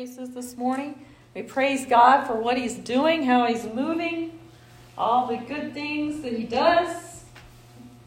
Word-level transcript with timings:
faces 0.00 0.30
this 0.30 0.56
morning. 0.56 1.04
We 1.34 1.42
praise 1.42 1.84
God 1.84 2.26
for 2.26 2.32
what 2.32 2.56
He's 2.56 2.74
doing, 2.74 3.22
how 3.22 3.46
He's 3.46 3.66
moving, 3.66 4.38
all 4.96 5.26
the 5.26 5.36
good 5.36 5.74
things 5.74 6.22
that 6.22 6.32
He 6.32 6.44
does, 6.44 7.22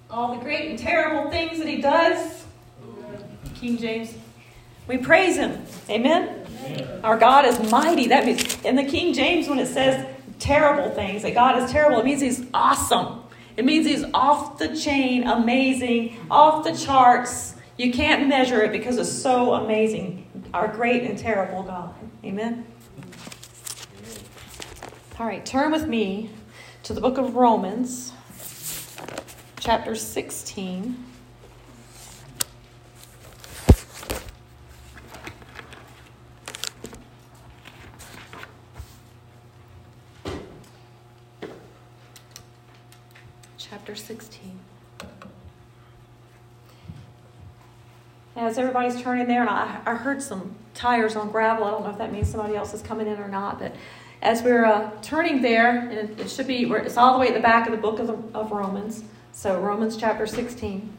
all 0.09 0.33
the 0.33 0.41
great 0.41 0.71
and 0.71 0.79
terrible 0.79 1.29
things 1.29 1.59
that 1.59 1.67
He 1.67 1.79
does. 1.83 2.45
King 3.53 3.77
James. 3.77 4.15
We 4.87 4.97
praise 4.97 5.35
Him. 5.35 5.63
Amen? 5.87 6.47
Amen. 6.65 7.01
Our 7.03 7.15
God 7.15 7.45
is 7.45 7.59
mighty. 7.69 8.07
That 8.07 8.25
means 8.25 8.59
in 8.65 8.75
the 8.75 8.85
King 8.85 9.13
James, 9.13 9.47
when 9.47 9.59
it 9.59 9.67
says 9.67 10.03
terrible 10.39 10.89
things, 10.95 11.21
that 11.21 11.35
God 11.35 11.61
is 11.61 11.69
terrible, 11.69 11.99
it 11.99 12.05
means 12.05 12.21
He's 12.21 12.43
awesome. 12.55 13.21
It 13.55 13.65
means 13.65 13.85
He's 13.85 14.03
off 14.15 14.57
the 14.57 14.75
chain, 14.75 15.27
amazing, 15.27 16.17
off 16.31 16.63
the 16.63 16.75
charts. 16.75 17.53
You 17.77 17.93
can't 17.93 18.27
measure 18.27 18.63
it 18.63 18.71
because 18.71 18.97
it's 18.97 19.11
so 19.11 19.53
amazing 19.53 20.22
our 20.53 20.67
great 20.67 21.03
and 21.03 21.17
terrible 21.17 21.63
God. 21.63 21.95
Amen? 22.23 22.65
All 25.19 25.25
right, 25.25 25.45
turn 25.45 25.71
with 25.71 25.87
me 25.87 26.29
to 26.83 26.93
the 26.93 27.01
book 27.01 27.17
of 27.17 27.35
Romans, 27.35 28.13
chapter 29.59 29.95
16. 29.95 31.05
Chapter 43.57 43.95
16. 43.95 44.59
As 48.53 48.59
everybody's 48.59 49.01
turning 49.01 49.25
there, 49.25 49.41
and 49.41 49.49
I, 49.49 49.81
I 49.83 49.95
heard 49.95 50.21
some 50.21 50.55
tires 50.75 51.15
on 51.15 51.31
gravel. 51.31 51.65
I 51.65 51.71
don't 51.71 51.83
know 51.83 51.89
if 51.89 51.97
that 51.97 52.13
means 52.13 52.29
somebody 52.29 52.55
else 52.55 52.71
is 52.75 52.83
coming 52.83 53.07
in 53.07 53.17
or 53.17 53.27
not, 53.27 53.57
but 53.57 53.75
as 54.21 54.43
we're 54.43 54.63
uh, 54.63 54.91
turning 55.01 55.41
there, 55.41 55.79
and 55.79 55.93
it, 55.93 56.19
it 56.19 56.29
should 56.29 56.45
be, 56.45 56.63
it's 56.63 56.95
all 56.95 57.13
the 57.13 57.19
way 57.19 57.29
at 57.29 57.33
the 57.33 57.39
back 57.39 57.65
of 57.65 57.71
the 57.71 57.81
book 57.81 57.97
of, 57.97 58.05
the, 58.05 58.37
of 58.37 58.51
Romans. 58.51 59.03
So, 59.31 59.59
Romans 59.59 59.97
chapter 59.97 60.27
16. 60.27 60.93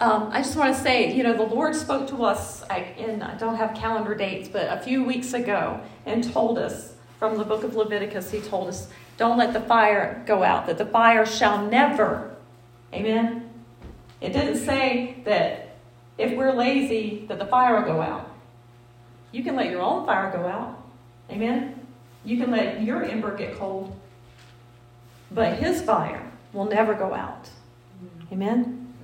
Um, 0.00 0.30
I 0.32 0.42
just 0.42 0.56
want 0.56 0.74
to 0.74 0.82
say, 0.82 1.14
you 1.14 1.22
know, 1.22 1.34
the 1.34 1.44
Lord 1.44 1.76
spoke 1.76 2.08
to 2.08 2.24
us, 2.24 2.64
in, 2.98 3.22
I 3.22 3.36
don't 3.36 3.54
have 3.54 3.72
calendar 3.76 4.16
dates, 4.16 4.48
but 4.48 4.66
a 4.66 4.82
few 4.82 5.04
weeks 5.04 5.32
ago, 5.32 5.80
and 6.06 6.24
told 6.32 6.58
us 6.58 6.96
from 7.20 7.38
the 7.38 7.44
book 7.44 7.62
of 7.62 7.76
Leviticus, 7.76 8.32
He 8.32 8.40
told 8.40 8.66
us, 8.66 8.88
don't 9.16 9.38
let 9.38 9.52
the 9.52 9.60
fire 9.60 10.24
go 10.26 10.42
out, 10.42 10.66
that 10.66 10.76
the 10.76 10.86
fire 10.86 11.24
shall 11.24 11.64
never, 11.64 12.34
amen, 12.92 13.41
it 14.22 14.32
didn't 14.32 14.64
say 14.64 15.16
that 15.24 15.74
if 16.16 16.36
we're 16.36 16.52
lazy, 16.52 17.26
that 17.28 17.40
the 17.40 17.46
fire 17.46 17.80
will 17.80 17.94
go 17.94 18.00
out. 18.00 18.30
You 19.32 19.42
can 19.42 19.56
let 19.56 19.70
your 19.70 19.82
own 19.82 20.06
fire 20.06 20.30
go 20.30 20.46
out. 20.46 20.80
Amen? 21.28 21.86
You 22.24 22.38
can 22.38 22.52
let 22.52 22.82
your 22.82 23.02
ember 23.02 23.36
get 23.36 23.58
cold. 23.58 23.98
But 25.32 25.58
his 25.58 25.82
fire 25.82 26.30
will 26.52 26.66
never 26.66 26.94
go 26.94 27.12
out. 27.12 27.50
Amen? 28.30 28.94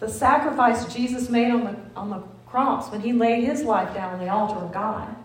The 0.00 0.10
sacrifice 0.10 0.92
Jesus 0.92 1.30
made 1.30 1.50
on 1.50 1.64
the, 1.64 1.76
on 1.96 2.10
the 2.10 2.22
cross 2.46 2.90
when 2.90 3.00
he 3.00 3.14
laid 3.14 3.44
his 3.44 3.62
life 3.62 3.94
down 3.94 4.12
on 4.12 4.18
the 4.18 4.28
altar 4.28 4.56
of 4.56 4.72
God, 4.72 5.16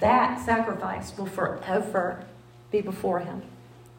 that 0.00 0.44
sacrifice 0.44 1.16
will 1.16 1.26
forever 1.26 2.24
be 2.72 2.80
before 2.80 3.20
him. 3.20 3.42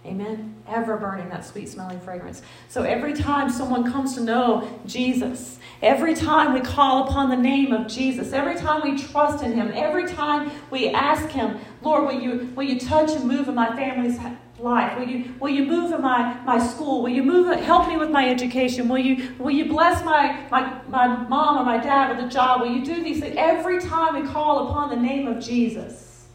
Amen. 0.05 0.55
Ever 0.67 0.97
burning 0.97 1.29
that 1.29 1.43
sweet 1.43 1.67
smelling 1.67 1.99
fragrance. 1.99 2.43
So 2.69 2.83
every 2.83 3.13
time 3.13 3.49
someone 3.49 3.91
comes 3.91 4.13
to 4.15 4.21
know 4.21 4.79
Jesus, 4.85 5.57
every 5.81 6.13
time 6.13 6.53
we 6.53 6.61
call 6.61 7.07
upon 7.07 7.29
the 7.29 7.35
name 7.35 7.71
of 7.71 7.87
Jesus, 7.87 8.31
every 8.31 8.55
time 8.55 8.83
we 8.83 9.01
trust 9.01 9.43
in 9.43 9.53
Him, 9.53 9.71
every 9.73 10.07
time 10.07 10.51
we 10.69 10.89
ask 10.89 11.29
Him, 11.29 11.57
Lord, 11.81 12.03
will 12.03 12.21
you, 12.21 12.53
will 12.55 12.65
you 12.65 12.79
touch 12.79 13.11
and 13.11 13.25
move 13.25 13.47
in 13.47 13.55
my 13.55 13.75
family's 13.75 14.19
life? 14.59 14.97
Will 14.99 15.07
you, 15.07 15.33
will 15.39 15.49
you 15.49 15.65
move 15.65 15.91
in 15.91 16.01
my, 16.03 16.39
my 16.43 16.63
school? 16.63 17.01
Will 17.01 17.09
you 17.09 17.23
move, 17.23 17.59
help 17.61 17.87
me 17.87 17.97
with 17.97 18.11
my 18.11 18.29
education? 18.29 18.87
Will 18.87 18.99
you, 18.99 19.33
will 19.39 19.51
you 19.51 19.65
bless 19.65 20.05
my, 20.05 20.45
my, 20.51 20.81
my 20.87 21.07
mom 21.27 21.57
or 21.57 21.63
my 21.63 21.79
dad 21.79 22.15
with 22.15 22.23
a 22.23 22.29
job? 22.29 22.61
Will 22.61 22.71
you 22.71 22.85
do 22.85 23.03
these 23.03 23.21
things? 23.21 23.35
Every 23.39 23.81
time 23.81 24.21
we 24.21 24.27
call 24.29 24.69
upon 24.69 24.89
the 24.89 24.97
name 24.97 25.27
of 25.27 25.43
Jesus, 25.43 26.27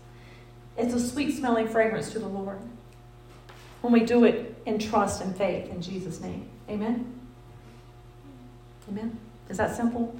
it's 0.76 0.92
a 0.92 1.00
sweet 1.00 1.36
smelling 1.36 1.68
fragrance 1.68 2.10
to 2.12 2.18
the 2.18 2.28
Lord 2.28 2.58
when 3.80 3.92
we 3.92 4.00
do 4.00 4.24
it 4.24 4.60
in 4.66 4.78
trust 4.78 5.22
and 5.22 5.36
faith 5.36 5.70
in 5.70 5.80
Jesus' 5.80 6.20
name. 6.20 6.48
Amen? 6.68 7.20
Amen? 8.88 9.18
Is 9.48 9.56
that 9.56 9.74
simple? 9.74 10.18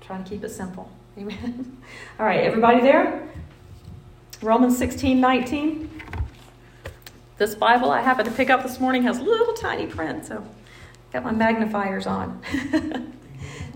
Try 0.00 0.18
to 0.18 0.28
keep 0.28 0.44
it 0.44 0.50
simple. 0.50 0.90
Amen? 1.18 1.76
All 2.18 2.26
right, 2.26 2.40
everybody 2.40 2.80
there? 2.80 3.28
Romans 4.42 4.78
16 4.78 5.20
19. 5.20 5.90
This 7.36 7.54
Bible 7.54 7.90
I 7.90 8.00
happened 8.02 8.28
to 8.28 8.34
pick 8.34 8.50
up 8.50 8.62
this 8.62 8.78
morning 8.80 9.02
has 9.04 9.18
little 9.18 9.54
tiny 9.54 9.86
print, 9.86 10.26
so 10.26 10.46
got 11.12 11.24
my 11.24 11.32
magnifiers 11.32 12.06
on. 12.06 12.42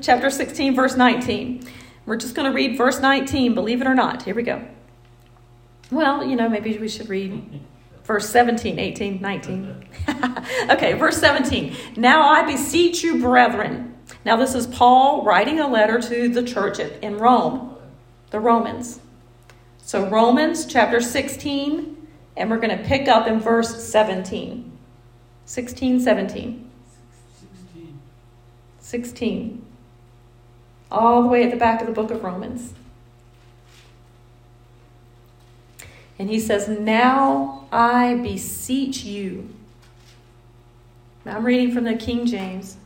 Chapter 0.00 0.28
16, 0.28 0.75
verse 0.75 0.97
19. 0.97 1.66
We're 2.04 2.16
just 2.16 2.34
going 2.34 2.50
to 2.50 2.54
read 2.54 2.76
verse 2.76 3.00
19, 3.00 3.54
believe 3.54 3.81
it 3.81 3.87
or 3.87 3.94
not. 3.94 4.22
Here 4.22 4.34
we 4.34 4.43
go. 4.43 4.62
Well, 5.91 6.25
you 6.25 6.37
know, 6.37 6.48
maybe 6.48 6.76
we 6.76 6.88
should 6.88 7.09
read 7.09 7.60
verse 8.04 8.28
17, 8.28 8.78
18, 8.78 9.20
19. 9.20 9.88
okay, 10.70 10.92
verse 10.92 11.19
17. 11.19 11.75
Now 11.97 12.28
I 12.28 12.44
beseech 12.44 13.03
you, 13.03 13.20
brethren. 13.20 13.94
Now, 14.25 14.37
this 14.37 14.54
is 14.54 14.66
Paul 14.66 15.25
writing 15.25 15.60
a 15.60 15.69
letter 15.69 16.00
to 16.00 16.28
the 16.28 16.43
church 16.43 16.78
in 16.78 17.19
Rome, 17.19 17.76
the 18.31 18.41
Romans. 18.41 19.00
So, 19.78 20.09
Romans 20.09 20.66
chapter 20.66 21.00
16, 21.00 22.09
and 22.37 22.50
we're 22.50 22.59
going 22.59 22.76
to 22.76 22.84
pick 22.84 23.09
up 23.09 23.26
in 23.26 23.41
verse 23.41 23.84
17. 23.84 24.70
16, 25.47 26.00
17. 26.00 26.70
16. 27.50 28.00
16. 28.81 29.66
All 30.91 31.22
the 31.22 31.28
way 31.28 31.44
at 31.44 31.50
the 31.50 31.56
back 31.56 31.81
of 31.81 31.87
the 31.87 31.93
book 31.93 32.10
of 32.10 32.22
Romans. 32.22 32.72
And 36.19 36.30
he 36.30 36.38
says, 36.38 36.69
Now 36.69 37.66
I 37.72 38.14
beseech 38.16 39.04
you. 39.04 39.52
Now 41.25 41.36
I'm 41.36 41.44
reading 41.44 41.72
from 41.72 41.84
the 41.84 41.94
King 41.94 42.26
James. 42.26 42.76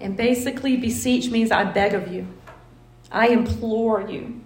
And 0.00 0.16
basically, 0.16 0.76
beseech 0.76 1.30
means 1.30 1.50
I 1.50 1.64
beg 1.64 1.92
of 1.92 2.12
you, 2.12 2.26
I 3.12 3.28
implore 3.28 4.08
you. 4.08 4.40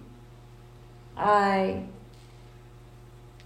I, 1.15 1.85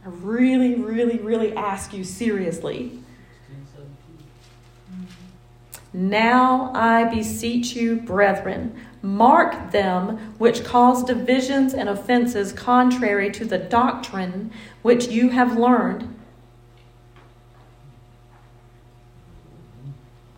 I 0.03 0.07
really, 0.07 0.73
really, 0.75 1.19
really 1.19 1.55
ask 1.55 1.93
you 1.93 2.03
seriously. 2.03 2.99
Now 5.93 6.71
I 6.73 7.03
beseech 7.05 7.75
you, 7.75 7.97
brethren 7.97 8.75
Mark 9.01 9.71
them 9.71 10.17
which 10.37 10.63
cause 10.63 11.03
divisions 11.03 11.73
and 11.73 11.87
offenses 11.87 12.51
contrary 12.51 13.31
to 13.31 13.45
the 13.45 13.57
doctrine 13.57 14.51
which 14.81 15.07
you 15.07 15.29
have 15.29 15.57
learned. 15.57 16.15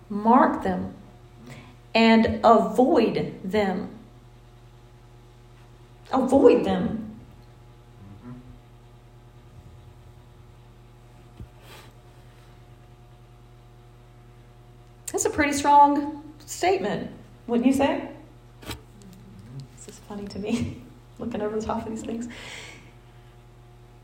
Mark 0.10 0.64
them 0.64 0.94
and 1.96 2.40
avoid 2.44 3.40
them. 3.44 3.90
Avoid 6.12 6.66
them. 6.66 7.20
That's 15.12 15.26
a 15.26 15.30
pretty 15.30 15.54
strong 15.54 16.24
statement, 16.46 17.12
wouldn't 17.48 17.68
you 17.68 17.74
say? 17.74 18.11
Funny 20.12 20.28
to 20.28 20.40
me, 20.40 20.76
looking 21.20 21.42
over 21.42 21.58
the 21.58 21.66
top 21.66 21.86
of 21.86 21.90
these 21.90 22.04
things. 22.04 22.28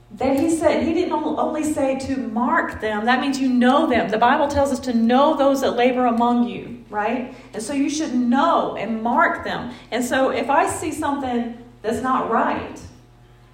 Then 0.09 0.38
he 0.38 0.50
said, 0.50 0.83
he 0.83 0.94
didn't 0.94 1.12
only 1.12 1.65
say 1.65 2.00
to 2.00 2.15
mark 2.15 2.80
them, 2.80 3.04
that 3.04 3.19
means 3.19 3.42
you 3.42 3.50
know 3.50 3.89
them. 3.89 4.07
The 4.07 4.18
Bible 4.18 4.48
tells 4.48 4.71
us 4.71 4.80
to 4.81 4.94
know 4.94 5.36
those 5.36 5.59
that 5.59 5.71
labor 5.71 6.06
among 6.06 6.48
you, 6.48 6.86
right? 6.89 7.36
And 7.54 7.62
so 7.62 7.74
you 7.74 7.89
should 7.89 8.15
know 8.15 8.77
and 8.77 9.04
mark 9.04 9.44
them. 9.44 9.74
And 9.92 10.06
so 10.06 10.30
if 10.30 10.50
I 10.50 10.69
see 10.69 10.94
something 10.94 11.57
that's 11.81 12.01
not 12.01 12.31
right, 12.31 12.80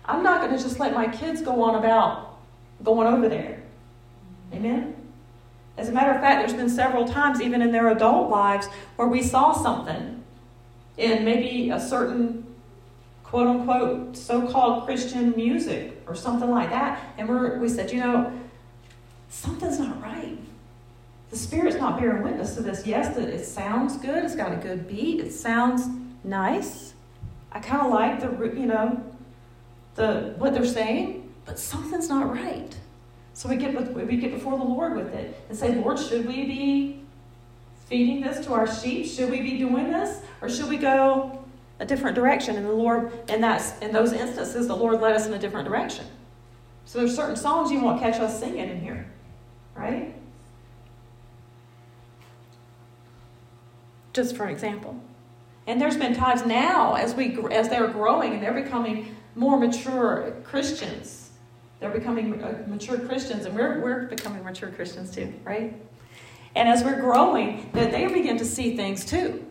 I'm 0.06 0.22
not 0.22 0.42
going 0.42 0.56
to 0.56 0.62
just 0.62 0.80
let 0.80 0.94
my 0.94 1.08
kids 1.08 1.42
go 1.42 1.64
on 1.64 1.74
about 1.74 2.38
going 2.84 3.08
over 3.08 3.28
there. 3.28 3.64
Amen? 4.54 4.96
As 5.76 5.90
a 5.90 5.92
matter 5.92 6.12
of 6.12 6.22
fact, 6.22 6.46
there's 6.46 6.56
been 6.56 6.70
several 6.70 7.08
times, 7.08 7.42
even 7.42 7.64
in 7.64 7.72
their 7.72 7.88
adult 7.88 8.30
lives, 8.30 8.68
where 8.96 9.08
we 9.08 9.24
saw 9.24 9.54
something 9.54 10.24
in 10.98 11.26
maybe 11.26 11.72
a 11.72 11.80
certain 11.80 12.43
quote 13.34 13.48
unquote 13.48 14.16
so 14.16 14.48
called 14.48 14.86
Christian 14.86 15.36
music 15.36 16.00
or 16.06 16.14
something 16.14 16.52
like 16.52 16.70
that. 16.70 17.04
And 17.18 17.28
we're, 17.28 17.58
we 17.58 17.68
said, 17.68 17.92
you 17.92 18.00
know, 18.00 18.32
something's 19.30 19.80
not 19.80 20.00
right. 20.04 20.38
the 21.32 21.36
Spirit's 21.40 21.78
not 21.78 22.00
bearing 22.00 22.22
witness 22.22 22.54
to 22.54 22.62
this. 22.62 22.86
Yes, 22.86 23.16
that 23.16 23.28
it 23.28 23.44
sounds 23.44 23.98
good. 23.98 24.24
It's 24.24 24.36
got 24.36 24.54
a 24.54 24.58
good 24.58 24.88
beat. 24.88 25.20
It 25.20 25.34
sounds 25.34 25.88
nice. 26.24 26.94
I 27.52 27.60
kind 27.60 27.82
of 27.82 27.92
like 27.92 28.20
the 28.20 28.60
you 28.60 28.68
know 28.68 29.04
the 29.96 30.36
what 30.38 30.54
they're 30.54 30.64
saying, 30.64 31.28
but 31.46 31.58
something's 31.58 32.10
not 32.10 32.32
right. 32.32 32.78
So 33.34 33.50
we 33.50 33.56
get 33.56 33.74
we 33.96 34.16
get 34.18 34.32
before 34.32 34.60
the 34.60 34.64
Lord 34.64 34.96
with 34.96 35.12
it 35.16 35.42
and 35.50 35.58
say, 35.58 35.74
Lord, 35.74 35.98
should 35.98 36.28
we 36.28 36.46
be 36.46 37.02
feeding 37.88 38.22
this 38.22 38.46
to 38.46 38.54
our 38.54 38.72
sheep? 38.72 39.08
Should 39.08 39.32
we 39.32 39.42
be 39.42 39.58
doing 39.58 39.92
this, 39.92 40.22
or 40.40 40.50
should 40.50 40.70
we 40.70 40.78
go 40.78 41.43
a 41.84 41.86
different 41.86 42.16
direction? 42.16 42.56
And 42.56 42.66
the 42.66 42.72
Lord, 42.72 43.12
and 43.28 43.44
that's 43.44 43.78
in 43.80 43.92
those 43.92 44.14
instances, 44.14 44.68
the 44.68 44.76
Lord 44.76 45.02
led 45.02 45.16
us 45.16 45.28
in 45.28 45.34
a 45.34 45.40
different 45.40 45.68
direction. 45.68 46.06
So 46.86 47.00
there's 47.00 47.16
certain 47.16 47.36
songs 47.36 47.72
you 47.72 47.82
won't 47.82 48.00
catch 48.00 48.20
us 48.20 48.40
singing 48.40 48.70
in 48.70 48.80
here, 48.80 49.06
right? 49.76 50.16
Just 54.14 54.36
for 54.36 54.46
an 54.46 54.52
example. 54.52 55.00
And 55.68 55.80
there's 55.80 55.98
been 55.98 56.14
times 56.14 56.46
now 56.46 56.96
as 56.96 57.16
we 57.16 57.38
as 57.52 57.70
they're 57.70 57.88
growing 57.88 58.34
and 58.34 58.44
they're 58.44 58.54
becoming 58.54 59.16
more 59.36 59.60
mature 59.60 60.36
Christians. 60.44 61.32
They're 61.80 61.90
becoming 61.90 62.42
uh, 62.42 62.64
mature 62.68 62.98
Christians, 62.98 63.46
and 63.46 63.54
we're, 63.56 63.82
we're 63.82 64.06
becoming 64.06 64.42
mature 64.44 64.70
Christians 64.70 65.14
too, 65.14 65.34
right? 65.44 65.74
And 66.56 66.70
as 66.70 66.82
we're 66.82 67.02
growing, 67.02 67.70
that 67.74 67.92
they 67.92 68.08
begin 68.08 68.38
to 68.38 68.46
see 68.46 68.78
things 68.78 69.04
too. 69.04 69.46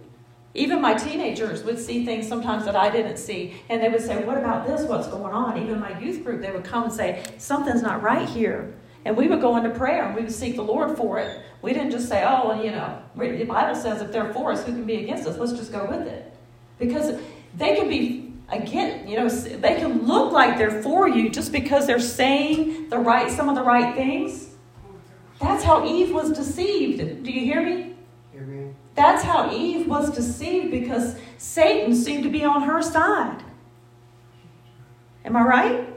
Even 0.54 0.82
my 0.82 0.92
teenagers 0.94 1.62
would 1.62 1.78
see 1.78 2.04
things 2.04 2.28
sometimes 2.28 2.66
that 2.66 2.76
I 2.76 2.90
didn't 2.90 3.16
see. 3.16 3.62
And 3.70 3.82
they 3.82 3.88
would 3.88 4.02
say, 4.02 4.22
What 4.24 4.36
about 4.36 4.66
this? 4.66 4.82
What's 4.82 5.08
going 5.08 5.32
on? 5.32 5.58
Even 5.62 5.80
my 5.80 5.98
youth 5.98 6.22
group, 6.24 6.42
they 6.42 6.50
would 6.50 6.64
come 6.64 6.84
and 6.84 6.92
say, 6.92 7.22
Something's 7.38 7.82
not 7.82 8.02
right 8.02 8.28
here. 8.28 8.74
And 9.04 9.16
we 9.16 9.28
would 9.28 9.40
go 9.40 9.56
into 9.56 9.70
prayer 9.70 10.04
and 10.04 10.14
we 10.14 10.22
would 10.22 10.32
seek 10.32 10.56
the 10.56 10.62
Lord 10.62 10.96
for 10.96 11.18
it. 11.18 11.40
We 11.62 11.72
didn't 11.72 11.90
just 11.90 12.08
say, 12.08 12.22
Oh, 12.22 12.48
well, 12.48 12.64
you 12.64 12.70
know, 12.70 13.02
the 13.16 13.44
Bible 13.44 13.74
says 13.74 14.02
if 14.02 14.12
they're 14.12 14.32
for 14.34 14.52
us, 14.52 14.64
who 14.64 14.72
can 14.72 14.84
be 14.84 14.96
against 14.96 15.26
us? 15.26 15.38
Let's 15.38 15.52
just 15.52 15.72
go 15.72 15.86
with 15.86 16.06
it. 16.06 16.32
Because 16.78 17.18
they 17.56 17.74
can 17.76 17.88
be 17.88 18.34
again, 18.50 19.08
you 19.08 19.16
know, 19.16 19.28
they 19.28 19.76
can 19.76 20.06
look 20.06 20.32
like 20.32 20.58
they're 20.58 20.82
for 20.82 21.08
you 21.08 21.30
just 21.30 21.50
because 21.52 21.86
they're 21.86 21.98
saying 21.98 22.90
the 22.90 22.98
right 22.98 23.30
some 23.30 23.48
of 23.48 23.54
the 23.54 23.62
right 23.62 23.94
things. 23.94 24.50
That's 25.40 25.64
how 25.64 25.84
Eve 25.86 26.12
was 26.12 26.30
deceived. 26.30 27.24
Do 27.24 27.32
you 27.32 27.40
hear 27.40 27.62
me? 27.62 27.91
That's 28.94 29.22
how 29.22 29.50
Eve 29.52 29.86
was 29.86 30.10
deceived 30.10 30.70
because 30.70 31.16
Satan 31.38 31.94
seemed 31.94 32.24
to 32.24 32.30
be 32.30 32.44
on 32.44 32.62
her 32.62 32.82
side. 32.82 33.42
Am 35.24 35.36
I 35.36 35.42
right? 35.42 35.88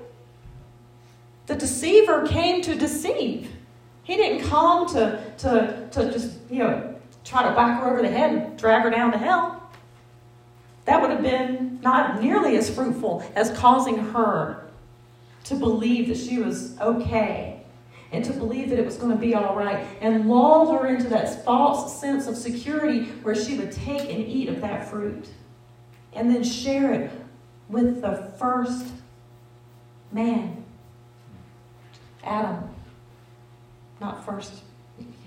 The 1.48 1.56
deceiver 1.56 2.26
came 2.26 2.62
to 2.62 2.76
deceive. 2.76 3.52
He 4.04 4.16
didn't 4.16 4.48
come 4.48 4.88
to, 4.90 5.34
to, 5.40 5.88
to 5.92 6.12
just, 6.12 6.38
you 6.50 6.60
know, 6.60 6.96
try 7.24 7.44
to 7.44 7.56
whack 7.56 7.82
her 7.82 7.90
over 7.90 8.02
the 8.02 8.10
head 8.10 8.34
and 8.34 8.58
drag 8.58 8.84
her 8.84 8.90
down 8.90 9.12
to 9.12 9.18
hell. 9.18 9.70
That 10.86 11.02
would 11.02 11.10
have 11.10 11.24
been 11.24 11.80
not 11.82 12.22
nearly 12.22 12.56
as 12.56 12.74
fruitful 12.74 13.24
as 13.36 13.52
causing 13.52 13.98
her 13.98 14.68
to 15.46 15.56
believe 15.56 16.08
that 16.08 16.18
she 16.18 16.40
was 16.40 16.80
okay 16.80 17.55
and 18.16 18.24
to 18.24 18.32
believe 18.32 18.70
that 18.70 18.80
it 18.80 18.86
was 18.86 18.96
going 18.96 19.12
to 19.12 19.18
be 19.18 19.36
all 19.36 19.56
right 19.56 19.86
and 20.00 20.30
lulled 20.30 20.74
her 20.74 20.88
into 20.88 21.10
that 21.10 21.44
false 21.44 22.00
sense 22.00 22.28
of 22.28 22.38
security 22.38 23.04
where 23.24 23.36
she 23.36 23.58
would 23.58 23.74
take 23.74 24.10
and 24.10 24.26
eat 24.26 24.48
of 24.48 24.62
that 24.62 24.90
fruit 24.90 25.28
and 26.14 26.34
then 26.34 26.42
share 26.42 26.94
it 26.94 27.12
with 27.68 28.02
the 28.02 28.32
first 28.40 28.88
man, 30.14 30.64
Adam. 32.24 32.70
Not 34.00 34.26
first, 34.26 34.54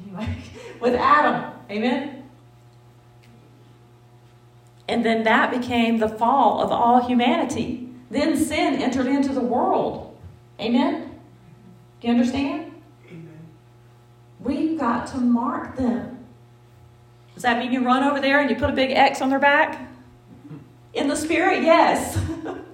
anyway, 0.05 0.37
with 0.81 0.95
Adam. 0.95 1.53
Amen? 1.71 2.25
And 4.89 5.05
then 5.05 5.25
that 5.25 5.51
became 5.51 5.99
the 5.99 6.09
fall 6.09 6.63
of 6.63 6.73
all 6.73 7.07
humanity. 7.07 7.91
Then 8.11 8.35
sin 8.35 8.77
entered 8.77 9.07
into 9.07 9.35
the 9.35 9.43
world. 9.43 10.17
Amen? 10.59 11.15
Do 12.01 12.09
you 12.09 12.15
understand? 12.15 12.68
Got 14.79 15.09
to 15.09 15.19
mark 15.19 15.77
them. 15.77 16.25
Does 17.35 17.43
that 17.43 17.59
mean 17.59 17.73
you 17.73 17.85
run 17.85 18.05
over 18.05 18.21
there 18.21 18.41
and 18.41 18.49
you 18.49 18.57
put 18.57 18.71
a 18.71 18.73
big 18.73 18.91
X 18.93 19.21
on 19.21 19.31
their 19.31 19.39
back? 19.39 19.89
In 20.95 21.09
the 21.09 21.17
spirit, 21.17 21.63
yes. 21.63 22.19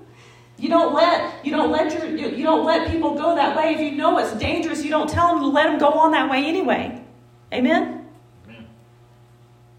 you 0.59 0.69
don't 0.69 0.95
let 0.95 1.45
you 1.45 1.51
don't 1.51 1.71
let 1.71 1.93
your 1.93 2.06
you, 2.06 2.29
you 2.37 2.45
don't 2.45 2.65
let 2.65 2.91
people 2.91 3.15
go 3.15 3.35
that 3.35 3.56
way 3.56 3.75
if 3.75 3.81
you 3.81 3.93
know 3.93 4.19
it's 4.19 4.35
dangerous. 4.35 4.85
You 4.85 4.91
don't 4.91 5.09
tell 5.09 5.29
them 5.29 5.41
to 5.41 5.47
let 5.47 5.65
them 5.65 5.79
go 5.79 5.93
on 5.93 6.12
that 6.12 6.31
way 6.31 6.45
anyway. 6.45 7.03
Amen. 7.53 8.06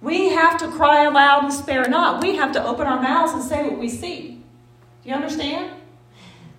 We 0.02 0.30
have 0.30 0.58
to 0.60 0.68
cry 0.68 1.06
aloud 1.06 1.46
and 1.46 1.54
spare 1.54 1.88
not. 1.88 2.22
We 2.22 2.36
have 2.36 2.52
to 2.54 2.64
open 2.64 2.86
our 2.86 3.02
mouths 3.02 3.34
and 3.34 3.44
say 3.44 3.64
what 3.64 3.80
we 3.80 3.90
see. 3.90 4.42
Do 5.04 5.10
you 5.10 5.16
understand? 5.16 5.72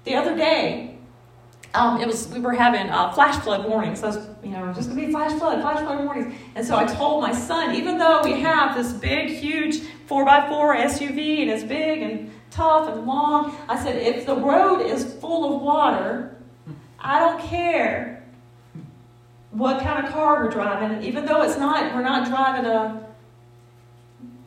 The 0.05 0.17
other 0.17 0.37
day, 0.37 0.86
um, 1.77 2.01
it 2.01 2.07
was 2.07 2.29
we 2.29 2.41
were 2.41 2.53
having 2.53 2.89
uh, 2.91 3.13
flash 3.13 3.37
flood 3.43 3.69
warnings. 3.69 4.01
So 4.01 4.09
was, 4.09 4.29
you 4.43 4.51
know, 4.51 4.73
just 4.73 4.89
gonna 4.89 5.07
be 5.07 5.11
flash 5.11 5.39
flood, 5.39 5.61
flash 5.61 5.81
flood 5.81 6.05
warnings. 6.05 6.35
And 6.55 6.67
so 6.67 6.77
I 6.77 6.85
told 6.85 7.23
my 7.23 7.33
son, 7.33 7.75
even 7.75 7.99
though 7.99 8.23
we 8.23 8.41
have 8.41 8.77
this 8.77 8.93
big, 8.93 9.31
huge 9.31 9.81
four 10.07 10.29
x 10.29 10.49
four 10.49 10.77
SUV 10.77 11.43
and 11.43 11.51
it's 11.51 11.65
big 11.65 12.03
and 12.03 12.33
tough 12.51 12.89
and 12.89 13.07
long, 13.07 13.57
I 13.69 13.83
said, 13.83 13.97
if 13.97 14.27
the 14.27 14.37
road 14.37 14.81
is 14.81 15.15
full 15.15 15.57
of 15.57 15.63
water, 15.63 16.37
I 16.99 17.21
don't 17.21 17.41
care 17.41 18.25
what 19.51 19.83
kind 19.83 20.05
of 20.05 20.13
car 20.13 20.45
we're 20.45 20.51
driving. 20.51 21.03
Even 21.03 21.25
though 21.27 21.43
it's 21.43 21.59
not, 21.59 21.95
we're 21.95 22.03
not 22.03 22.29
driving 22.29 22.67
a 22.67 23.07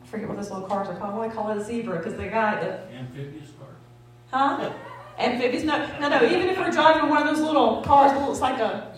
forget 0.04 0.28
what 0.28 0.36
those 0.36 0.50
little 0.50 0.66
cars 0.66 0.88
are 0.88 0.96
called. 0.96 1.16
Why 1.16 1.28
call 1.28 1.50
it 1.52 1.58
a 1.58 1.64
zebra? 1.64 1.98
Because 1.98 2.14
the 2.14 2.26
guy 2.26 2.60
that 2.60 2.90
amphibious 2.92 3.50
car. 3.58 4.58
Huh? 4.58 4.72
Amphibious? 5.20 5.64
No, 5.64 5.86
no, 6.00 6.08
no. 6.08 6.24
Even 6.24 6.48
if 6.48 6.58
we're 6.58 6.70
driving 6.70 7.08
one 7.08 7.26
of 7.26 7.34
those 7.34 7.44
little 7.44 7.82
cars 7.82 8.12
that 8.12 8.26
looks 8.26 8.40
like 8.40 8.58
a 8.58 8.90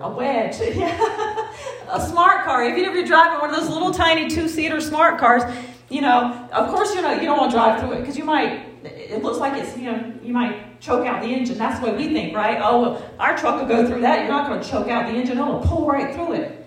a 0.00 0.10
wedge, 0.10 0.56
yeah, 0.76 1.52
a 1.90 2.00
smart 2.00 2.44
car. 2.44 2.64
Even 2.64 2.84
if 2.84 2.94
you're 2.94 3.04
driving 3.04 3.40
one 3.40 3.50
of 3.50 3.56
those 3.56 3.68
little 3.68 3.90
tiny 3.92 4.28
two-seater 4.28 4.80
smart 4.80 5.18
cars, 5.18 5.42
you 5.90 6.00
know, 6.00 6.48
of 6.52 6.68
course, 6.68 6.94
you 6.94 7.02
know, 7.02 7.12
you 7.14 7.22
don't 7.22 7.38
want 7.38 7.50
to 7.50 7.56
drive 7.56 7.80
through 7.80 7.92
it 7.92 8.00
because 8.00 8.16
you 8.16 8.24
might. 8.24 8.66
It 8.84 9.22
looks 9.22 9.38
like 9.38 9.60
it's, 9.60 9.76
you 9.76 9.90
know, 9.90 10.12
you 10.22 10.32
might 10.32 10.80
choke 10.80 11.04
out 11.04 11.20
the 11.20 11.28
engine. 11.28 11.58
That's 11.58 11.80
the 11.80 11.86
way 11.86 11.96
we 11.96 12.12
think, 12.12 12.34
right? 12.34 12.58
Oh, 12.62 12.80
well, 12.80 13.10
our 13.18 13.36
truck 13.36 13.60
will 13.60 13.68
go 13.68 13.86
through 13.86 14.02
that. 14.02 14.20
You're 14.20 14.28
not 14.28 14.46
going 14.46 14.60
to 14.60 14.68
choke 14.68 14.88
out 14.88 15.10
the 15.10 15.18
engine. 15.18 15.36
It'll 15.36 15.60
pull 15.60 15.86
right 15.86 16.14
through 16.14 16.34
it. 16.34 16.66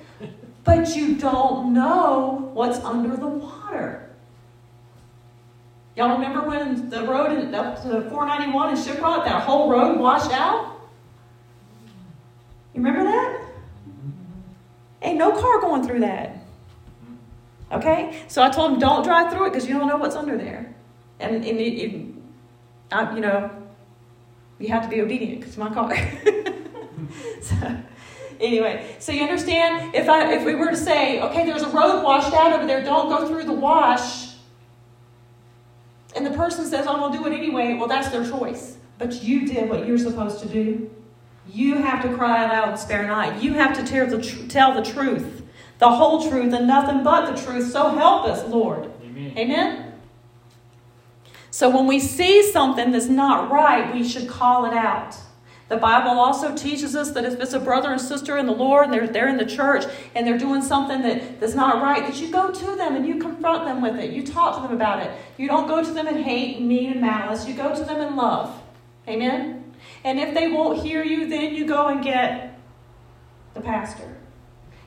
But 0.64 0.96
you 0.96 1.16
don't 1.16 1.74
know 1.74 2.52
what's 2.54 2.80
under 2.80 3.16
the 3.16 3.28
water. 3.28 4.01
Y'all 5.96 6.14
remember 6.14 6.48
when 6.48 6.90
the 6.90 7.04
road 7.04 7.54
up 7.54 7.82
to 7.84 8.10
491 8.10 8.70
in 8.70 8.76
Shiprock, 8.76 9.26
that 9.26 9.44
whole 9.44 9.70
road 9.70 10.00
washed 10.00 10.32
out? 10.32 10.80
You 12.74 12.82
remember 12.82 13.04
that? 13.04 13.42
Mm-hmm. 13.42 14.10
Ain't 15.02 15.18
no 15.18 15.32
car 15.32 15.60
going 15.60 15.86
through 15.86 16.00
that. 16.00 16.36
Mm-hmm. 16.36 17.76
Okay? 17.76 18.24
So 18.30 18.42
I 18.42 18.50
told 18.50 18.74
him, 18.74 18.80
don't 18.80 19.04
drive 19.04 19.34
through 19.34 19.48
it 19.48 19.50
because 19.50 19.68
you 19.68 19.78
don't 19.78 19.88
know 19.88 19.98
what's 19.98 20.16
under 20.16 20.38
there. 20.38 20.74
And, 21.20 21.36
and 21.36 21.60
it, 21.60 21.74
it, 21.74 22.06
I, 22.92 23.14
you 23.14 23.20
know, 23.20 23.52
you 24.60 24.70
have 24.70 24.84
to 24.84 24.90
be 24.90 25.02
obedient 25.02 25.42
because 25.42 25.56
it's 25.56 25.58
my 25.58 25.74
car. 25.74 25.94
so, 27.42 27.78
anyway, 28.40 28.96
so 29.00 29.12
you 29.12 29.24
understand? 29.24 29.94
If, 29.94 30.08
I, 30.08 30.36
if 30.36 30.46
we 30.46 30.56
were 30.56 30.70
to 30.70 30.78
say, 30.78 31.20
okay, 31.20 31.46
there's 31.46 31.64
a 31.64 31.70
road 31.70 32.02
washed 32.02 32.34
out 32.34 32.54
over 32.54 32.66
there, 32.66 32.82
don't 32.82 33.10
go 33.10 33.28
through 33.28 33.44
the 33.44 33.54
wash 33.54 34.21
and 36.16 36.26
the 36.26 36.32
person 36.32 36.66
says, 36.66 36.88
I'm 36.88 37.00
going 37.00 37.14
to 37.14 37.18
do 37.18 37.28
it 37.28 37.34
anyway, 37.34 37.76
well, 37.76 37.88
that's 37.88 38.10
their 38.10 38.28
choice. 38.28 38.78
But 38.98 39.24
you 39.24 39.48
did 39.48 39.70
what 39.70 39.88
you're 39.88 39.98
supposed 39.98 40.42
to 40.42 40.48
do. 40.48 40.90
You 41.48 41.76
have 41.78 42.04
to 42.04 42.16
cry 42.16 42.44
aloud 42.44 42.70
and 42.70 42.80
spare 42.80 43.08
not. 43.08 43.42
You 43.42 43.54
have 43.54 43.76
to 43.78 43.84
tell 43.84 44.08
the, 44.08 44.22
tr- 44.22 44.48
tell 44.48 44.74
the 44.74 44.84
truth, 44.84 45.42
the 45.80 45.90
whole 45.90 46.30
truth, 46.30 46.54
and 46.54 46.68
nothing 46.68 47.04
but 47.04 47.34
the 47.34 47.42
truth. 47.42 47.72
So 47.72 47.90
help 47.90 48.28
us, 48.28 48.48
Lord. 48.48 48.92
Amen. 49.04 49.38
Amen? 49.38 49.94
So 51.50 51.70
when 51.70 51.88
we 51.88 52.00
see 52.00 52.50
something 52.52 52.92
that's 52.92 53.08
not 53.08 53.52
right, 53.52 53.94
we 53.94 54.08
should 54.08 54.28
call 54.28 54.66
it 54.66 54.74
out. 54.74 55.18
The 55.72 55.78
Bible 55.78 56.20
also 56.20 56.54
teaches 56.54 56.98
us 56.98 57.12
that 57.12 57.24
if 57.24 57.40
it's 57.40 57.54
a 57.54 57.60
brother 57.60 57.94
and 57.94 58.02
sister 58.02 58.36
in 58.36 58.46
the 58.46 58.52
Lord 58.52 58.84
and 58.84 58.94
they're, 58.94 59.08
they're 59.08 59.30
in 59.30 59.38
the 59.38 59.46
church 59.46 59.86
and 60.14 60.28
they're 60.28 60.38
doing 60.38 60.62
something 60.62 61.02
that, 61.02 61.40
that's 61.40 61.54
not 61.54 61.82
right, 61.82 62.06
that 62.06 62.20
you 62.20 62.30
go 62.30 62.52
to 62.52 62.76
them 62.76 62.98
and 62.98 63.08
you 63.08 63.20
confront 63.20 63.64
them 63.64 63.82
with 63.82 63.96
it. 63.96 64.12
You 64.12 64.28
talk 64.28 64.58
to 64.58 64.62
them 64.64 64.76
about 64.76 65.02
it. 65.02 65.10
You 65.38 65.48
don't 65.48 65.70
go 65.70 65.82
to 65.82 65.90
them 65.90 66.10
in 66.10 66.24
hate 66.24 66.58
and 66.58 66.68
mean 66.68 66.92
and 66.92 67.00
malice. 67.00 67.48
You 67.48 67.54
go 67.54 67.74
to 67.74 67.86
them 67.86 68.02
in 68.02 68.18
love. 68.18 68.62
Amen? 69.08 69.74
And 70.04 70.20
if 70.20 70.34
they 70.34 70.52
won't 70.52 70.84
hear 70.84 71.06
you, 71.06 71.30
then 71.30 71.56
you 71.56 71.66
go 71.66 71.88
and 71.88 72.04
get 72.04 72.60
the 73.54 73.62
pastor. 73.62 74.18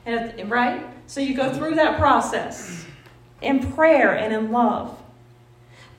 And 0.05 0.39
if, 0.39 0.51
right? 0.51 0.85
So 1.07 1.19
you 1.19 1.35
go 1.35 1.51
through 1.51 1.73
that 1.77 1.97
process 1.97 2.85
in 3.41 3.73
prayer 3.73 4.15
and 4.15 4.31
in 4.31 4.51
love. 4.51 4.95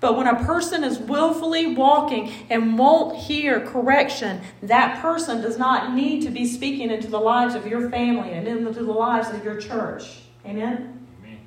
But 0.01 0.17
when 0.17 0.27
a 0.27 0.45
person 0.45 0.85
is 0.85 0.99
willfully 0.99 1.75
walking 1.75 2.31
and 2.51 2.79
won't 2.79 3.17
hear 3.17 3.61
correction, 3.61 4.43
that 4.63 5.01
person 5.01 5.41
does 5.41 5.59
not 5.59 5.95
need 5.95 6.23
to 6.23 6.31
be 6.31 6.47
speaking 6.47 6.91
into 6.91 7.09
the 7.09 7.21
lives 7.21 7.55
of 7.55 7.67
your 7.67 7.91
family 7.91 8.31
and 8.31 8.47
into 8.47 8.73
the 8.73 8.93
lives 8.93 9.31
of 9.31 9.43
your 9.43 9.59
church. 9.59 10.19
Amen? 10.45 11.07
Amen. 11.21 11.39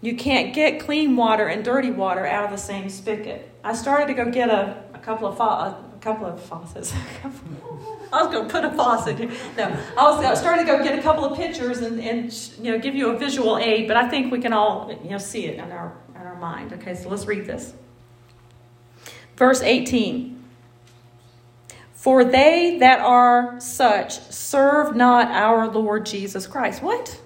You 0.00 0.16
can't 0.16 0.54
get 0.54 0.80
clean 0.80 1.16
water 1.16 1.48
and 1.48 1.64
dirty 1.64 1.90
water 1.90 2.24
out 2.24 2.44
of 2.44 2.50
the 2.50 2.56
same 2.56 2.88
spigot. 2.88 3.50
I 3.64 3.74
started 3.74 4.06
to 4.08 4.14
go 4.14 4.30
get 4.30 4.48
a, 4.48 4.84
a 4.94 4.98
couple 4.98 5.26
of 5.26 5.36
fa- 5.36 5.76
a 5.94 5.98
couple 6.00 6.26
of 6.26 6.40
faucets. 6.40 6.94
I 8.12 8.22
was 8.22 8.32
going 8.32 8.46
to 8.46 8.52
put 8.52 8.64
a 8.64 8.70
faucet 8.70 9.18
here. 9.18 9.30
No, 9.56 9.76
I 9.98 10.02
was 10.04 10.24
I 10.24 10.34
started 10.34 10.66
to 10.66 10.66
go 10.66 10.84
get 10.84 10.96
a 10.96 11.02
couple 11.02 11.24
of 11.24 11.36
pictures 11.36 11.78
and, 11.78 11.98
and 11.98 12.32
you 12.60 12.70
know 12.70 12.78
give 12.78 12.94
you 12.94 13.08
a 13.08 13.18
visual 13.18 13.58
aid, 13.58 13.88
but 13.88 13.96
I 13.96 14.08
think 14.08 14.30
we 14.30 14.38
can 14.38 14.52
all 14.52 14.92
you 15.02 15.10
know 15.10 15.18
see 15.18 15.46
it 15.46 15.54
in 15.54 15.60
our 15.60 15.66
in 15.66 15.72
our 15.72 15.96
mind. 16.44 16.74
Okay, 16.74 16.94
so 16.94 17.08
let's 17.08 17.24
read 17.24 17.46
this. 17.46 17.72
Verse 19.36 19.62
18. 19.62 20.44
For 21.94 22.22
they 22.22 22.76
that 22.80 23.00
are 23.00 23.58
such 23.60 24.20
serve 24.30 24.94
not 24.94 25.30
our 25.30 25.68
Lord 25.68 26.04
Jesus 26.04 26.46
Christ. 26.46 26.82
What? 26.82 27.18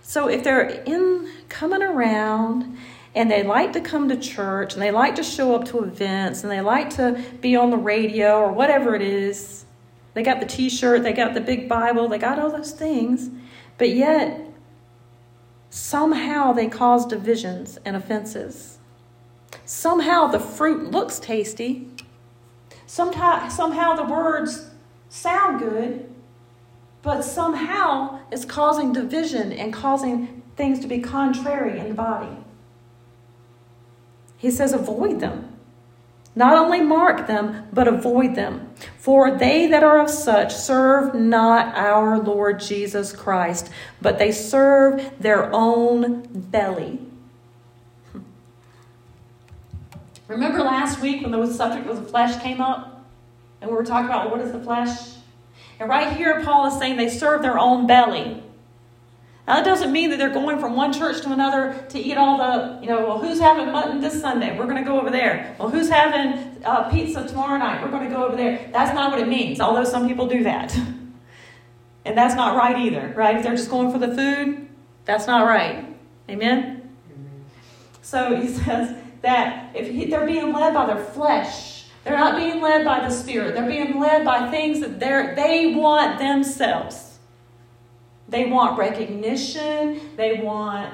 So 0.00 0.28
if 0.28 0.44
they're 0.44 0.68
in 0.68 1.28
coming 1.48 1.82
around 1.82 2.78
and 3.16 3.28
they 3.28 3.42
like 3.42 3.72
to 3.72 3.80
come 3.80 4.08
to 4.08 4.16
church 4.16 4.74
and 4.74 4.82
they 4.82 4.92
like 4.92 5.16
to 5.16 5.24
show 5.24 5.56
up 5.56 5.64
to 5.66 5.82
events 5.82 6.44
and 6.44 6.52
they 6.52 6.60
like 6.60 6.90
to 6.90 7.20
be 7.40 7.56
on 7.56 7.70
the 7.70 7.76
radio 7.76 8.38
or 8.38 8.52
whatever 8.52 8.94
it 8.94 9.02
is. 9.02 9.64
They 10.14 10.22
got 10.22 10.38
the 10.38 10.46
t 10.46 10.68
shirt, 10.68 11.02
they 11.02 11.12
got 11.12 11.34
the 11.34 11.40
big 11.40 11.68
Bible, 11.68 12.06
they 12.06 12.18
got 12.18 12.38
all 12.38 12.50
those 12.50 12.70
things, 12.70 13.28
but 13.76 13.90
yet 13.90 14.53
somehow 15.74 16.52
they 16.52 16.68
cause 16.68 17.04
divisions 17.04 17.78
and 17.84 17.96
offenses. 17.96 18.78
Somehow 19.64 20.28
the 20.28 20.38
fruit 20.38 20.90
looks 20.90 21.18
tasty, 21.18 21.88
Sometimes, 22.86 23.56
somehow 23.56 23.94
the 23.94 24.04
words 24.04 24.70
sound 25.08 25.58
good, 25.58 26.08
but 27.02 27.22
somehow 27.22 28.20
it's 28.30 28.44
causing 28.44 28.92
division 28.92 29.52
and 29.52 29.72
causing 29.72 30.42
things 30.56 30.78
to 30.80 30.86
be 30.86 31.00
contrary 31.00 31.80
in 31.80 31.88
the 31.88 31.94
body. 31.94 32.36
He 34.36 34.50
says, 34.50 34.72
avoid 34.72 35.18
them. 35.18 35.53
Not 36.36 36.56
only 36.56 36.80
mark 36.80 37.26
them, 37.26 37.68
but 37.72 37.86
avoid 37.86 38.34
them. 38.34 38.70
For 38.98 39.30
they 39.36 39.68
that 39.68 39.84
are 39.84 40.00
of 40.00 40.10
such 40.10 40.52
serve 40.52 41.14
not 41.14 41.76
our 41.76 42.18
Lord 42.18 42.58
Jesus 42.58 43.12
Christ, 43.12 43.70
but 44.02 44.18
they 44.18 44.32
serve 44.32 45.12
their 45.20 45.52
own 45.54 46.26
belly. 46.32 46.98
Remember 50.28 50.58
last 50.60 51.00
week 51.00 51.22
when 51.22 51.30
the 51.30 51.46
subject 51.52 51.86
of 51.88 52.02
the 52.02 52.08
flesh 52.08 52.42
came 52.42 52.60
up? 52.60 53.04
And 53.60 53.70
we 53.70 53.76
were 53.76 53.84
talking 53.84 54.06
about 54.06 54.30
what 54.30 54.40
is 54.40 54.50
the 54.52 54.60
flesh? 54.60 55.14
And 55.78 55.88
right 55.88 56.16
here, 56.16 56.42
Paul 56.44 56.66
is 56.66 56.78
saying 56.78 56.96
they 56.96 57.08
serve 57.08 57.42
their 57.42 57.58
own 57.58 57.86
belly. 57.86 58.42
Now, 59.46 59.56
that 59.56 59.64
doesn't 59.64 59.92
mean 59.92 60.08
that 60.10 60.18
they're 60.18 60.32
going 60.32 60.58
from 60.58 60.74
one 60.74 60.92
church 60.92 61.20
to 61.22 61.32
another 61.32 61.84
to 61.90 61.98
eat 61.98 62.16
all 62.16 62.38
the, 62.38 62.80
you 62.80 62.88
know, 62.88 63.06
well, 63.06 63.18
who's 63.18 63.38
having 63.38 63.70
mutton 63.70 64.00
this 64.00 64.18
Sunday? 64.18 64.58
We're 64.58 64.64
going 64.64 64.82
to 64.82 64.88
go 64.88 64.98
over 64.98 65.10
there. 65.10 65.54
Well, 65.58 65.68
who's 65.68 65.90
having 65.90 66.64
uh, 66.64 66.88
pizza 66.88 67.28
tomorrow 67.28 67.58
night? 67.58 67.82
We're 67.82 67.90
going 67.90 68.08
to 68.08 68.14
go 68.14 68.24
over 68.24 68.36
there. 68.36 68.70
That's 68.72 68.94
not 68.94 69.10
what 69.10 69.20
it 69.20 69.28
means, 69.28 69.60
although 69.60 69.84
some 69.84 70.08
people 70.08 70.26
do 70.26 70.44
that. 70.44 70.74
and 72.06 72.16
that's 72.16 72.34
not 72.34 72.56
right 72.56 72.78
either, 72.78 73.12
right? 73.14 73.36
If 73.36 73.42
they're 73.42 73.56
just 73.56 73.70
going 73.70 73.92
for 73.92 73.98
the 73.98 74.14
food, 74.14 74.66
that's 75.04 75.26
not 75.26 75.46
right. 75.46 75.94
Amen? 76.30 76.88
So 78.00 78.36
he 78.36 78.48
says 78.48 78.96
that 79.20 79.76
if 79.76 79.90
he, 79.90 80.06
they're 80.06 80.26
being 80.26 80.54
led 80.54 80.72
by 80.72 80.86
their 80.86 81.04
flesh, 81.04 81.84
they're 82.04 82.16
not 82.16 82.36
being 82.36 82.62
led 82.62 82.84
by 82.84 83.00
the 83.00 83.10
Spirit. 83.10 83.54
They're 83.54 83.66
being 83.66 83.98
led 83.98 84.24
by 84.24 84.50
things 84.50 84.80
that 84.80 85.00
they 85.00 85.34
they 85.34 85.74
want 85.74 86.18
themselves. 86.18 87.13
They 88.34 88.46
want 88.46 88.76
recognition. 88.76 90.16
They 90.16 90.40
want 90.40 90.92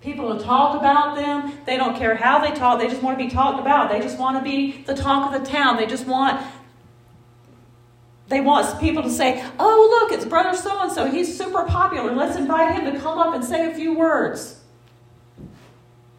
people 0.00 0.36
to 0.36 0.42
talk 0.42 0.76
about 0.76 1.14
them. 1.14 1.52
They 1.66 1.76
don't 1.76 1.96
care 1.96 2.16
how 2.16 2.40
they 2.40 2.50
talk. 2.50 2.80
They 2.80 2.88
just 2.88 3.00
want 3.00 3.16
to 3.16 3.24
be 3.24 3.30
talked 3.30 3.60
about. 3.60 3.92
They 3.92 4.00
just 4.00 4.18
want 4.18 4.36
to 4.38 4.42
be 4.42 4.82
the 4.82 4.92
talk 4.92 5.32
of 5.32 5.40
the 5.40 5.48
town. 5.48 5.76
They 5.76 5.86
just 5.86 6.04
want 6.04 6.44
they 8.26 8.40
want 8.40 8.80
people 8.80 9.04
to 9.04 9.10
say, 9.10 9.44
"Oh, 9.60 10.00
look, 10.00 10.18
it's 10.18 10.24
brother 10.24 10.56
so 10.56 10.80
and 10.80 10.90
so. 10.90 11.08
He's 11.08 11.38
super 11.38 11.62
popular. 11.64 12.12
Let's 12.12 12.36
invite 12.36 12.74
him 12.74 12.92
to 12.92 12.98
come 12.98 13.20
up 13.20 13.34
and 13.34 13.44
say 13.44 13.70
a 13.70 13.74
few 13.74 13.96
words." 13.96 14.64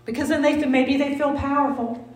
Because 0.06 0.30
then 0.30 0.42
they 0.42 0.56
maybe 0.64 0.96
they 0.96 1.18
feel 1.18 1.34
powerful. 1.34 2.08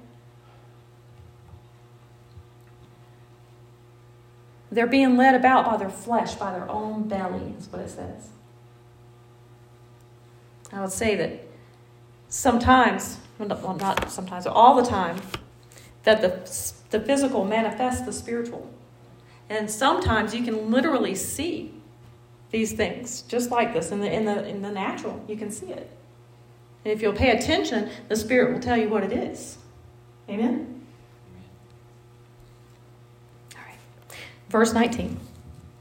They're 4.71 4.87
being 4.87 5.15
led 5.17 5.35
about 5.35 5.65
by 5.65 5.77
their 5.77 5.89
flesh, 5.89 6.35
by 6.35 6.51
their 6.51 6.69
own 6.69 7.07
belly, 7.07 7.53
is 7.57 7.67
what 7.69 7.81
it 7.81 7.89
says. 7.89 8.29
I 10.73 10.81
would 10.81 10.91
say 10.91 11.15
that 11.15 11.47
sometimes, 12.27 13.19
well, 13.39 13.77
not 13.79 14.11
sometimes, 14.11 14.45
all 14.45 14.75
the 14.75 14.87
time, 14.87 15.21
that 16.03 16.21
the, 16.21 16.73
the 16.89 16.99
physical 17.05 17.45
manifests 17.45 18.05
the 18.05 18.11
spiritual. 18.11 18.69
And 19.49 19.71
sometimes 19.71 20.35
you 20.35 20.43
can 20.43 20.69
literally 20.71 21.15
see 21.15 21.73
these 22.51 22.73
things, 22.73 23.21
just 23.23 23.51
like 23.51 23.73
this 23.73 23.91
in 23.91 24.01
the, 24.01 24.11
in 24.11 24.25
the, 24.25 24.45
in 24.45 24.61
the 24.61 24.71
natural. 24.71 25.23
You 25.27 25.37
can 25.37 25.51
see 25.51 25.67
it. 25.67 25.89
And 26.83 26.93
if 26.93 27.01
you'll 27.01 27.13
pay 27.13 27.31
attention, 27.31 27.89
the 28.07 28.15
Spirit 28.15 28.53
will 28.53 28.61
tell 28.61 28.77
you 28.77 28.89
what 28.89 29.03
it 29.03 29.11
is. 29.11 29.57
Amen? 30.29 30.76
Verse 34.49 34.73
19. 34.73 35.19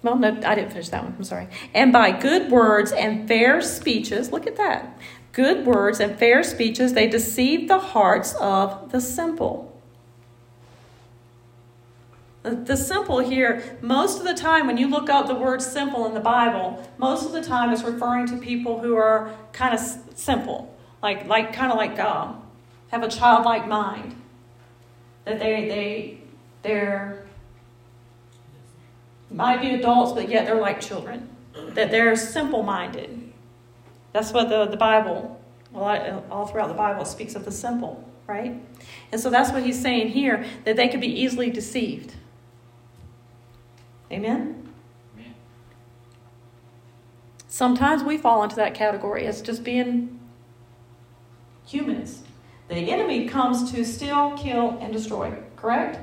Well, 0.02 0.16
no, 0.16 0.28
I 0.28 0.54
didn't 0.54 0.70
finish 0.70 0.88
that 0.90 1.02
one. 1.02 1.14
I'm 1.16 1.24
sorry. 1.24 1.48
And 1.74 1.92
by 1.92 2.12
good 2.12 2.50
words 2.50 2.92
and 2.92 3.26
fair 3.26 3.60
speeches, 3.60 4.30
look 4.30 4.46
at 4.46 4.56
that. 4.56 4.98
Good 5.32 5.66
words 5.66 6.00
and 6.00 6.18
fair 6.18 6.42
speeches, 6.42 6.92
they 6.92 7.08
deceive 7.08 7.68
the 7.68 7.78
hearts 7.78 8.34
of 8.40 8.92
the 8.92 9.00
simple. 9.00 9.72
The 12.42 12.76
simple 12.76 13.18
here, 13.18 13.78
most 13.82 14.20
of 14.20 14.24
the 14.24 14.34
time 14.34 14.68
when 14.68 14.76
you 14.76 14.86
look 14.86 15.10
up 15.10 15.26
the 15.26 15.34
word 15.34 15.60
simple 15.60 16.06
in 16.06 16.14
the 16.14 16.20
Bible, 16.20 16.88
most 16.96 17.26
of 17.26 17.32
the 17.32 17.42
time 17.42 17.72
it's 17.72 17.82
referring 17.82 18.26
to 18.28 18.36
people 18.36 18.78
who 18.78 18.94
are 18.94 19.34
kind 19.52 19.74
of 19.74 19.80
simple, 20.14 20.72
like, 21.02 21.26
like 21.26 21.52
kind 21.52 21.72
of 21.72 21.76
like 21.76 21.98
um, 21.98 22.40
have 22.92 23.02
a 23.02 23.08
childlike 23.08 23.66
mind. 23.66 24.14
That 25.24 25.40
they, 25.40 25.68
they, 25.68 26.18
they're 26.62 27.25
might 29.30 29.60
be 29.60 29.74
adults, 29.74 30.12
but 30.12 30.28
yet 30.28 30.46
they're 30.46 30.60
like 30.60 30.80
children. 30.80 31.28
That 31.70 31.90
they're 31.90 32.16
simple 32.16 32.62
minded. 32.62 33.32
That's 34.12 34.32
what 34.32 34.48
the, 34.48 34.66
the 34.66 34.76
Bible, 34.76 35.40
well, 35.72 36.24
all 36.30 36.46
throughout 36.46 36.68
the 36.68 36.74
Bible, 36.74 37.04
speaks 37.04 37.34
of 37.34 37.44
the 37.44 37.50
simple, 37.50 38.08
right? 38.26 38.60
And 39.12 39.20
so 39.20 39.30
that's 39.30 39.50
what 39.50 39.62
he's 39.62 39.80
saying 39.80 40.08
here, 40.08 40.44
that 40.64 40.76
they 40.76 40.88
could 40.88 41.00
be 41.00 41.20
easily 41.20 41.50
deceived. 41.50 42.14
Amen? 44.10 44.70
Amen? 45.14 45.34
Sometimes 47.48 48.02
we 48.02 48.16
fall 48.16 48.42
into 48.42 48.56
that 48.56 48.74
category 48.74 49.26
as 49.26 49.42
just 49.42 49.64
being 49.64 50.18
humans. 51.66 52.22
The 52.68 52.74
enemy 52.90 53.28
comes 53.28 53.70
to 53.72 53.84
steal, 53.84 54.36
kill, 54.36 54.78
and 54.80 54.92
destroy, 54.92 55.36
correct? 55.56 55.98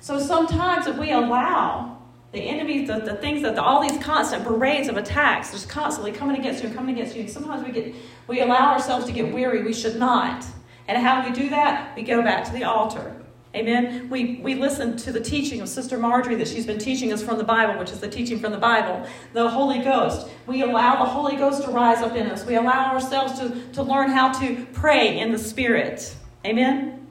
So 0.00 0.18
sometimes 0.18 0.86
if 0.86 0.96
we 0.96 1.10
allow 1.10 1.97
the 2.32 2.40
enemy, 2.40 2.84
the, 2.84 2.98
the 2.98 3.14
things 3.16 3.42
that 3.42 3.54
the, 3.54 3.62
all 3.62 3.80
these 3.80 4.02
constant 4.02 4.44
parades 4.44 4.88
of 4.88 4.96
attacks, 4.96 5.52
just 5.52 5.68
constantly 5.68 6.12
coming 6.12 6.38
against 6.38 6.62
you 6.62 6.68
and 6.68 6.76
coming 6.76 6.94
against 6.94 7.16
you. 7.16 7.22
And 7.22 7.30
sometimes 7.30 7.66
we 7.66 7.72
get 7.72 7.94
we 8.26 8.40
allow 8.40 8.72
ourselves 8.72 9.06
to 9.06 9.12
get 9.12 9.32
weary. 9.32 9.62
We 9.62 9.72
should 9.72 9.96
not. 9.96 10.44
And 10.86 11.02
how 11.02 11.22
do 11.22 11.30
we 11.30 11.34
do 11.34 11.48
that? 11.50 11.96
We 11.96 12.02
go 12.02 12.22
back 12.22 12.44
to 12.44 12.52
the 12.52 12.64
altar. 12.64 13.16
Amen. 13.54 14.10
We, 14.10 14.36
we 14.42 14.54
listen 14.54 14.98
to 14.98 15.10
the 15.10 15.20
teaching 15.20 15.62
of 15.62 15.70
Sister 15.70 15.98
Marjorie 15.98 16.34
that 16.34 16.48
she's 16.48 16.66
been 16.66 16.78
teaching 16.78 17.14
us 17.14 17.22
from 17.22 17.38
the 17.38 17.44
Bible, 17.44 17.78
which 17.78 17.90
is 17.90 17.98
the 17.98 18.08
teaching 18.08 18.38
from 18.38 18.52
the 18.52 18.58
Bible, 18.58 19.06
the 19.32 19.48
Holy 19.48 19.78
Ghost. 19.78 20.28
We 20.46 20.62
allow 20.62 21.02
the 21.02 21.10
Holy 21.10 21.34
Ghost 21.36 21.64
to 21.64 21.70
rise 21.70 22.02
up 22.02 22.14
in 22.14 22.26
us. 22.26 22.44
We 22.44 22.56
allow 22.56 22.92
ourselves 22.92 23.38
to, 23.40 23.72
to 23.72 23.82
learn 23.82 24.10
how 24.10 24.38
to 24.40 24.66
pray 24.74 25.18
in 25.18 25.32
the 25.32 25.38
Spirit. 25.38 26.14
Amen. 26.44 27.06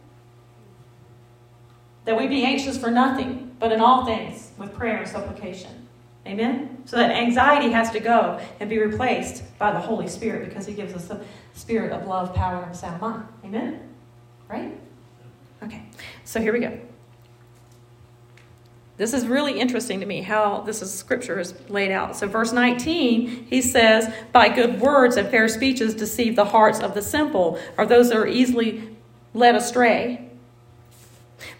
That 2.05 2.17
we 2.17 2.27
be 2.27 2.45
anxious 2.45 2.77
for 2.77 2.91
nothing, 2.91 3.55
but 3.59 3.71
in 3.71 3.81
all 3.81 4.05
things 4.05 4.46
with 4.57 4.73
prayer 4.73 4.97
and 4.97 5.07
supplication. 5.07 5.87
Amen? 6.27 6.81
So 6.85 6.97
that 6.97 7.11
anxiety 7.11 7.71
has 7.71 7.89
to 7.91 7.99
go 7.99 8.39
and 8.59 8.69
be 8.69 8.79
replaced 8.79 9.43
by 9.57 9.71
the 9.71 9.79
Holy 9.79 10.07
Spirit 10.07 10.49
because 10.49 10.65
He 10.65 10.73
gives 10.73 10.93
us 10.93 11.07
the 11.07 11.21
spirit 11.53 11.91
of 11.91 12.07
love, 12.07 12.35
power, 12.35 12.63
and 12.63 12.75
sound 12.75 13.01
mind. 13.01 13.27
Amen? 13.45 13.89
Right? 14.49 14.77
Okay, 15.63 15.83
so 16.23 16.39
here 16.39 16.53
we 16.53 16.59
go. 16.59 16.77
this 18.97 19.13
is 19.13 19.27
really 19.27 19.59
interesting 19.59 19.99
to 19.99 20.05
me 20.05 20.21
how 20.21 20.61
this 20.61 20.81
is 20.81 20.93
scripture 20.93 21.39
is 21.39 21.53
laid 21.69 21.91
out. 21.91 22.15
So, 22.15 22.27
verse 22.27 22.51
19, 22.51 23.47
he 23.49 23.61
says, 23.61 24.11
By 24.31 24.49
good 24.49 24.81
words 24.81 25.17
and 25.17 25.29
fair 25.29 25.47
speeches 25.47 25.95
deceive 25.95 26.35
the 26.35 26.45
hearts 26.45 26.79
of 26.79 26.93
the 26.93 27.01
simple, 27.01 27.59
or 27.77 27.85
those 27.85 28.09
that 28.09 28.17
are 28.17 28.27
easily 28.27 28.97
led 29.33 29.55
astray. 29.55 30.29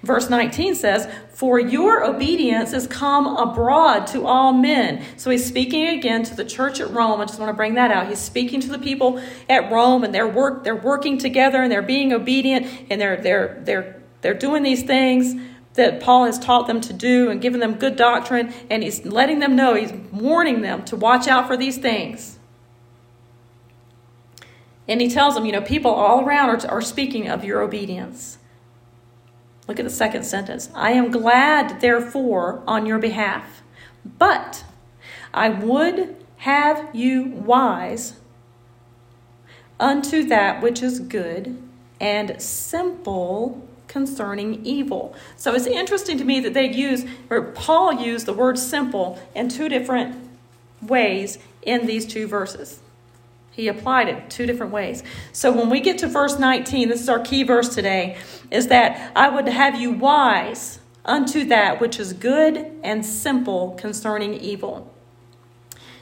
Verse 0.03 0.29
19 0.29 0.75
says, 0.75 1.07
For 1.37 1.59
your 1.59 2.03
obedience 2.03 2.73
is 2.73 2.87
come 2.87 3.27
abroad 3.27 4.07
to 4.07 4.25
all 4.25 4.53
men. 4.53 5.03
So 5.17 5.29
he's 5.29 5.45
speaking 5.45 5.87
again 5.87 6.23
to 6.23 6.35
the 6.35 6.43
church 6.43 6.79
at 6.79 6.89
Rome. 6.89 7.21
I 7.21 7.25
just 7.25 7.39
want 7.39 7.51
to 7.51 7.53
bring 7.53 7.75
that 7.75 7.91
out. 7.91 8.07
He's 8.07 8.17
speaking 8.17 8.59
to 8.61 8.69
the 8.69 8.79
people 8.79 9.21
at 9.47 9.71
Rome 9.71 10.03
and 10.03 10.15
they're 10.15 10.27
work 10.27 10.63
they're 10.63 10.75
working 10.75 11.19
together 11.19 11.61
and 11.61 11.71
they're 11.71 11.83
being 11.83 12.11
obedient 12.11 12.65
and 12.89 12.99
they're 12.99 13.17
they're 13.17 13.61
they're 13.63 14.01
they're 14.21 14.33
doing 14.33 14.63
these 14.63 14.81
things 14.81 15.39
that 15.75 15.99
Paul 16.01 16.25
has 16.25 16.39
taught 16.39 16.65
them 16.65 16.81
to 16.81 16.91
do 16.91 17.29
and 17.29 17.39
given 17.39 17.59
them 17.59 17.75
good 17.75 17.97
doctrine, 17.97 18.51
and 18.71 18.81
he's 18.81 19.05
letting 19.05 19.37
them 19.37 19.55
know, 19.55 19.75
he's 19.75 19.93
warning 20.11 20.61
them 20.61 20.85
to 20.85 20.95
watch 20.95 21.27
out 21.27 21.45
for 21.45 21.55
these 21.55 21.77
things. 21.77 22.39
And 24.87 25.01
he 25.01 25.07
tells 25.07 25.35
them, 25.35 25.45
you 25.45 25.51
know, 25.51 25.61
people 25.61 25.91
all 25.91 26.25
around 26.25 26.49
are, 26.49 26.67
are 26.67 26.81
speaking 26.81 27.29
of 27.29 27.43
your 27.43 27.61
obedience. 27.61 28.39
Look 29.67 29.79
at 29.79 29.83
the 29.83 29.91
second 29.91 30.23
sentence. 30.23 30.69
I 30.73 30.91
am 30.91 31.11
glad, 31.11 31.81
therefore, 31.81 32.63
on 32.65 32.85
your 32.85 32.99
behalf, 32.99 33.61
but 34.17 34.63
I 35.33 35.49
would 35.49 36.15
have 36.37 36.95
you 36.95 37.25
wise 37.25 38.13
unto 39.79 40.23
that 40.23 40.61
which 40.61 40.81
is 40.81 40.99
good 40.99 41.61
and 41.99 42.41
simple 42.41 43.67
concerning 43.87 44.65
evil. 44.65 45.15
So 45.35 45.53
it's 45.53 45.65
interesting 45.65 46.17
to 46.17 46.23
me 46.23 46.39
that 46.41 46.53
they 46.53 46.71
use, 46.71 47.05
or 47.29 47.41
Paul 47.41 47.93
used 47.93 48.25
the 48.25 48.33
word 48.33 48.57
simple 48.57 49.19
in 49.35 49.49
two 49.49 49.69
different 49.69 50.29
ways 50.81 51.39
in 51.63 51.85
these 51.85 52.05
two 52.05 52.27
verses. 52.27 52.79
He 53.57 53.67
applied 53.67 54.07
it 54.07 54.29
two 54.29 54.45
different 54.45 54.71
ways. 54.71 55.01
So 55.33 55.51
when 55.51 55.71
we 55.71 55.79
get 55.79 55.97
to 55.97 56.07
verse 56.07 56.37
19, 56.37 56.89
this 56.89 57.01
is 57.01 57.09
our 57.09 57.19
key 57.19 57.41
verse 57.41 57.73
today, 57.73 58.15
is 58.51 58.67
that 58.67 59.11
I 59.15 59.29
would 59.29 59.47
have 59.47 59.81
you 59.81 59.93
wise 59.93 60.79
unto 61.03 61.43
that 61.45 61.81
which 61.81 61.99
is 61.99 62.13
good 62.13 62.71
and 62.83 63.03
simple 63.03 63.71
concerning 63.71 64.35
evil. 64.35 64.93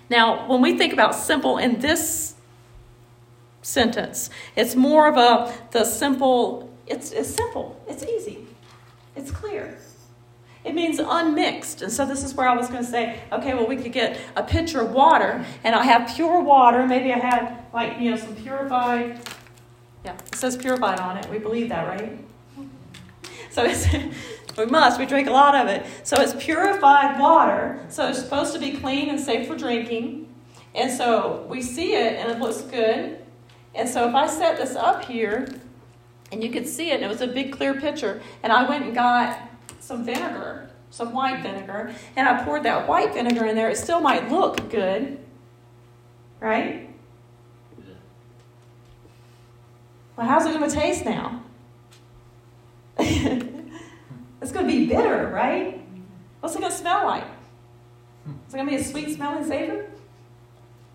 Now, 0.09 0.49
when 0.49 0.61
we 0.61 0.77
think 0.77 0.91
about 0.91 1.15
simple 1.15 1.57
in 1.57 1.79
this 1.79 2.35
sentence, 3.61 4.29
it's 4.57 4.75
more 4.75 5.07
of 5.07 5.15
a 5.15 5.53
the 5.71 5.85
simple 5.85 6.69
it's, 6.87 7.11
it's 7.13 7.33
simple, 7.33 7.81
it's 7.87 8.03
easy, 8.03 8.45
it's 9.15 9.31
clear. 9.31 9.77
It 10.65 10.73
means 10.73 10.99
unmixed. 10.99 11.83
And 11.83 11.91
so 11.91 12.05
this 12.07 12.23
is 12.23 12.33
where 12.33 12.49
I 12.49 12.55
was 12.55 12.67
going 12.67 12.83
to 12.83 12.89
say, 12.89 13.19
okay, 13.31 13.53
well, 13.53 13.67
we 13.67 13.77
could 13.77 13.93
get 13.93 14.19
a 14.35 14.41
pitcher 14.41 14.81
of 14.81 14.91
water, 14.91 15.45
and 15.63 15.75
I 15.75 15.83
have 15.83 16.13
pure 16.15 16.41
water. 16.41 16.87
Maybe 16.87 17.13
I 17.13 17.19
had, 17.19 17.63
like, 17.71 17.99
you 17.99 18.09
know, 18.09 18.17
some 18.17 18.35
purified. 18.35 19.19
Yeah, 20.03 20.15
it 20.15 20.35
says 20.35 20.57
purified 20.57 20.99
on 20.99 21.17
it. 21.17 21.29
We 21.29 21.37
believe 21.37 21.69
that, 21.69 21.87
right? 21.87 22.17
So 23.51 23.63
it's, 23.63 23.87
we 24.57 24.65
must. 24.65 24.99
We 24.99 25.05
drink 25.05 25.27
a 25.27 25.31
lot 25.31 25.55
of 25.55 25.67
it. 25.67 25.85
So 26.03 26.19
it's 26.19 26.33
purified 26.33 27.19
water. 27.19 27.85
So 27.89 28.07
it's 28.07 28.19
supposed 28.19 28.51
to 28.53 28.59
be 28.59 28.71
clean 28.77 29.09
and 29.09 29.19
safe 29.19 29.47
for 29.47 29.55
drinking. 29.55 30.33
And 30.73 30.91
so 30.91 31.45
we 31.47 31.61
see 31.61 31.93
it, 31.93 32.13
and 32.13 32.31
it 32.31 32.39
looks 32.39 32.61
good. 32.61 33.19
And 33.75 33.87
so 33.87 34.09
if 34.09 34.15
I 34.15 34.27
set 34.27 34.57
this 34.57 34.75
up 34.75 35.05
here, 35.05 35.47
and 36.31 36.43
you 36.43 36.49
could 36.49 36.67
see 36.67 36.89
it, 36.89 36.95
and 36.95 37.03
it 37.03 37.07
was 37.07 37.21
a 37.21 37.27
big 37.27 37.53
clear 37.53 37.79
picture. 37.79 38.19
And 38.41 38.51
I 38.51 38.67
went 38.67 38.85
and 38.85 38.95
got 38.95 39.39
some 39.85 40.03
vinegar, 40.03 40.67
some 40.89 41.13
white 41.13 41.43
vinegar, 41.43 41.93
and 42.15 42.27
I 42.27 42.43
poured 42.43 42.63
that 42.63 42.87
white 42.87 43.13
vinegar 43.13 43.45
in 43.45 43.55
there. 43.55 43.69
It 43.69 43.77
still 43.77 44.01
might 44.01 44.29
look 44.31 44.69
good, 44.71 45.19
right? 46.39 46.89
Well, 50.17 50.25
how's 50.25 50.45
it 50.47 50.53
going 50.53 50.67
to 50.67 50.75
taste 50.75 51.05
now? 51.05 51.43
it's 52.97 54.51
going 54.51 54.65
to 54.65 54.71
be 54.71 54.87
bitter, 54.87 55.27
right? 55.27 55.81
What's 56.39 56.55
it 56.55 56.59
going 56.59 56.71
to 56.71 56.77
smell 56.77 57.05
like? 57.05 57.25
Is 58.47 58.53
it 58.53 58.57
going 58.57 58.65
to 58.65 58.71
be 58.71 58.77
a 58.77 58.83
sweet 58.83 59.13
smelling 59.13 59.45
savor? 59.45 59.85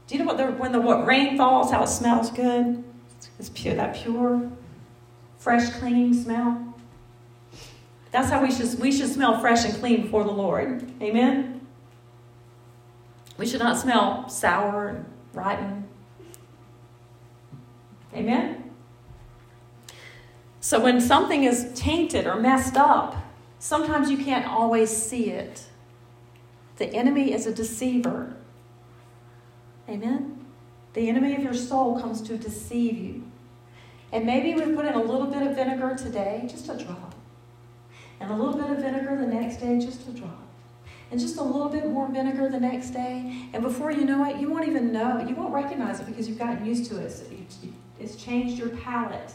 Do 0.09 0.14
you 0.16 0.18
know 0.18 0.26
what 0.26 0.37
the, 0.37 0.47
when 0.47 0.73
the 0.73 0.80
what 0.80 1.06
rain 1.06 1.37
falls, 1.37 1.70
how 1.70 1.85
it 1.85 1.88
smells 1.88 2.30
good? 2.30 2.82
It's 3.38 3.50
pure, 3.50 3.75
that 3.75 3.94
pure 3.94 4.50
fresh, 5.38 5.70
clean 5.79 6.12
smell. 6.12 6.69
That's 8.11 8.29
how 8.31 8.42
we 8.42 8.51
should, 8.51 8.79
we 8.81 8.90
should 8.90 9.09
smell 9.09 9.40
fresh 9.40 9.64
and 9.64 9.75
clean 9.75 10.03
before 10.03 10.25
the 10.25 10.33
Lord. 10.33 10.90
Amen? 11.01 11.61
We 13.38 13.46
should 13.46 13.61
not 13.61 13.79
smell 13.79 14.29
sour 14.29 14.88
and 14.88 15.05
rotten. 15.33 15.88
Amen? 18.14 18.70
So 20.61 20.81
when 20.81 21.01
something 21.01 21.44
is 21.44 21.70
tainted 21.75 22.27
or 22.27 22.37
messed 22.37 22.77
up, 22.77 23.16
sometimes 23.59 24.11
you 24.11 24.18
can't 24.18 24.46
always 24.46 24.90
see 24.94 25.31
it. 25.31 25.64
The 26.77 26.87
enemy 26.87 27.33
is 27.33 27.46
a 27.46 27.55
deceiver. 27.55 28.37
Amen? 29.88 30.44
The 30.94 31.09
enemy 31.09 31.35
of 31.37 31.42
your 31.42 31.55
soul 31.55 32.01
comes 32.01 32.20
to 32.23 32.37
deceive 32.37 32.99
you. 32.99 33.23
And 34.12 34.27
maybe 34.27 34.55
we 34.55 34.75
put 34.75 34.85
in 34.85 34.94
a 34.94 35.03
little 35.03 35.27
bit 35.27 35.42
of 35.42 35.55
vinegar 35.55 35.94
today, 35.96 36.46
just 36.49 36.68
a 36.68 36.77
drop. 36.77 37.10
And 38.20 38.30
a 38.30 38.35
little 38.35 38.54
bit 38.54 38.70
of 38.70 38.78
vinegar 38.78 39.16
the 39.16 39.26
next 39.26 39.56
day, 39.56 39.78
just 39.78 40.06
a 40.09 40.12
drop. 40.12 40.46
And 41.11 41.18
just 41.18 41.38
a 41.38 41.42
little 41.42 41.68
bit 41.68 41.90
more 41.90 42.09
vinegar 42.09 42.48
the 42.48 42.61
next 42.61 42.90
day. 42.90 43.48
And 43.52 43.62
before 43.62 43.90
you 43.90 44.04
know 44.04 44.24
it, 44.26 44.37
you 44.37 44.48
won't 44.48 44.68
even 44.68 44.92
know. 44.92 45.24
You 45.26 45.35
won't 45.35 45.52
recognize 45.52 45.98
it 46.00 46.06
because 46.06 46.28
you've 46.28 46.38
gotten 46.38 46.64
used 46.64 46.90
to 46.90 46.98
it. 46.98 47.20
It's 47.98 48.16
changed 48.16 48.59
your 48.59 48.68
palate. 48.68 49.33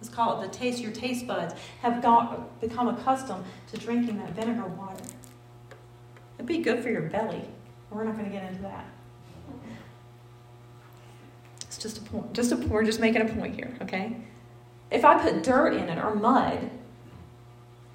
Let's 0.00 0.12
call 0.12 0.40
it 0.40 0.50
the 0.50 0.56
taste. 0.56 0.80
Your 0.80 0.92
taste 0.92 1.26
buds 1.26 1.54
have 1.82 2.02
got, 2.02 2.60
become 2.60 2.88
accustomed 2.88 3.44
to 3.70 3.78
drinking 3.78 4.18
that 4.18 4.30
vinegar 4.32 4.66
water. 4.66 5.04
It'd 6.36 6.46
be 6.46 6.58
good 6.58 6.82
for 6.82 6.90
your 6.90 7.02
belly. 7.02 7.44
We're 7.90 8.04
not 8.04 8.14
going 8.16 8.26
to 8.26 8.32
get 8.32 8.44
into 8.48 8.62
that. 8.62 8.86
It's 11.62 11.78
just 11.78 11.98
a 11.98 12.00
point. 12.02 12.32
Just 12.32 12.52
a 12.52 12.56
we're 12.56 12.84
just 12.84 13.00
making 13.00 13.22
a 13.22 13.26
point 13.26 13.54
here, 13.54 13.76
okay? 13.82 14.16
If 14.90 15.04
I 15.04 15.20
put 15.20 15.42
dirt 15.42 15.74
in 15.74 15.88
it 15.88 15.98
or 16.02 16.14
mud, 16.14 16.70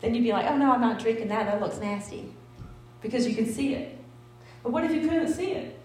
then 0.01 0.15
you'd 0.15 0.23
be 0.23 0.31
like, 0.31 0.45
oh 0.49 0.57
no, 0.57 0.71
I'm 0.71 0.81
not 0.81 0.99
drinking 0.99 1.27
that. 1.29 1.45
That 1.45 1.61
looks 1.61 1.77
nasty. 1.79 2.31
Because 3.01 3.27
you 3.27 3.35
can 3.35 3.51
see 3.51 3.75
it. 3.75 3.97
But 4.63 4.71
what 4.71 4.83
if 4.83 4.91
you 4.91 5.01
couldn't 5.01 5.33
see 5.33 5.51
it? 5.51 5.79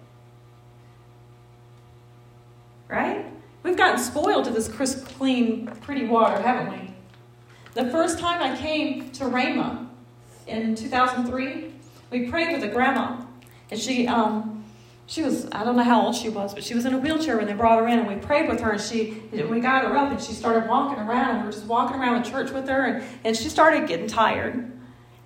Right? 2.89 3.27
We've 3.63 3.77
gotten 3.77 3.99
spoiled 3.99 4.45
to 4.45 4.51
this 4.51 4.69
crisp, 4.69 5.07
clean, 5.17 5.67
pretty 5.81 6.07
water, 6.07 6.41
haven't 6.41 6.73
we? 6.73 6.95
The 7.75 7.91
first 7.91 8.19
time 8.19 8.43
I 8.43 8.57
came 8.57 9.11
to 9.13 9.25
Rhema 9.25 9.89
in 10.47 10.75
2003, 10.75 11.73
we 12.11 12.31
prayed 12.31 12.53
with 12.53 12.63
a 12.63 12.69
grandma. 12.69 13.21
And 13.71 13.81
she, 13.81 14.07
um, 14.07 14.54
she 15.07 15.23
was 15.23 15.47
i 15.53 15.63
don't 15.65 15.77
know 15.77 15.83
how 15.83 16.07
old 16.07 16.15
she 16.15 16.29
was 16.29 16.55
but 16.55 16.65
she 16.65 16.75
was 16.75 16.85
in 16.87 16.95
a 16.95 16.99
wheelchair 16.99 17.37
when 17.37 17.47
they 17.47 17.53
brought 17.53 17.79
her 17.79 17.87
in 17.87 17.99
and 17.99 18.09
we 18.09 18.15
prayed 18.17 18.49
with 18.49 18.61
her 18.61 18.73
and 18.73 18.81
she 18.81 19.23
we 19.33 19.61
got 19.61 19.85
her 19.85 19.97
up 19.97 20.11
and 20.11 20.21
she 20.21 20.33
started 20.33 20.69
walking 20.69 21.03
around 21.03 21.31
and 21.31 21.41
we 21.41 21.47
were 21.47 21.53
just 21.53 21.67
walking 21.67 21.99
around 21.99 22.25
the 22.25 22.31
church 22.31 22.51
with 22.51 22.69
her 22.69 22.85
and, 22.85 23.05
and 23.25 23.37
she 23.37 23.49
started 23.49 23.87
getting 23.87 24.07
tired. 24.07 24.71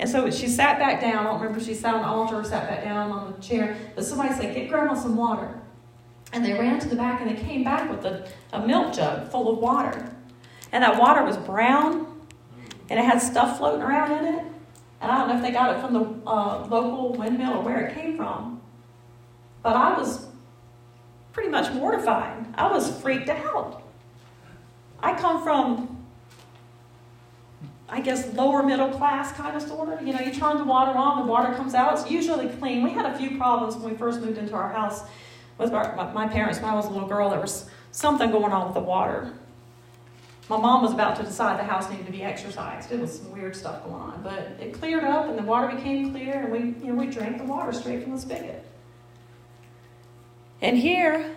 And 0.01 0.09
so 0.09 0.31
she 0.31 0.47
sat 0.47 0.79
back 0.79 1.01
down 1.01 1.19
i 1.19 1.23
don't 1.25 1.41
remember 1.41 1.59
if 1.59 1.67
she 1.67 1.75
sat 1.75 1.95
on 1.95 2.03
the 2.03 2.09
altar 2.09 2.37
or 2.37 2.45
sat 2.45 2.69
back 2.69 2.85
down 2.85 3.11
on 3.11 3.33
the 3.33 3.39
chair 3.41 3.77
but 3.95 4.05
somebody 4.05 4.33
said 4.35 4.55
get 4.55 4.69
grandma 4.69 4.95
some 4.95 5.17
water. 5.17 5.61
And 6.33 6.45
they 6.45 6.53
ran 6.53 6.79
to 6.81 6.89
the 6.89 6.97
back 6.97 7.21
and 7.21 7.31
they 7.31 7.41
came 7.41 7.65
back 7.65 7.91
with 7.91 8.05
a, 8.05 8.29
a 8.53 8.67
milk 8.67 8.93
jug 8.93 9.31
full 9.31 9.51
of 9.51 9.59
water. 9.59 10.15
And 10.73 10.85
that 10.85 10.99
water 10.99 11.25
was 11.25 11.37
brown 11.39 12.07
and 12.91 12.99
it 12.99 13.05
had 13.05 13.21
stuff 13.21 13.59
floating 13.59 13.83
around 13.83 14.13
in 14.13 14.35
it. 14.35 14.45
And 15.01 15.11
i 15.11 15.19
don't 15.19 15.29
know 15.29 15.37
if 15.37 15.43
they 15.43 15.53
got 15.53 15.77
it 15.77 15.81
from 15.81 15.95
the 15.95 16.29
uh, 16.29 16.67
local 16.67 17.15
windmill 17.15 17.59
or 17.59 17.63
where 17.63 17.87
it 17.87 17.95
came 17.95 18.17
from 18.17 18.58
but 19.69 19.77
I 19.77 19.99
was 19.99 20.27
pretty 21.35 21.51
much 21.51 21.71
mortified. 21.75 22.43
I 22.55 22.73
was 22.73 22.91
freaked 23.03 23.29
out. 23.29 23.83
I 25.03 25.13
come 25.13 25.43
from, 25.43 26.07
I 27.87 28.01
guess, 28.01 28.33
lower 28.33 28.63
middle 28.63 28.89
class 28.89 29.31
kind 29.33 29.55
of 29.55 29.61
sort 29.61 29.91
of. 29.91 30.07
You 30.07 30.15
know, 30.15 30.21
you 30.21 30.33
turn 30.33 30.57
the 30.57 30.65
water 30.65 30.97
on, 30.97 31.27
the 31.27 31.31
water 31.31 31.55
comes 31.55 31.75
out. 31.75 31.99
It's 31.99 32.11
usually 32.11 32.49
clean. 32.49 32.83
We 32.83 32.93
had 32.93 33.05
a 33.05 33.19
few 33.19 33.37
problems 33.37 33.77
when 33.77 33.93
we 33.93 33.99
first 33.99 34.23
moved 34.23 34.39
into 34.39 34.55
our 34.55 34.73
house 34.73 35.03
with 35.59 35.75
our, 35.75 35.95
my 36.15 36.27
parents 36.27 36.61
when 36.61 36.71
I 36.71 36.75
was 36.75 36.87
a 36.87 36.91
little 36.91 37.07
girl. 37.07 37.29
There 37.29 37.39
was 37.39 37.69
something 37.93 38.31
going 38.31 38.51
on 38.51 38.69
with 38.69 38.75
the 38.75 38.81
water. 38.81 39.35
My 40.49 40.57
mom 40.57 40.81
was 40.81 40.95
about 40.95 41.19
to 41.19 41.25
decide 41.25 41.59
the 41.59 41.65
house 41.65 41.91
needed 41.91 42.07
to 42.07 42.13
be 42.13 42.23
exorcised. 42.23 42.91
It 42.91 43.01
was 43.01 43.19
some 43.19 43.31
weird 43.33 43.55
stuff 43.55 43.85
going 43.85 44.01
on, 44.01 44.23
but 44.23 44.57
it 44.59 44.73
cleared 44.73 45.05
up 45.05 45.29
and 45.29 45.37
the 45.37 45.43
water 45.43 45.77
became 45.77 46.11
clear, 46.11 46.45
and 46.45 46.51
we, 46.51 46.59
you 46.83 46.91
know, 46.91 46.95
we 46.95 47.07
drank 47.09 47.37
the 47.37 47.45
water 47.45 47.71
straight 47.71 48.03
from 48.03 48.13
the 48.13 48.19
spigot. 48.19 48.65
And 50.61 50.77
here, 50.77 51.37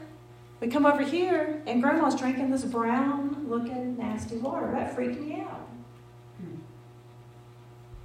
we 0.60 0.68
come 0.68 0.86
over 0.86 1.04
here, 1.04 1.62
and 1.68 1.82
Grandma's 1.82 2.16
drinking 2.16 2.52
this 2.52 2.64
brown 2.64 3.46
looking 3.48 3.98
nasty 3.98 4.38
water. 4.38 4.72
That 4.72 4.96
freaked 4.96 5.20
me 5.20 5.42
out. 5.42 5.68
Hmm. 6.38 6.56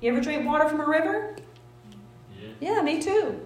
You 0.00 0.12
ever 0.12 0.20
drink 0.20 0.46
water 0.46 0.68
from 0.68 0.81
a 0.81 0.87
river? 0.87 1.37
Yeah. 2.61 2.74
yeah, 2.74 2.83
me 2.83 3.00
too. 3.00 3.40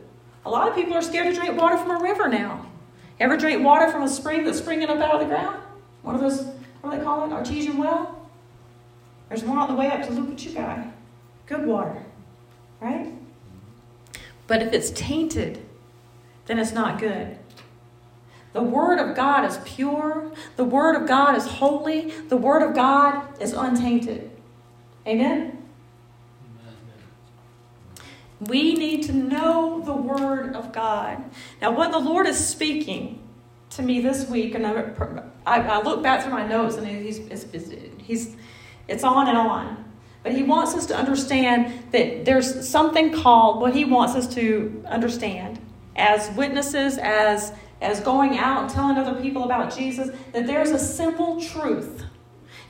A 0.44 0.50
lot 0.50 0.68
of 0.68 0.74
people 0.74 0.94
are 0.94 1.02
scared 1.02 1.33
to 1.33 1.38
drink 1.38 1.61
water 1.61 1.76
from 1.76 1.90
a 1.90 2.02
river 2.02 2.28
now. 2.28 2.66
Ever 3.18 3.37
drink 3.37 3.64
water 3.64 3.90
from 3.90 4.02
a 4.02 4.09
spring 4.09 4.44
that's 4.44 4.59
springing 4.59 4.88
up 4.88 4.98
out 4.98 5.14
of 5.14 5.20
the 5.20 5.26
ground? 5.26 5.61
One 6.02 6.14
of 6.14 6.20
those, 6.20 6.42
what 6.80 6.90
do 6.90 6.98
they 6.98 7.04
call 7.04 7.26
it, 7.26 7.33
artesian 7.33 7.76
well? 7.78 8.28
There's 9.28 9.44
one 9.44 9.59
on 9.59 9.68
the 9.68 9.74
way 9.74 9.88
up 9.88 10.06
to 10.06 10.12
Lukachukai. 10.12 10.90
Good 11.46 11.66
water, 11.66 12.02
right? 12.80 13.06
Hmm. 13.06 13.16
But 14.46 14.62
if 14.62 14.72
it's 14.72 14.90
tainted, 14.92 15.64
then 16.46 16.59
it's 16.59 16.72
not 16.72 16.98
good. 16.98 17.39
The 18.52 18.62
Word 18.62 18.98
of 18.98 19.14
God 19.14 19.44
is 19.44 19.58
pure. 19.64 20.32
The 20.56 20.64
Word 20.64 21.00
of 21.00 21.06
God 21.06 21.36
is 21.36 21.46
holy. 21.46 22.10
The 22.10 22.36
Word 22.36 22.62
of 22.62 22.74
God 22.74 23.40
is 23.40 23.52
untainted. 23.52 24.30
Amen? 25.06 25.56
We 28.40 28.74
need 28.74 29.04
to 29.04 29.12
know 29.12 29.82
the 29.84 29.94
Word 29.94 30.54
of 30.54 30.72
God. 30.72 31.22
Now, 31.60 31.72
what 31.72 31.92
the 31.92 31.98
Lord 31.98 32.26
is 32.26 32.44
speaking 32.44 33.22
to 33.70 33.82
me 33.82 34.00
this 34.00 34.28
week, 34.28 34.54
and 34.54 34.66
I, 34.66 34.92
I 35.46 35.82
look 35.82 36.02
back 36.02 36.22
through 36.22 36.32
my 36.32 36.46
notes, 36.46 36.76
and 36.76 36.86
he's, 36.86 37.18
he's, 37.98 38.36
it's 38.88 39.04
on 39.04 39.28
and 39.28 39.38
on. 39.38 39.84
But 40.22 40.32
He 40.32 40.42
wants 40.42 40.74
us 40.74 40.86
to 40.86 40.96
understand 40.96 41.92
that 41.92 42.24
there's 42.24 42.68
something 42.68 43.12
called 43.12 43.60
what 43.60 43.74
He 43.74 43.84
wants 43.84 44.14
us 44.14 44.32
to 44.34 44.84
understand 44.86 45.60
as 45.96 46.30
witnesses, 46.36 46.98
as, 46.98 47.52
as 47.80 48.00
going 48.00 48.38
out 48.38 48.62
and 48.62 48.70
telling 48.70 48.96
other 48.96 49.20
people 49.20 49.44
about 49.44 49.74
Jesus, 49.74 50.10
that 50.32 50.46
there's 50.46 50.70
a 50.70 50.78
simple 50.78 51.40
truth. 51.40 52.04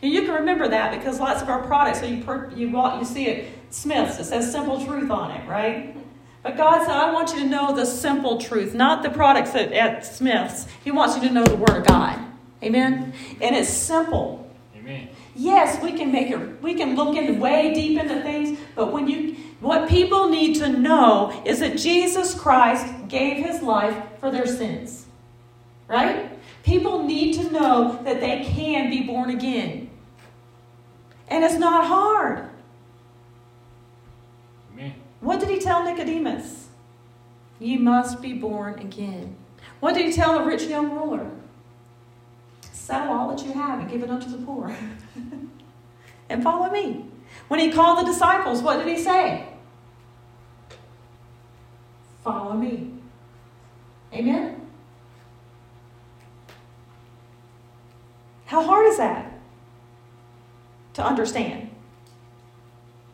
And 0.03 0.13
you 0.13 0.23
can 0.23 0.35
remember 0.35 0.69
that 0.69 0.97
because 0.97 1.21
lots 1.21 1.43
of 1.43 1.49
our 1.49 1.63
products, 1.63 2.01
so 2.01 2.07
you, 2.07 2.23
per, 2.23 2.51
you, 2.55 2.71
walk, 2.71 2.99
you 3.01 3.05
see 3.05 3.27
it 3.27 3.49
Smith's. 3.71 4.19
It 4.19 4.25
says 4.25 4.51
simple 4.51 4.85
truth 4.85 5.11
on 5.11 5.31
it, 5.31 5.49
right? 5.49 5.97
But 6.43 6.57
God 6.57 6.81
said, 6.81 6.97
I 6.97 7.13
want 7.13 7.35
you 7.35 7.41
to 7.41 7.47
know 7.47 7.75
the 7.75 7.85
simple 7.85 8.41
truth, 8.41 8.75
not 8.75 9.03
the 9.03 9.11
products 9.11 9.55
at, 9.55 9.73
at 9.73 10.07
Smith's. 10.07 10.67
He 10.83 10.91
wants 10.91 11.17
you 11.17 11.29
to 11.29 11.35
know 11.35 11.45
the 11.45 11.57
Word 11.57 11.77
of 11.77 11.87
God. 11.87 12.19
Amen? 12.63 13.13
And 13.41 13.55
it's 13.55 13.69
simple. 13.69 14.51
Amen. 14.75 15.09
Yes, 15.37 15.83
we 15.83 15.93
can 15.93 16.11
make 16.11 16.31
it, 16.31 16.63
we 16.63 16.75
can 16.75 16.97
look 16.97 17.17
into 17.17 17.39
way 17.39 17.75
deep 17.75 17.99
into 17.99 18.21
things, 18.23 18.59
but 18.75 18.93
when 18.93 19.07
you, 19.07 19.37
what 19.61 19.89
people 19.89 20.29
need 20.29 20.55
to 20.57 20.69
know 20.69 21.43
is 21.45 21.61
that 21.61 21.77
Jesus 21.77 22.35
Christ 22.35 22.87
gave 23.09 23.45
his 23.45 23.63
life 23.63 23.97
for 24.21 24.31
their 24.31 24.47
sins. 24.47 25.07
Right? 25.89 26.39
People 26.63 27.05
need 27.05 27.35
to 27.35 27.51
know 27.51 28.01
that 28.05 28.21
they 28.21 28.45
can 28.45 28.91
be 28.91 29.03
born 29.03 29.31
again. 29.31 29.91
And 31.29 31.43
it's 31.43 31.55
not 31.55 31.87
hard. 31.87 32.49
Amen. 34.73 34.95
What 35.21 35.41
did 35.41 35.49
he 35.49 35.59
tell 35.59 35.85
Nicodemus? 35.85 36.69
You 37.59 37.79
must 37.79 38.21
be 38.21 38.33
born 38.35 38.79
again. 38.79 39.37
What 39.81 39.95
did 39.95 40.07
he 40.07 40.13
tell 40.13 40.39
the 40.39 40.45
rich 40.45 40.65
young 40.65 40.91
ruler? 40.93 41.31
Sell 42.73 43.11
all 43.11 43.35
that 43.35 43.45
you 43.45 43.53
have 43.53 43.81
and 43.81 43.91
give 43.91 44.03
it 44.03 44.11
unto 44.11 44.31
the 44.31 44.39
poor. 44.45 44.75
and 46.29 46.43
follow 46.43 46.71
me. 46.71 47.07
When 47.49 47.61
he 47.61 47.71
called 47.71 47.99
the 47.99 48.11
disciples, 48.11 48.63
what 48.63 48.79
did 48.79 48.89
he 48.89 49.03
say? 49.03 49.47
Follow 52.23 52.55
me. 52.55 53.00
Amen? 54.13 54.61
How 58.47 58.63
hard 58.65 58.87
is 58.87 58.97
that 58.97 59.33
to 60.95 61.05
understand? 61.05 61.71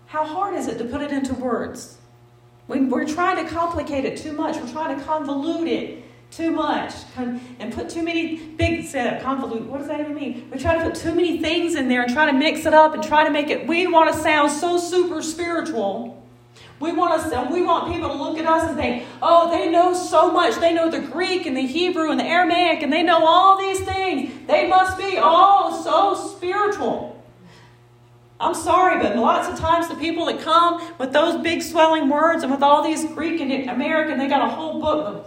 How 0.06 0.24
hard 0.24 0.54
is 0.54 0.66
it 0.66 0.78
to 0.78 0.84
put 0.84 1.02
it 1.02 1.12
into 1.12 1.34
words? 1.34 1.98
We, 2.68 2.80
we're 2.80 3.06
trying 3.06 3.44
to 3.44 3.52
complicate 3.52 4.04
it 4.04 4.16
too 4.16 4.32
much. 4.32 4.56
We're 4.56 4.72
trying 4.72 4.98
to 4.98 5.04
convolute 5.04 5.68
it 5.68 6.04
too 6.30 6.50
much 6.50 6.92
and 7.16 7.72
put 7.72 7.88
too 7.88 8.02
many 8.02 8.36
big 8.36 8.80
uh, 8.86 9.20
convolute. 9.20 9.66
What 9.66 9.78
does 9.78 9.88
that 9.88 10.00
even 10.00 10.14
mean? 10.14 10.48
We 10.50 10.58
try 10.58 10.76
to 10.76 10.82
put 10.82 10.94
too 10.94 11.14
many 11.14 11.38
things 11.38 11.74
in 11.74 11.88
there 11.88 12.02
and 12.02 12.12
try 12.12 12.26
to 12.26 12.32
mix 12.32 12.66
it 12.66 12.74
up 12.74 12.94
and 12.94 13.02
try 13.02 13.24
to 13.24 13.30
make 13.30 13.48
it. 13.48 13.66
We 13.66 13.86
want 13.86 14.12
to 14.12 14.20
sound 14.20 14.50
so 14.50 14.78
super 14.78 15.22
spiritual. 15.22 16.15
We 16.78 16.92
want 16.92 17.12
us 17.14 17.30
to. 17.30 17.48
We 17.50 17.62
want 17.62 17.90
people 17.90 18.08
to 18.10 18.14
look 18.14 18.38
at 18.38 18.46
us 18.46 18.68
and 18.68 18.76
think, 18.76 19.04
"Oh, 19.22 19.50
they 19.50 19.70
know 19.70 19.94
so 19.94 20.30
much. 20.30 20.56
They 20.56 20.74
know 20.74 20.90
the 20.90 21.00
Greek 21.00 21.46
and 21.46 21.56
the 21.56 21.66
Hebrew 21.66 22.10
and 22.10 22.20
the 22.20 22.24
Aramaic, 22.24 22.82
and 22.82 22.92
they 22.92 23.02
know 23.02 23.24
all 23.26 23.56
these 23.56 23.80
things. 23.80 24.46
They 24.46 24.68
must 24.68 24.98
be 24.98 25.18
oh 25.18 25.80
so 25.82 26.14
spiritual." 26.14 27.16
I'm 28.38 28.52
sorry, 28.52 29.02
but 29.02 29.16
lots 29.16 29.48
of 29.48 29.58
times 29.58 29.88
the 29.88 29.94
people 29.94 30.26
that 30.26 30.40
come 30.40 30.82
with 30.98 31.14
those 31.14 31.40
big 31.40 31.62
swelling 31.62 32.10
words 32.10 32.42
and 32.42 32.52
with 32.52 32.62
all 32.62 32.82
these 32.82 33.06
Greek 33.06 33.40
and 33.40 33.50
Aramaic, 33.50 34.18
they 34.18 34.28
got 34.28 34.42
a 34.42 34.50
whole 34.50 34.78
book 34.78 35.06
of 35.06 35.26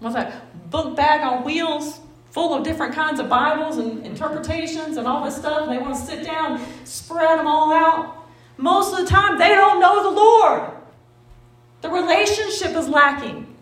what's 0.00 0.16
that 0.16 0.70
book 0.70 0.96
bag 0.96 1.20
on 1.22 1.44
wheels 1.44 2.00
full 2.36 2.52
of 2.52 2.62
different 2.62 2.94
kinds 2.94 3.18
of 3.18 3.30
Bibles 3.30 3.78
and 3.78 4.04
interpretations 4.04 4.98
and 4.98 5.08
all 5.08 5.24
this 5.24 5.36
stuff. 5.36 5.62
And 5.62 5.72
they 5.72 5.78
want 5.78 5.94
to 5.94 6.00
sit 6.02 6.22
down, 6.22 6.60
spread 6.84 7.38
them 7.38 7.46
all 7.46 7.72
out. 7.72 8.28
Most 8.58 8.92
of 8.92 8.98
the 8.98 9.06
time, 9.06 9.38
they 9.38 9.54
don't 9.54 9.80
know 9.80 10.02
the 10.02 10.10
Lord. 10.10 10.70
The 11.80 11.88
relationship 11.88 12.76
is 12.76 12.88
lacking. 12.90 13.56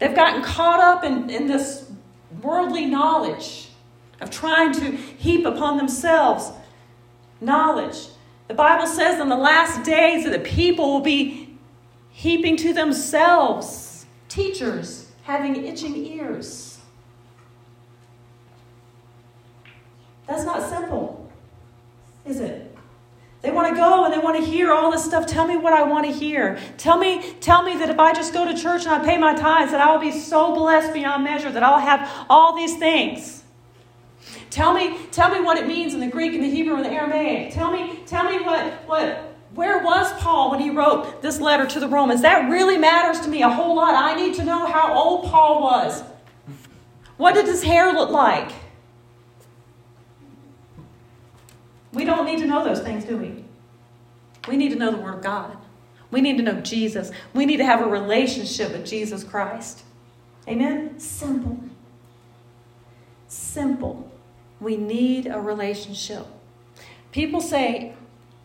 They've 0.00 0.16
gotten 0.16 0.42
caught 0.42 0.80
up 0.80 1.04
in, 1.04 1.30
in 1.30 1.46
this 1.46 1.88
worldly 2.42 2.86
knowledge, 2.86 3.68
of 4.20 4.30
trying 4.30 4.72
to 4.72 4.90
heap 4.90 5.46
upon 5.46 5.76
themselves 5.76 6.50
knowledge. 7.40 8.08
The 8.48 8.54
Bible 8.54 8.88
says 8.88 9.20
in 9.20 9.28
the 9.28 9.36
last 9.36 9.84
days 9.84 10.24
that 10.24 10.32
the 10.32 10.40
people 10.40 10.92
will 10.92 11.02
be 11.02 11.56
heaping 12.10 12.56
to 12.56 12.72
themselves 12.72 14.06
teachers 14.28 15.12
having 15.22 15.64
itching 15.64 15.94
ears. 15.94 16.65
That's 20.26 20.44
not 20.44 20.68
simple, 20.68 21.30
is 22.24 22.40
it? 22.40 22.76
They 23.42 23.52
want 23.52 23.68
to 23.68 23.76
go 23.76 24.04
and 24.04 24.12
they 24.12 24.18
want 24.18 24.36
to 24.38 24.44
hear 24.44 24.72
all 24.72 24.90
this 24.90 25.04
stuff. 25.04 25.26
Tell 25.26 25.46
me 25.46 25.56
what 25.56 25.72
I 25.72 25.84
want 25.84 26.04
to 26.06 26.12
hear. 26.12 26.58
Tell 26.78 26.98
me, 26.98 27.34
tell 27.40 27.62
me 27.62 27.76
that 27.76 27.88
if 27.88 27.98
I 27.98 28.12
just 28.12 28.32
go 28.32 28.44
to 28.44 28.60
church 28.60 28.86
and 28.86 28.90
I 28.90 29.04
pay 29.04 29.18
my 29.18 29.34
tithes, 29.36 29.70
that 29.70 29.80
I 29.80 29.92
will 29.92 30.00
be 30.00 30.10
so 30.10 30.52
blessed 30.52 30.92
beyond 30.92 31.22
measure, 31.22 31.52
that 31.52 31.62
I'll 31.62 31.78
have 31.78 32.26
all 32.28 32.56
these 32.56 32.76
things. 32.76 33.44
Tell 34.50 34.72
me, 34.72 34.98
tell 35.12 35.30
me 35.30 35.40
what 35.40 35.58
it 35.58 35.68
means 35.68 35.94
in 35.94 36.00
the 36.00 36.08
Greek 36.08 36.34
and 36.34 36.42
the 36.42 36.50
Hebrew 36.50 36.74
and 36.74 36.84
the 36.84 36.90
Aramaic. 36.90 37.52
Tell 37.52 37.70
me, 37.70 38.00
tell 38.06 38.24
me 38.24 38.44
what, 38.44 38.72
what, 38.88 39.34
where 39.54 39.84
was 39.84 40.12
Paul 40.14 40.50
when 40.50 40.60
he 40.60 40.70
wrote 40.70 41.22
this 41.22 41.40
letter 41.40 41.66
to 41.66 41.78
the 41.78 41.86
Romans? 41.86 42.22
That 42.22 42.50
really 42.50 42.78
matters 42.78 43.20
to 43.20 43.28
me 43.28 43.42
a 43.42 43.48
whole 43.48 43.76
lot. 43.76 43.94
I 43.94 44.16
need 44.16 44.34
to 44.36 44.44
know 44.44 44.66
how 44.66 44.92
old 44.92 45.26
Paul 45.30 45.62
was. 45.62 46.02
What 47.16 47.34
did 47.34 47.46
his 47.46 47.62
hair 47.62 47.92
look 47.92 48.10
like? 48.10 48.50
We 51.96 52.04
don't 52.04 52.26
need 52.26 52.40
to 52.40 52.46
know 52.46 52.62
those 52.62 52.80
things, 52.80 53.06
do 53.06 53.16
we? 53.16 53.42
We 54.48 54.58
need 54.58 54.68
to 54.68 54.76
know 54.76 54.90
the 54.90 54.98
Word 54.98 55.14
of 55.14 55.22
God. 55.22 55.56
We 56.10 56.20
need 56.20 56.36
to 56.36 56.42
know 56.42 56.60
Jesus. 56.60 57.10
We 57.32 57.46
need 57.46 57.56
to 57.56 57.64
have 57.64 57.80
a 57.80 57.88
relationship 57.88 58.72
with 58.72 58.84
Jesus 58.84 59.24
Christ. 59.24 59.82
Amen? 60.46 61.00
Simple. 61.00 61.58
Simple. 63.28 64.12
We 64.60 64.76
need 64.76 65.26
a 65.26 65.40
relationship. 65.40 66.26
People 67.12 67.40
say, 67.40 67.94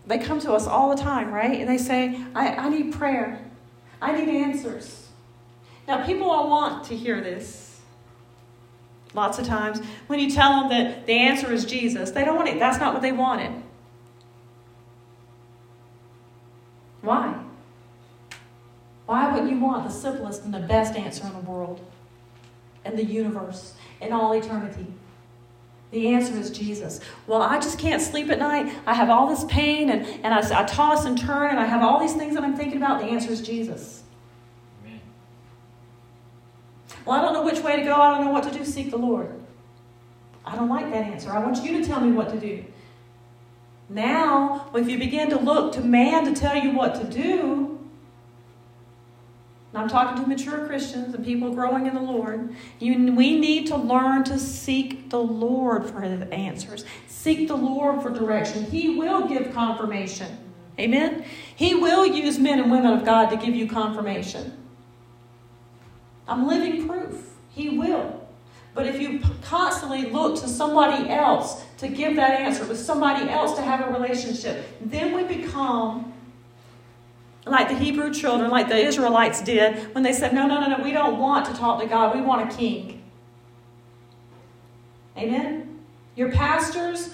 they 0.07 0.17
come 0.17 0.39
to 0.39 0.53
us 0.53 0.65
all 0.65 0.95
the 0.95 1.01
time, 1.01 1.33
right? 1.33 1.59
And 1.59 1.69
they 1.69 1.77
say, 1.77 2.23
I, 2.33 2.55
I 2.55 2.69
need 2.69 2.93
prayer. 2.93 3.45
I 4.01 4.13
need 4.17 4.29
answers. 4.29 5.09
Now, 5.89 6.05
people 6.05 6.31
all 6.31 6.49
want 6.49 6.85
to 6.85 6.95
hear 6.95 7.19
this. 7.19 7.70
Lots 9.13 9.39
of 9.39 9.45
times, 9.45 9.81
when 10.07 10.19
you 10.19 10.29
tell 10.29 10.61
them 10.61 10.69
that 10.69 11.05
the 11.05 11.13
answer 11.13 11.51
is 11.51 11.65
Jesus, 11.65 12.11
they 12.11 12.23
don't 12.23 12.35
want 12.35 12.47
it. 12.47 12.59
That's 12.59 12.79
not 12.79 12.93
what 12.93 13.01
they 13.01 13.11
wanted. 13.11 13.51
Why? 17.01 17.35
Why 19.05 19.37
would 19.37 19.49
you 19.49 19.59
want 19.59 19.85
the 19.85 19.93
simplest 19.93 20.43
and 20.43 20.53
the 20.53 20.59
best 20.59 20.95
answer 20.95 21.25
in 21.25 21.33
the 21.33 21.39
world, 21.39 21.81
in 22.85 22.95
the 22.95 23.03
universe, 23.03 23.73
in 23.99 24.13
all 24.13 24.31
eternity? 24.33 24.87
The 25.91 26.13
answer 26.13 26.37
is 26.37 26.49
Jesus. 26.49 27.01
Well, 27.27 27.41
I 27.41 27.59
just 27.59 27.77
can't 27.77 28.01
sleep 28.01 28.29
at 28.29 28.39
night. 28.39 28.73
I 28.85 28.93
have 28.93 29.09
all 29.09 29.27
this 29.27 29.43
pain 29.49 29.89
and, 29.89 30.05
and 30.23 30.33
I, 30.33 30.61
I 30.61 30.63
toss 30.63 31.03
and 31.03 31.17
turn 31.17 31.49
and 31.49 31.59
I 31.59 31.65
have 31.65 31.83
all 31.83 31.99
these 31.99 32.13
things 32.13 32.35
that 32.35 32.43
I'm 32.43 32.55
thinking 32.55 32.77
about. 32.77 33.01
The 33.01 33.07
answer 33.07 33.29
is 33.29 33.41
Jesus. 33.41 34.00
Well, 37.05 37.19
I 37.19 37.21
don't 37.21 37.33
know 37.33 37.43
which 37.43 37.59
way 37.59 37.75
to 37.77 37.83
go. 37.83 37.95
I 37.95 38.15
don't 38.15 38.25
know 38.25 38.31
what 38.31 38.43
to 38.43 38.51
do. 38.51 38.63
Seek 38.63 38.91
the 38.91 38.97
Lord. 38.97 39.31
I 40.45 40.55
don't 40.55 40.69
like 40.69 40.89
that 40.91 41.05
answer. 41.05 41.31
I 41.31 41.39
want 41.39 41.63
you 41.63 41.79
to 41.79 41.85
tell 41.85 42.01
me 42.01 42.11
what 42.11 42.29
to 42.29 42.39
do. 42.39 42.63
Now, 43.89 44.69
if 44.73 44.89
you 44.89 44.97
begin 44.97 45.29
to 45.31 45.39
look 45.39 45.73
to 45.73 45.81
man 45.81 46.25
to 46.25 46.33
tell 46.33 46.55
you 46.55 46.71
what 46.71 46.95
to 46.95 47.03
do, 47.03 47.79
and 49.73 49.81
I'm 49.81 49.87
talking 49.87 50.21
to 50.21 50.27
mature 50.27 50.65
Christians 50.65 51.13
and 51.15 51.23
people 51.23 51.53
growing 51.53 51.85
in 51.87 51.93
the 51.93 52.01
Lord, 52.01 52.55
you, 52.79 53.13
we 53.13 53.39
need 53.39 53.67
to 53.67 53.77
learn 53.77 54.23
to 54.25 54.37
seek 54.37 55.09
the 55.09 55.19
Lord 55.19 55.89
for 55.89 56.01
his 56.01 56.27
answers. 56.29 56.83
Seek 57.07 57.47
the 57.47 57.55
Lord 57.55 58.01
for 58.01 58.09
direction. 58.09 58.65
He 58.65 58.97
will 58.97 59.27
give 59.27 59.53
confirmation. 59.53 60.37
Amen? 60.77 61.23
He 61.55 61.75
will 61.75 62.05
use 62.05 62.37
men 62.37 62.59
and 62.59 62.71
women 62.71 62.91
of 62.91 63.05
God 63.05 63.29
to 63.29 63.37
give 63.37 63.55
you 63.55 63.67
confirmation. 63.67 64.57
I'm 66.31 66.47
living 66.47 66.87
proof. 66.87 67.35
He 67.49 67.77
will. 67.77 68.25
But 68.73 68.85
if 68.87 69.01
you 69.01 69.19
constantly 69.43 70.09
look 70.09 70.39
to 70.41 70.47
somebody 70.47 71.09
else 71.09 71.63
to 71.79 71.89
give 71.89 72.15
that 72.15 72.39
answer, 72.39 72.65
with 72.65 72.79
somebody 72.79 73.29
else 73.29 73.55
to 73.57 73.61
have 73.61 73.85
a 73.85 73.91
relationship, 73.91 74.65
then 74.79 75.13
we 75.13 75.23
become 75.23 76.13
like 77.45 77.67
the 77.67 77.75
Hebrew 77.75 78.13
children, 78.13 78.49
like 78.49 78.69
the 78.69 78.77
Israelites 78.77 79.41
did 79.41 79.93
when 79.93 80.03
they 80.03 80.13
said, 80.13 80.33
No, 80.33 80.47
no, 80.47 80.61
no, 80.61 80.77
no, 80.77 80.83
we 80.83 80.93
don't 80.93 81.19
want 81.19 81.45
to 81.47 81.53
talk 81.53 81.81
to 81.81 81.87
God, 81.87 82.15
we 82.15 82.21
want 82.21 82.51
a 82.51 82.55
king. 82.55 83.03
Amen? 85.17 85.79
Your 86.15 86.31
pastors 86.31 87.13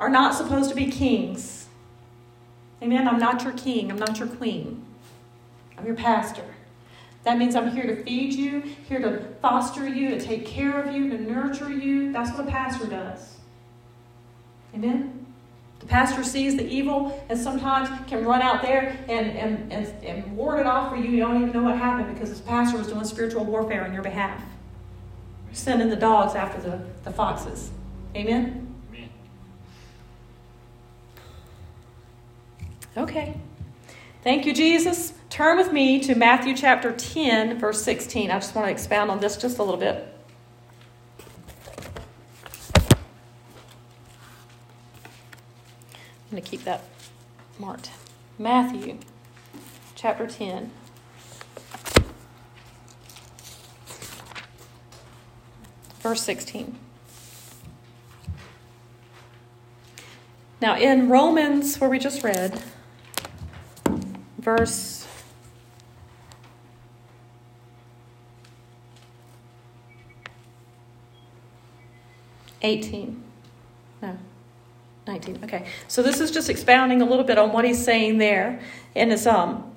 are 0.00 0.08
not 0.08 0.34
supposed 0.34 0.70
to 0.70 0.74
be 0.74 0.90
kings. 0.90 1.68
Amen? 2.82 3.06
I'm 3.06 3.18
not 3.18 3.44
your 3.44 3.52
king, 3.52 3.92
I'm 3.92 3.98
not 3.98 4.18
your 4.18 4.28
queen. 4.28 4.84
I'm 5.78 5.86
your 5.86 5.94
pastor. 5.94 6.55
That 7.26 7.38
means 7.38 7.56
I'm 7.56 7.72
here 7.72 7.86
to 7.86 8.04
feed 8.04 8.34
you, 8.34 8.60
here 8.88 9.00
to 9.00 9.18
foster 9.42 9.88
you, 9.88 10.10
to 10.10 10.20
take 10.20 10.46
care 10.46 10.80
of 10.80 10.94
you, 10.94 11.10
to 11.10 11.20
nurture 11.20 11.72
you. 11.72 12.12
That's 12.12 12.30
what 12.30 12.46
a 12.46 12.50
pastor 12.52 12.86
does. 12.86 13.38
Amen? 14.72 15.26
The 15.80 15.86
pastor 15.86 16.22
sees 16.22 16.56
the 16.56 16.64
evil 16.64 17.26
and 17.28 17.36
sometimes 17.36 17.88
can 18.08 18.24
run 18.24 18.42
out 18.42 18.62
there 18.62 18.96
and, 19.08 19.26
and, 19.32 19.72
and, 19.72 20.04
and 20.04 20.36
ward 20.36 20.60
it 20.60 20.66
off 20.66 20.90
for 20.90 20.96
you. 20.96 21.10
You 21.10 21.18
don't 21.18 21.42
even 21.42 21.50
know 21.52 21.64
what 21.64 21.76
happened 21.76 22.14
because 22.14 22.30
this 22.30 22.40
pastor 22.40 22.78
was 22.78 22.86
doing 22.86 23.04
spiritual 23.04 23.44
warfare 23.44 23.84
on 23.84 23.92
your 23.92 24.04
behalf. 24.04 24.40
Sending 25.50 25.88
the 25.88 25.96
dogs 25.96 26.36
after 26.36 26.60
the, 26.62 26.80
the 27.02 27.10
foxes. 27.10 27.72
Amen? 28.14 28.72
Amen. 28.94 29.08
Okay. 32.96 33.34
Thank 34.22 34.46
you, 34.46 34.54
Jesus. 34.54 35.15
Turn 35.28 35.58
with 35.58 35.72
me 35.72 36.00
to 36.00 36.14
Matthew 36.14 36.54
chapter 36.56 36.92
10, 36.92 37.58
verse 37.58 37.82
16. 37.82 38.30
I 38.30 38.34
just 38.34 38.54
want 38.54 38.68
to 38.68 38.72
expound 38.72 39.10
on 39.10 39.20
this 39.20 39.36
just 39.36 39.58
a 39.58 39.62
little 39.62 39.78
bit. 39.78 40.12
I'm 46.24 46.30
going 46.30 46.42
to 46.42 46.48
keep 46.48 46.64
that 46.64 46.84
marked. 47.58 47.90
Matthew 48.38 48.98
chapter 49.94 50.26
10. 50.26 50.70
Verse 56.00 56.22
16. 56.22 56.78
Now, 60.60 60.76
in 60.78 61.08
Romans, 61.08 61.78
where 61.78 61.90
we 61.90 61.98
just 61.98 62.22
read, 62.22 62.62
verse 64.38 64.95
18. 72.66 73.22
No. 74.02 74.18
19. 75.06 75.40
Okay. 75.44 75.66
So 75.88 76.02
this 76.02 76.20
is 76.20 76.30
just 76.30 76.50
expounding 76.50 77.00
a 77.00 77.04
little 77.04 77.24
bit 77.24 77.38
on 77.38 77.52
what 77.52 77.64
he's 77.64 77.82
saying 77.82 78.18
there. 78.18 78.60
in 78.94 79.12
it's 79.12 79.26
um 79.26 79.72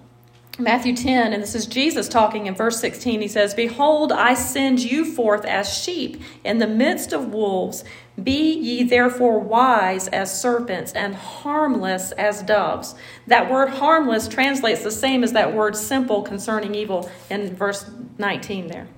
Matthew 0.57 0.93
10, 0.93 1.31
and 1.31 1.41
this 1.41 1.55
is 1.55 1.65
Jesus 1.65 2.09
talking 2.09 2.47
in 2.47 2.53
verse 2.53 2.81
16. 2.81 3.21
He 3.21 3.29
says, 3.29 3.53
Behold, 3.53 4.11
I 4.11 4.33
send 4.33 4.79
you 4.79 5.05
forth 5.05 5.45
as 5.45 5.73
sheep 5.73 6.21
in 6.43 6.57
the 6.57 6.67
midst 6.67 7.13
of 7.13 7.27
wolves. 7.33 7.85
Be 8.21 8.55
ye 8.55 8.83
therefore 8.83 9.39
wise 9.39 10.09
as 10.09 10.41
serpents 10.41 10.91
and 10.91 11.15
harmless 11.15 12.11
as 12.11 12.43
doves. 12.43 12.93
That 13.27 13.49
word 13.49 13.69
harmless 13.69 14.27
translates 14.27 14.83
the 14.83 14.91
same 14.91 15.23
as 15.23 15.31
that 15.31 15.53
word 15.53 15.77
simple 15.77 16.23
concerning 16.23 16.75
evil 16.75 17.09
in 17.29 17.55
verse 17.55 17.89
19 18.17 18.67
there. 18.67 18.89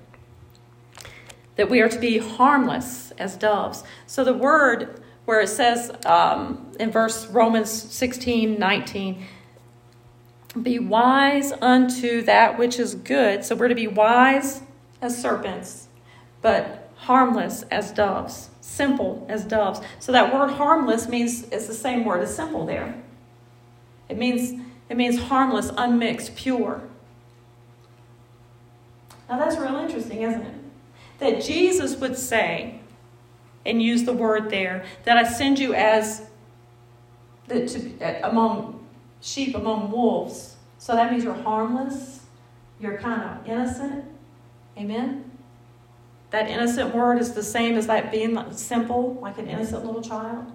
That 1.62 1.70
we 1.70 1.80
are 1.80 1.88
to 1.88 1.98
be 2.00 2.18
harmless 2.18 3.12
as 3.18 3.36
doves. 3.36 3.84
So 4.08 4.24
the 4.24 4.34
word 4.34 5.00
where 5.26 5.40
it 5.40 5.46
says 5.46 5.92
um, 6.04 6.72
in 6.80 6.90
verse 6.90 7.28
Romans 7.28 7.70
16, 7.70 8.58
19, 8.58 9.24
be 10.60 10.80
wise 10.80 11.52
unto 11.52 12.22
that 12.22 12.58
which 12.58 12.80
is 12.80 12.96
good. 12.96 13.44
So 13.44 13.54
we're 13.54 13.68
to 13.68 13.76
be 13.76 13.86
wise 13.86 14.62
as 15.00 15.22
serpents, 15.22 15.86
but 16.40 16.90
harmless 16.96 17.62
as 17.70 17.92
doves, 17.92 18.50
simple 18.60 19.24
as 19.28 19.44
doves. 19.44 19.80
So 20.00 20.10
that 20.10 20.34
word 20.34 20.50
harmless 20.54 21.08
means 21.08 21.44
it's 21.44 21.68
the 21.68 21.74
same 21.74 22.04
word 22.04 22.22
as 22.22 22.34
simple 22.34 22.66
there. 22.66 23.00
It 24.08 24.18
means 24.18 24.60
it 24.88 24.96
means 24.96 25.16
harmless, 25.16 25.70
unmixed, 25.76 26.34
pure. 26.34 26.82
Now 29.28 29.38
that's 29.38 29.56
real 29.56 29.76
interesting, 29.76 30.22
isn't 30.22 30.42
it? 30.42 30.61
That 31.22 31.40
Jesus 31.40 31.96
would 31.96 32.16
say, 32.16 32.80
and 33.64 33.82
use 33.82 34.04
the 34.04 34.12
word 34.12 34.50
there 34.50 34.84
that 35.04 35.16
I 35.16 35.24
send 35.24 35.58
you 35.58 35.72
as 35.72 36.26
the, 37.46 37.66
to, 37.66 38.00
uh, 38.00 38.28
among 38.28 38.84
sheep 39.20 39.54
among 39.54 39.90
wolves. 39.90 40.56
So 40.78 40.94
that 40.94 41.12
means 41.12 41.22
you're 41.22 41.34
harmless, 41.34 42.22
you're 42.80 42.98
kind 42.98 43.22
of 43.22 43.46
innocent. 43.46 44.04
Amen. 44.76 45.30
That 46.30 46.48
innocent 46.48 46.94
word 46.94 47.20
is 47.20 47.34
the 47.34 47.42
same 47.42 47.76
as 47.76 47.86
that 47.86 48.10
being 48.10 48.36
simple, 48.52 49.14
like 49.22 49.38
an 49.38 49.46
innocent 49.46 49.84
little 49.84 50.02
child. 50.02 50.50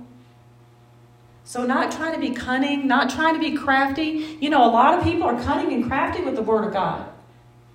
So, 1.43 1.65
not 1.65 1.93
trying 1.93 2.13
to 2.13 2.19
be 2.19 2.31
cunning, 2.31 2.87
not 2.87 3.09
trying 3.09 3.35
to 3.35 3.39
be 3.39 3.55
crafty. 3.55 4.37
You 4.41 4.49
know, 4.49 4.65
a 4.65 4.71
lot 4.71 4.97
of 4.97 5.03
people 5.05 5.23
are 5.23 5.41
cunning 5.41 5.71
and 5.71 5.87
crafty 5.87 6.21
with 6.21 6.35
the 6.35 6.41
Word 6.41 6.65
of 6.65 6.73
God. 6.73 7.07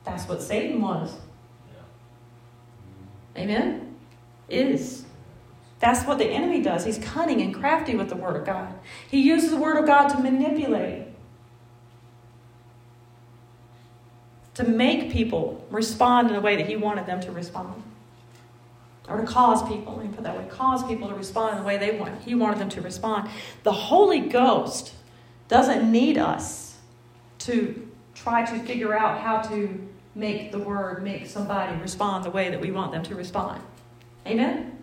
That's 0.05 0.29
what 0.29 0.43
Satan 0.43 0.83
was. 0.83 1.15
Amen? 3.37 3.97
Is. 4.49 5.05
That's 5.81 6.07
what 6.07 6.19
the 6.19 6.27
enemy 6.27 6.63
does. 6.63 6.85
He's 6.85 6.99
cunning 6.99 7.41
and 7.41 7.55
crafty 7.55 7.97
with 7.97 8.09
the 8.09 8.17
Word 8.17 8.37
of 8.37 8.47
God. 8.47 8.73
He 9.11 9.21
uses 9.21 9.51
the 9.51 9.57
Word 9.57 9.77
of 9.79 9.87
God 9.87 10.09
to 10.09 10.19
manipulate, 10.21 11.09
to 14.55 14.65
make 14.65 15.11
people 15.11 15.67
respond 15.71 16.29
in 16.29 16.35
the 16.35 16.41
way 16.41 16.57
that 16.57 16.67
He 16.67 16.77
wanted 16.77 17.07
them 17.07 17.21
to 17.23 17.33
respond. 17.33 17.83
Or 19.09 19.21
to 19.21 19.27
cause 19.27 19.67
people, 19.69 19.97
let 19.97 20.07
me 20.07 20.15
put 20.15 20.23
that 20.23 20.39
way, 20.39 20.47
cause 20.49 20.85
people 20.85 21.09
to 21.09 21.15
respond 21.15 21.57
in 21.57 21.59
the 21.59 21.67
way 21.67 21.79
they 21.79 21.99
want, 21.99 22.23
He 22.23 22.37
wanted 22.37 22.61
them 22.61 22.69
to 22.71 22.81
respond. 22.81 23.29
The 23.65 23.73
Holy 23.73 24.21
Ghost 24.21 24.95
doesn't 25.49 25.91
need 25.91 26.17
us 26.17 26.77
to 27.41 27.89
try 28.15 28.45
to 28.45 28.59
figure 28.61 28.97
out 28.97 29.19
how 29.19 29.41
to 29.41 29.89
make 30.15 30.53
the 30.53 30.59
Word 30.59 31.03
make 31.03 31.27
somebody 31.27 31.81
respond 31.81 32.25
the 32.25 32.31
way 32.31 32.51
that 32.51 32.61
we 32.61 32.71
want 32.71 32.93
them 32.93 33.03
to 33.05 33.15
respond. 33.15 33.63
Amen? 34.27 34.79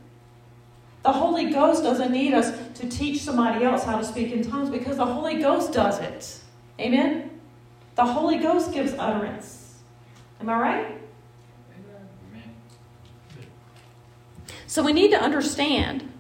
The 1.04 1.12
Holy 1.14 1.52
Ghost 1.52 1.84
doesn't 1.84 2.12
need 2.12 2.34
us 2.34 2.52
to 2.80 2.90
teach 2.90 3.22
somebody 3.22 3.64
else 3.64 3.84
how 3.84 3.98
to 3.98 4.04
speak 4.04 4.32
in 4.32 4.44
tongues 4.44 4.70
because 4.70 4.98
the 4.98 5.06
Holy 5.06 5.40
Ghost 5.40 5.72
does 5.72 6.00
it. 6.00 6.40
Amen? 6.80 7.40
The 7.96 8.06
Holy 8.06 8.38
Ghost 8.38 8.74
gives 8.74 8.94
utterance. 8.94 9.76
Am 10.42 10.50
I 10.50 10.60
right? 10.60 10.86
Amen. 12.32 12.56
So 14.68 14.84
we 14.84 14.94
need 14.94 15.12
to 15.12 15.22
understand 15.22 16.12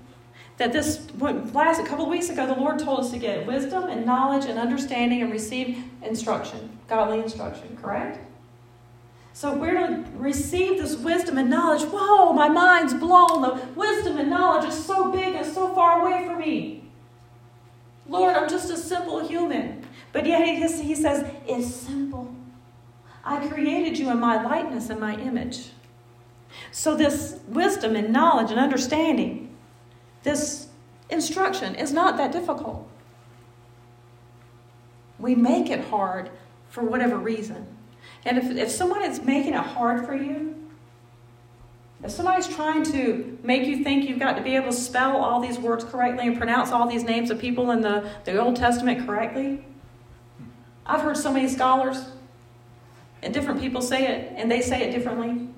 that 0.58 0.74
this 0.74 1.08
last 1.18 1.80
a 1.80 1.86
couple 1.86 2.06
of 2.06 2.12
weeks 2.12 2.30
ago 2.30 2.46
the 2.46 2.54
Lord 2.60 2.80
told 2.80 3.02
us 3.02 3.12
to 3.12 3.18
get 3.18 3.46
wisdom 3.48 3.86
and 3.86 4.06
knowledge 4.06 4.46
and 4.46 4.60
understanding 4.60 5.22
and 5.22 5.32
receive 5.32 5.84
instruction, 6.02 6.78
godly 6.88 7.20
instruction, 7.20 7.78
correct? 7.82 8.29
So 9.34 9.54
we're 9.56 9.88
to 9.88 10.04
receive 10.16 10.82
this 10.82 10.96
wisdom 10.98 11.38
and 11.38 11.50
knowledge. 11.50 11.84
Whoa, 11.84 12.34
my 12.34 12.50
mind's 12.50 12.94
blown. 12.94 13.42
The 13.42 13.66
wisdom 13.76 14.18
and 14.18 14.30
knowledge 14.30 14.68
is 14.68 14.86
so 14.86 15.12
big 15.12 15.36
and 15.36 15.46
so 15.46 15.74
far 15.74 16.02
away 16.02 16.28
from 16.28 16.40
me. 16.40 16.84
Lord, 18.08 18.36
I'm 18.36 18.50
just 18.50 18.70
a 18.70 18.78
simple 18.78 19.26
human. 19.26 19.86
But 20.12 20.26
yet 20.26 20.46
he, 20.46 20.96
says, 20.96 21.32
it's 21.48 21.74
simple. 21.74 22.34
I 23.24 23.48
created 23.48 23.98
you 23.98 24.10
in 24.10 24.20
my 24.20 24.44
likeness 24.44 24.90
and 24.90 25.00
my 25.00 25.16
image. 25.16 25.70
So 26.72 26.96
this 26.96 27.40
wisdom 27.48 27.96
and 27.96 28.12
knowledge 28.12 28.50
and 28.50 28.60
understanding, 28.60 29.56
this 30.24 30.68
instruction 31.10 31.76
is 31.76 31.94
not 31.94 32.18
that 32.18 32.32
difficult. 32.32 32.90
We 35.20 35.36
make 35.36 35.70
it 35.70 35.86
hard 35.86 36.32
for 36.70 36.84
whatever 36.84 37.18
reason. 37.18 37.68
And 38.26 38.38
if, 38.38 38.52
if 38.52 38.70
someone 38.70 39.04
is 39.04 39.22
making 39.22 39.54
it 39.54 39.62
hard 39.62 40.06
for 40.06 40.16
you, 40.16 40.56
if 42.04 42.12
somebody's 42.12 42.48
trying 42.48 42.84
to 42.84 43.38
make 43.44 43.66
you 43.66 43.84
think 43.84 44.08
you've 44.08 44.20
got 44.20 44.38
to 44.38 44.42
be 44.42 44.56
able 44.56 44.68
to 44.68 44.74
spell 44.74 45.18
all 45.18 45.42
these 45.42 45.60
words 45.60 45.84
correctly 45.84 46.28
and 46.28 46.38
pronounce 46.38 46.72
all 46.72 46.88
these 46.88 47.04
names 47.04 47.30
of 47.30 47.40
people 47.40 47.72
in 47.72 47.82
the, 47.82 48.10
the 48.24 48.38
Old 48.38 48.56
Testament 48.56 49.06
correctly, 49.06 49.66
I've 50.86 51.02
heard 51.02 51.18
so 51.18 51.32
many 51.32 51.48
scholars 51.48 52.06
And 53.22 53.34
different 53.34 53.60
people 53.60 53.82
say 53.82 54.08
it, 54.08 54.34
and 54.38 54.50
they 54.50 54.62
say 54.62 54.82
it 54.84 54.92
differently. 54.92 55.50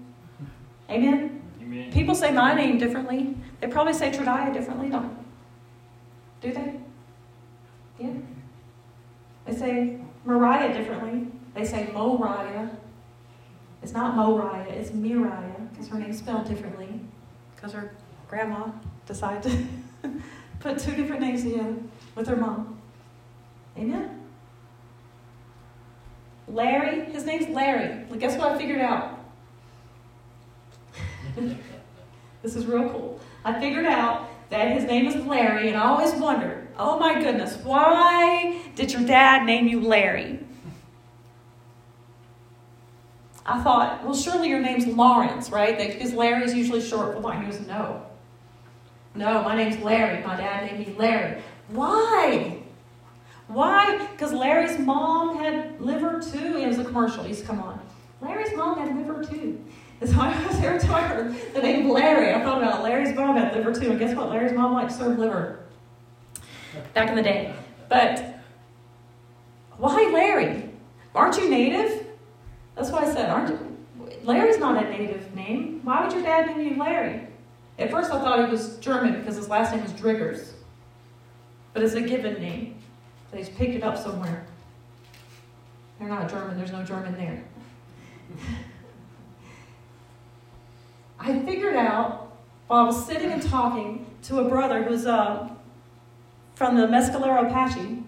Amen? 0.90 1.42
Amen. 1.62 1.92
People 1.92 2.16
say 2.16 2.32
my 2.32 2.54
name 2.56 2.80
differently. 2.80 3.36
They 3.60 3.68
probably 3.68 3.94
say 3.94 4.12
Tradiah 4.12 4.52
differently, 4.52 4.90
don't 4.90 5.16
Do 6.42 6.52
they? 6.52 6.74
Yeah. 8.00 8.14
They 9.46 9.56
say 9.56 10.00
Mariah 10.26 10.74
differently. 10.74 11.28
They 11.54 11.66
say 11.66 11.90
Moriah. 11.94 12.70
It's 13.84 13.94
not 13.94 14.16
Moriah, 14.16 14.70
it's 14.70 14.94
Miriah, 14.94 15.68
because 15.72 15.88
her 15.88 15.98
name's 15.98 16.20
spelled 16.20 16.48
differently. 16.48 17.00
Because 17.56 17.74
her 17.74 17.94
grandma 18.28 18.68
decided 19.06 19.44
to 20.04 20.12
put 20.60 20.80
two 20.80 20.96
different 20.96 21.22
names 21.22 21.44
together 21.44 21.76
with 22.16 22.28
her 22.28 22.36
mom. 22.36 22.80
Amen? 23.78 24.22
Larry, 26.48 27.06
his 27.06 27.26
name's 27.26 27.48
Larry. 27.50 28.06
Well, 28.10 28.20
guess 28.20 28.38
what 28.38 28.52
I 28.52 28.58
figured 28.58 28.82
out? 28.82 29.20
this 32.42 32.56
is 32.56 32.66
real 32.66 32.90
cool. 32.90 33.20
I 33.44 33.60
figured 33.60 33.86
out 33.86 34.30
that 34.50 34.78
his 34.78 34.84
name 34.84 35.08
is 35.08 35.16
Larry, 35.26 35.70
and 35.70 35.78
I 35.78 35.88
always 35.88 36.14
wondered, 36.14 36.68
oh 36.78 37.00
my 37.00 37.20
goodness, 37.20 37.58
why 37.64 38.62
did 38.76 38.92
your 38.92 39.04
dad 39.04 39.46
name 39.46 39.68
you 39.68 39.82
Larry? 39.82 40.40
I 43.46 43.62
thought, 43.64 44.04
well, 44.04 44.14
surely 44.14 44.50
your 44.50 44.60
name's 44.60 44.86
Lawrence, 44.86 45.50
right? 45.50 45.78
Because 45.78 46.14
Larry's 46.14 46.54
usually 46.54 46.82
short 46.82 47.14
for 47.14 47.20
Lawrence. 47.20 47.56
He 47.56 47.60
goes, 47.60 47.68
no. 47.68 48.06
No, 49.16 49.44
my 49.44 49.56
name's 49.56 49.82
Larry. 49.84 50.24
My 50.24 50.38
dad 50.38 50.72
named 50.72 50.88
me 50.88 50.96
Larry. 50.98 51.42
Why? 51.70 52.62
Why? 53.48 54.08
Because 54.12 54.32
Larry's 54.32 54.80
mom 54.80 55.38
had 55.38 55.82
liver 55.82 56.22
too. 56.22 56.58
It 56.58 56.68
was 56.68 56.80
a 56.80 56.86
commercial. 56.86 57.24
He's 57.24 57.42
come 57.42 57.60
on. 57.62 57.80
Larry's 58.22 58.56
mom 58.56 58.78
had 58.78 58.96
liver 58.96 59.24
too. 59.24 59.60
And 60.00 60.10
so 60.10 60.20
I 60.20 60.48
was 60.48 60.60
every 60.60 60.80
time 60.80 61.36
the 61.54 61.62
name 61.62 61.90
Larry, 61.90 62.34
I 62.34 62.42
thought 62.44 62.62
about 62.62 62.84
Larry's 62.84 63.14
mom 63.16 63.36
had 63.36 63.54
liver 63.54 63.74
too. 63.74 63.90
And 63.92 64.00
guess 64.00 64.16
what? 64.16 64.30
Larry's 64.30 64.54
mom 64.54 64.74
liked 64.74 64.92
to 64.92 64.98
serve 64.98 65.20
liver 65.20 65.60
back 66.94 67.10
in 67.10 67.16
the 67.16 67.22
day. 67.22 67.54
But 67.90 68.40
why 69.78 70.10
Larry? 70.14 70.70
Aren't 71.14 71.38
you 71.38 71.50
native? 71.50 72.01
That's 72.82 72.92
why 72.92 73.04
I 73.04 73.14
said, 73.14 73.30
aren't 73.30 73.50
you? 73.50 73.78
Larry's 74.24 74.58
not 74.58 74.84
a 74.84 74.90
native 74.90 75.36
name. 75.36 75.82
Why 75.84 76.04
would 76.04 76.12
your 76.14 76.24
dad 76.24 76.48
name 76.48 76.68
you 76.68 76.76
Larry? 76.80 77.28
At 77.78 77.92
first 77.92 78.12
I 78.12 78.20
thought 78.20 78.44
he 78.44 78.52
was 78.52 78.78
German 78.78 79.20
because 79.20 79.36
his 79.36 79.48
last 79.48 79.72
name 79.72 79.84
was 79.84 79.92
Driggers. 79.92 80.54
But 81.74 81.84
it's 81.84 81.94
a 81.94 82.02
given 82.02 82.42
name. 82.42 82.80
He's 83.36 83.50
picked 83.50 83.76
it 83.76 83.84
up 83.84 84.00
somewhere. 84.00 84.48
They're 86.00 86.10
not 86.10 86.28
German, 86.28 86.58
there's 86.58 86.72
no 86.72 86.84
German 86.84 87.14
there. 87.14 87.44
I 91.20 91.38
figured 91.42 91.76
out 91.76 92.36
while 92.66 92.82
I 92.82 92.86
was 92.86 93.06
sitting 93.06 93.32
and 93.32 93.44
talking 93.44 94.08
to 94.24 94.40
a 94.40 94.50
brother 94.50 94.82
who's 94.82 95.06
uh, 95.06 95.52
from 96.56 96.78
the 96.78 96.88
Mescalero 96.88 97.48
Apache 97.48 98.02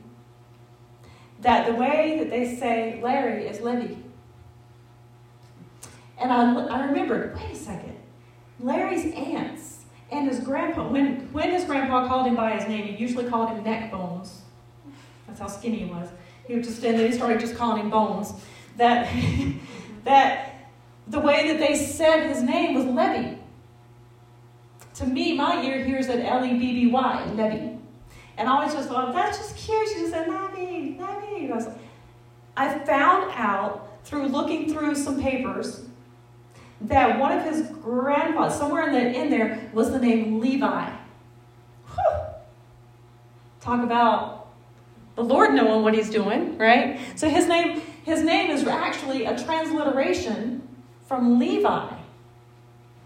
that 1.41 1.67
the 1.67 1.75
way 1.75 2.17
that 2.17 2.31
they 2.31 2.55
say 2.55 2.99
Larry 3.03 3.45
is 3.45 3.61
Levy. 3.61 4.02
And 6.23 6.31
I, 6.31 6.65
I 6.67 6.85
remembered, 6.85 7.35
wait 7.35 7.51
a 7.51 7.55
second, 7.55 7.97
Larry's 8.57 9.13
aunts 9.13 9.81
and 10.09 10.29
his 10.29 10.39
grandpa, 10.39 10.87
when, 10.87 11.31
when 11.33 11.51
his 11.51 11.65
grandpa 11.65 12.07
called 12.07 12.27
him 12.27 12.35
by 12.35 12.53
his 12.53 12.65
name, 12.65 12.85
he 12.85 12.95
usually 12.95 13.25
called 13.25 13.49
him 13.49 13.61
neck 13.61 13.91
bones. 13.91 14.41
That's 15.27 15.41
how 15.41 15.47
skinny 15.47 15.79
he 15.79 15.85
was. 15.85 16.07
He 16.47 16.55
would 16.55 16.63
just, 16.63 16.81
and 16.83 16.97
then 16.97 17.11
he 17.11 17.17
started 17.17 17.41
just 17.41 17.57
calling 17.57 17.81
him 17.81 17.89
bones. 17.89 18.33
That, 18.77 19.13
that 20.05 20.69
the 21.07 21.19
way 21.19 21.49
that 21.49 21.59
they 21.59 21.75
said 21.75 22.27
his 22.27 22.41
name 22.41 22.73
was 22.75 22.85
Levy. 22.85 23.37
To 24.95 25.05
me, 25.05 25.35
my 25.35 25.61
ear 25.61 25.83
hears 25.83 26.07
it 26.07 26.23
L 26.23 26.45
E 26.45 26.53
B 26.53 26.85
B 26.85 26.87
Y, 26.87 27.31
Levy. 27.33 27.77
And 28.37 28.47
I 28.47 28.53
always 28.53 28.73
just 28.73 28.87
thought, 28.87 29.13
that's 29.13 29.37
just 29.39 29.57
cute. 29.57 29.89
She 29.89 29.95
just 29.95 30.11
said, 30.11 30.29
Levy, 30.29 30.97
Levy. 30.99 31.51
I, 31.51 31.73
I 32.55 32.79
found 32.79 33.31
out 33.35 34.05
through 34.05 34.27
looking 34.27 34.71
through 34.71 34.95
some 34.95 35.21
papers 35.21 35.87
that 36.83 37.19
one 37.19 37.31
of 37.31 37.43
his 37.43 37.67
grandfathers, 37.81 38.57
somewhere 38.57 38.87
in, 38.87 38.93
the, 38.93 39.19
in 39.19 39.29
there, 39.29 39.69
was 39.73 39.91
the 39.91 39.99
name 39.99 40.39
Levi. 40.39 40.89
Whew. 41.87 42.25
Talk 43.61 43.83
about 43.83 44.47
the 45.15 45.23
Lord 45.23 45.53
knowing 45.53 45.83
what 45.83 45.93
he's 45.93 46.09
doing, 46.09 46.57
right? 46.57 46.99
So 47.15 47.29
his 47.29 47.47
name, 47.47 47.81
his 48.03 48.23
name 48.23 48.51
is 48.51 48.65
actually 48.65 49.25
a 49.25 49.41
transliteration 49.41 50.67
from 51.07 51.39
Levi 51.39 51.93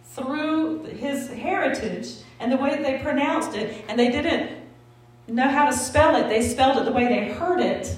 through 0.06 0.84
his 0.86 1.30
heritage 1.30 2.16
and 2.40 2.52
the 2.52 2.58
way 2.58 2.72
that 2.72 2.82
they 2.82 3.00
pronounced 3.00 3.56
it, 3.56 3.86
and 3.88 4.00
they 4.00 4.10
didn't 4.10 4.64
know 5.28 5.48
how 5.48 5.66
to 5.66 5.74
spell 5.74 6.16
it. 6.16 6.30
They 6.30 6.42
spelled 6.42 6.78
it 6.78 6.86
the 6.86 6.92
way 6.92 7.08
they 7.08 7.34
heard 7.34 7.60
it, 7.60 7.96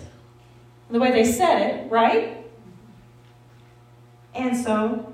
the 0.90 1.00
way 1.00 1.12
they 1.12 1.26
said 1.26 1.62
it, 1.62 1.92
right? 1.92 2.38
And 4.34 4.58
so 4.58 5.09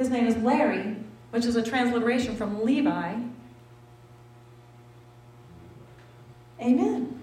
his 0.00 0.08
name 0.08 0.26
is 0.26 0.36
Larry, 0.38 0.96
which 1.30 1.44
is 1.44 1.56
a 1.56 1.62
transliteration 1.62 2.34
from 2.34 2.64
Levi. 2.64 3.16
Amen. 6.58 7.20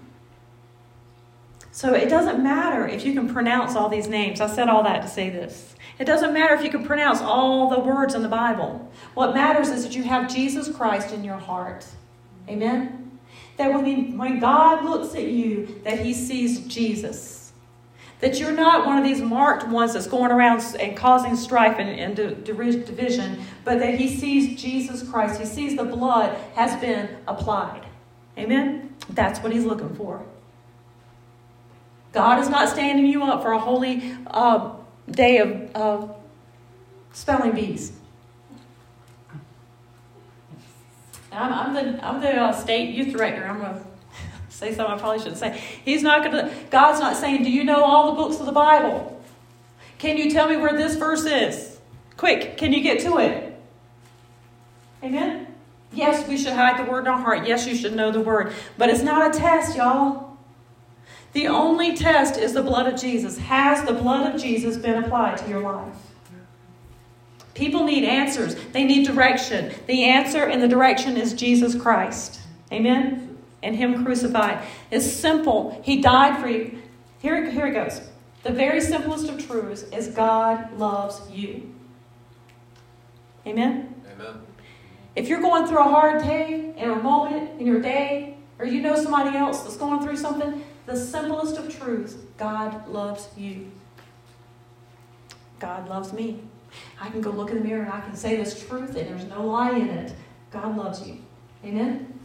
So 1.72 1.92
it 1.94 2.08
doesn't 2.08 2.42
matter 2.42 2.86
if 2.86 3.04
you 3.04 3.14
can 3.14 3.32
pronounce 3.32 3.74
all 3.74 3.88
these 3.88 4.06
names. 4.06 4.40
I 4.40 4.46
said 4.46 4.68
all 4.68 4.84
that 4.84 5.02
to 5.02 5.08
say 5.08 5.28
this. 5.28 5.74
It 5.98 6.04
doesn't 6.04 6.32
matter 6.32 6.54
if 6.54 6.62
you 6.62 6.70
can 6.70 6.84
pronounce 6.84 7.20
all 7.20 7.68
the 7.68 7.80
words 7.80 8.14
in 8.14 8.22
the 8.22 8.28
Bible. 8.28 8.90
What 9.14 9.34
matters 9.34 9.70
is 9.70 9.82
that 9.84 9.96
you 9.96 10.04
have 10.04 10.32
Jesus 10.32 10.74
Christ 10.74 11.12
in 11.12 11.24
your 11.24 11.36
heart. 11.36 11.84
Amen? 12.48 13.18
That 13.56 13.72
when, 13.72 13.84
he, 13.84 14.16
when 14.16 14.38
God 14.38 14.84
looks 14.84 15.16
at 15.16 15.24
you, 15.24 15.80
that 15.82 15.98
he 15.98 16.14
sees 16.14 16.60
Jesus. 16.66 17.37
That 18.20 18.40
you're 18.40 18.52
not 18.52 18.84
one 18.84 18.98
of 18.98 19.04
these 19.04 19.20
marked 19.20 19.68
ones 19.68 19.92
that's 19.92 20.08
going 20.08 20.32
around 20.32 20.62
and 20.80 20.96
causing 20.96 21.36
strife 21.36 21.78
and, 21.78 21.88
and 21.88 22.44
division, 22.44 23.40
but 23.64 23.78
that 23.78 23.94
he 23.94 24.08
sees 24.16 24.60
Jesus 24.60 25.08
Christ. 25.08 25.38
He 25.40 25.46
sees 25.46 25.76
the 25.76 25.84
blood 25.84 26.36
has 26.54 26.78
been 26.80 27.16
applied. 27.28 27.86
Amen? 28.36 28.94
That's 29.10 29.40
what 29.40 29.52
he's 29.52 29.64
looking 29.64 29.94
for. 29.94 30.24
God 32.12 32.40
is 32.40 32.48
not 32.48 32.68
standing 32.68 33.06
you 33.06 33.22
up 33.22 33.42
for 33.42 33.52
a 33.52 33.58
holy 33.58 34.16
uh, 34.26 34.72
day 35.10 35.38
of 35.38 35.70
uh, 35.76 36.12
spelling 37.12 37.52
bees. 37.52 37.92
I'm, 41.30 41.52
I'm 41.52 41.74
the, 41.74 42.04
I'm 42.04 42.20
the 42.20 42.34
uh, 42.34 42.52
state 42.52 42.94
youth 42.94 43.14
director. 43.14 43.44
I'm 43.44 43.60
to 43.60 43.87
say 44.58 44.74
something 44.74 44.94
I 44.94 44.98
probably 44.98 45.18
shouldn't 45.18 45.38
say. 45.38 45.60
He's 45.84 46.02
not 46.02 46.24
going 46.24 46.32
to, 46.32 46.52
God's 46.70 46.98
not 46.98 47.16
saying, 47.16 47.44
Do 47.44 47.50
you 47.50 47.62
know 47.62 47.84
all 47.84 48.10
the 48.10 48.16
books 48.16 48.40
of 48.40 48.46
the 48.46 48.52
Bible? 48.52 49.22
Can 49.98 50.16
you 50.16 50.30
tell 50.30 50.48
me 50.48 50.56
where 50.56 50.76
this 50.76 50.96
verse 50.96 51.24
is? 51.24 51.78
Quick, 52.16 52.56
can 52.56 52.72
you 52.72 52.82
get 52.82 53.00
to 53.00 53.18
it? 53.18 53.56
Amen? 55.02 55.46
Yes, 55.92 56.26
we 56.28 56.36
should 56.36 56.54
hide 56.54 56.84
the 56.84 56.90
word 56.90 57.00
in 57.00 57.08
our 57.08 57.20
heart. 57.20 57.46
Yes, 57.46 57.66
you 57.66 57.76
should 57.76 57.94
know 57.94 58.10
the 58.10 58.20
word. 58.20 58.52
But 58.76 58.90
it's 58.90 59.02
not 59.02 59.34
a 59.34 59.38
test, 59.38 59.76
y'all. 59.76 60.36
The 61.32 61.46
only 61.46 61.96
test 61.96 62.36
is 62.36 62.52
the 62.52 62.62
blood 62.62 62.92
of 62.92 63.00
Jesus. 63.00 63.38
Has 63.38 63.86
the 63.86 63.94
blood 63.94 64.34
of 64.34 64.40
Jesus 64.40 64.76
been 64.76 65.02
applied 65.02 65.38
to 65.38 65.48
your 65.48 65.60
life? 65.60 65.94
People 67.54 67.84
need 67.84 68.04
answers, 68.04 68.56
they 68.72 68.84
need 68.84 69.06
direction. 69.06 69.72
The 69.86 70.04
answer 70.04 70.44
and 70.44 70.62
the 70.62 70.68
direction 70.68 71.16
is 71.16 71.32
Jesus 71.32 71.74
Christ. 71.74 72.40
Amen? 72.72 73.27
And 73.62 73.76
Him 73.76 74.04
crucified. 74.04 74.66
It's 74.90 75.10
simple. 75.10 75.80
He 75.84 76.00
died 76.00 76.40
for 76.40 76.48
you. 76.48 76.78
Here, 77.20 77.50
here 77.50 77.66
it 77.66 77.74
goes. 77.74 78.00
The 78.42 78.52
very 78.52 78.80
simplest 78.80 79.28
of 79.28 79.44
truths 79.44 79.82
is 79.92 80.08
God 80.08 80.78
loves 80.78 81.20
you. 81.30 81.74
Amen? 83.46 83.94
Amen. 84.12 84.34
If 85.16 85.28
you're 85.28 85.40
going 85.40 85.66
through 85.66 85.80
a 85.80 85.82
hard 85.84 86.22
day 86.22 86.72
in 86.76 86.90
a 86.90 86.96
moment 86.96 87.60
in 87.60 87.66
your 87.66 87.80
day, 87.80 88.36
or 88.58 88.66
you 88.66 88.80
know 88.80 88.96
somebody 88.96 89.36
else 89.36 89.62
that's 89.62 89.76
going 89.76 90.00
through 90.02 90.16
something, 90.16 90.64
the 90.86 90.96
simplest 90.96 91.56
of 91.56 91.76
truths 91.76 92.14
God 92.36 92.88
loves 92.88 93.28
you. 93.36 93.70
God 95.58 95.88
loves 95.88 96.12
me. 96.12 96.40
I 97.00 97.08
can 97.10 97.20
go 97.20 97.30
look 97.30 97.50
in 97.50 97.58
the 97.58 97.64
mirror 97.64 97.82
and 97.82 97.92
I 97.92 98.00
can 98.00 98.14
say 98.14 98.36
this 98.36 98.66
truth, 98.66 98.96
and 98.96 99.08
there's 99.08 99.24
no 99.24 99.44
lie 99.44 99.76
in 99.76 99.88
it. 99.88 100.12
God 100.50 100.76
loves 100.76 101.06
you. 101.06 101.18
Amen? 101.64 102.17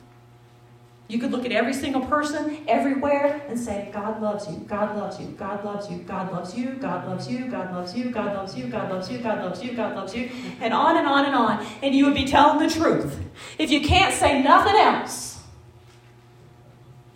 You 1.09 1.19
could 1.19 1.31
look 1.31 1.45
at 1.45 1.51
every 1.51 1.73
single 1.73 2.01
person 2.01 2.59
everywhere 2.67 3.45
and 3.47 3.59
say, 3.59 3.89
God 3.93 4.21
loves 4.21 4.47
you, 4.49 4.57
God 4.59 4.95
loves 4.95 5.19
you, 5.19 5.27
God 5.27 5.63
loves 5.63 5.89
you, 5.89 5.99
God 5.99 6.31
loves 6.31 6.57
you, 6.57 6.75
God 6.75 7.05
loves 7.05 7.27
you, 7.27 7.45
God 7.49 7.73
loves 7.73 7.95
you, 7.95 8.09
God 8.09 8.33
loves 8.33 8.57
you, 8.57 8.67
God 8.67 8.89
loves 8.89 9.11
you, 9.11 9.17
God 9.19 9.43
loves 9.43 9.63
you, 9.63 9.73
God 9.73 9.95
loves 9.95 10.15
you, 10.15 10.31
and 10.61 10.73
on 10.73 10.97
and 10.97 11.05
on 11.05 11.25
and 11.25 11.35
on. 11.35 11.65
And 11.83 11.93
you 11.93 12.05
would 12.05 12.15
be 12.15 12.25
telling 12.25 12.65
the 12.65 12.73
truth. 12.73 13.19
If 13.59 13.69
you 13.69 13.81
can't 13.81 14.13
say 14.13 14.41
nothing 14.41 14.75
else, 14.75 15.41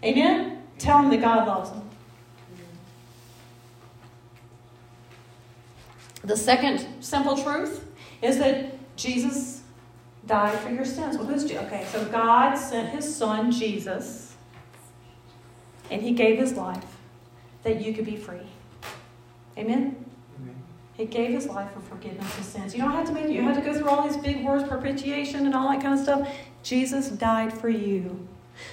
amen? 0.03 0.61
Tell 0.77 1.01
them 1.01 1.09
that 1.09 1.21
God 1.21 1.47
loves 1.47 1.71
them. 1.71 1.89
The 6.23 6.35
second 6.37 6.85
simple 6.99 7.41
truth 7.41 7.87
is 8.21 8.37
that 8.39 8.77
Jesus 8.97 9.56
died 10.27 10.59
for 10.59 10.69
your 10.69 10.85
sins. 10.85 11.17
Well, 11.17 11.25
who's 11.25 11.43
Jesus? 11.43 11.63
Okay, 11.65 11.85
so 11.91 12.03
God 12.05 12.55
sent 12.55 12.89
his 12.89 13.15
son, 13.15 13.51
Jesus, 13.51 14.35
and 15.89 16.01
he 16.01 16.11
gave 16.11 16.37
his 16.37 16.53
life 16.53 16.85
that 17.63 17.81
you 17.81 17.93
could 17.93 18.05
be 18.05 18.17
free. 18.17 18.47
Amen? 19.57 20.05
He 20.93 21.05
gave 21.05 21.29
his 21.29 21.45
life 21.45 21.71
for 21.73 21.79
forgiveness 21.81 22.37
of 22.39 22.43
sins. 22.43 22.75
You 22.75 22.81
don't 22.81 22.91
have 22.91 23.05
to 23.05 23.13
make 23.13 23.29
you 23.29 23.43
have 23.43 23.55
to 23.55 23.61
go 23.61 23.71
through 23.71 23.87
all 23.87 24.07
these 24.07 24.17
big 24.17 24.43
words, 24.43 24.67
propitiation 24.67 25.45
and 25.45 25.53
all 25.53 25.69
that 25.69 25.81
kind 25.81 25.93
of 25.93 25.99
stuff. 25.99 26.27
Jesus 26.63 27.09
died 27.09 27.53
for 27.53 27.69
you 27.69 28.27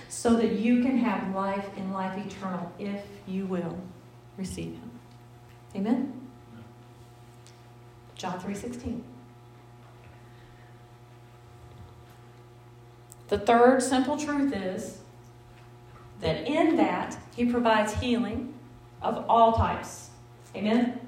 so 0.09 0.35
that 0.37 0.53
you 0.53 0.83
can 0.83 0.97
have 0.97 1.35
life 1.35 1.69
and 1.77 1.93
life 1.93 2.17
eternal 2.27 2.73
if 2.79 3.03
you 3.27 3.45
will 3.45 3.79
receive 4.39 4.73
him. 4.73 4.91
Amen? 5.77 6.13
John 8.15 8.41
3:16. 8.41 9.03
The 13.35 13.41
third 13.41 13.83
simple 13.83 14.17
truth 14.17 14.55
is 14.55 14.99
that 16.21 16.47
in 16.47 16.77
that 16.77 17.19
he 17.35 17.47
provides 17.47 17.93
healing 17.95 18.55
of 19.03 19.25
all 19.29 19.55
types. 19.55 20.11
Amen. 20.55 21.01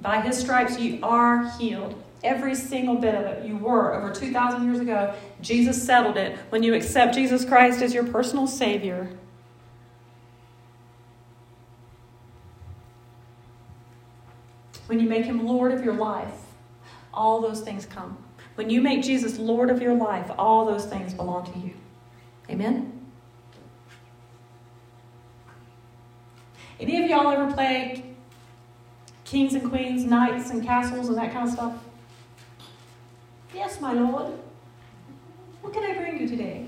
By 0.00 0.22
his 0.22 0.36
stripes 0.36 0.76
you 0.76 0.98
are 1.04 1.48
healed. 1.56 2.02
Every 2.24 2.56
single 2.56 2.96
bit 2.96 3.14
of 3.14 3.26
it. 3.26 3.46
You 3.46 3.58
were 3.58 3.94
over 3.94 4.12
2,000 4.12 4.64
years 4.64 4.80
ago. 4.80 5.14
Jesus 5.40 5.80
settled 5.80 6.16
it 6.16 6.36
when 6.48 6.64
you 6.64 6.74
accept 6.74 7.14
Jesus 7.14 7.44
Christ 7.44 7.80
as 7.80 7.94
your 7.94 8.08
personal 8.08 8.48
Savior. 8.48 9.08
When 14.86 14.98
you 14.98 15.08
make 15.08 15.26
him 15.26 15.46
Lord 15.46 15.70
of 15.70 15.84
your 15.84 15.94
life, 15.94 16.40
all 17.12 17.40
those 17.40 17.60
things 17.60 17.86
come. 17.86 18.18
When 18.54 18.70
you 18.70 18.80
make 18.80 19.02
Jesus 19.02 19.38
Lord 19.38 19.70
of 19.70 19.82
your 19.82 19.94
life, 19.94 20.30
all 20.38 20.64
those 20.64 20.86
things 20.86 21.12
belong 21.12 21.50
to 21.52 21.58
you. 21.58 21.74
Amen? 22.48 22.92
Any 26.78 27.02
of 27.02 27.10
y'all 27.10 27.30
ever 27.30 27.52
played 27.52 28.02
kings 29.24 29.54
and 29.54 29.68
queens, 29.68 30.04
knights 30.04 30.50
and 30.50 30.64
castles 30.64 31.08
and 31.08 31.18
that 31.18 31.32
kind 31.32 31.48
of 31.48 31.54
stuff? 31.54 31.74
Yes, 33.54 33.80
my 33.80 33.92
lord. 33.92 34.32
What 35.60 35.72
can 35.72 35.84
I 35.84 35.94
bring 35.96 36.20
you 36.20 36.28
today? 36.28 36.66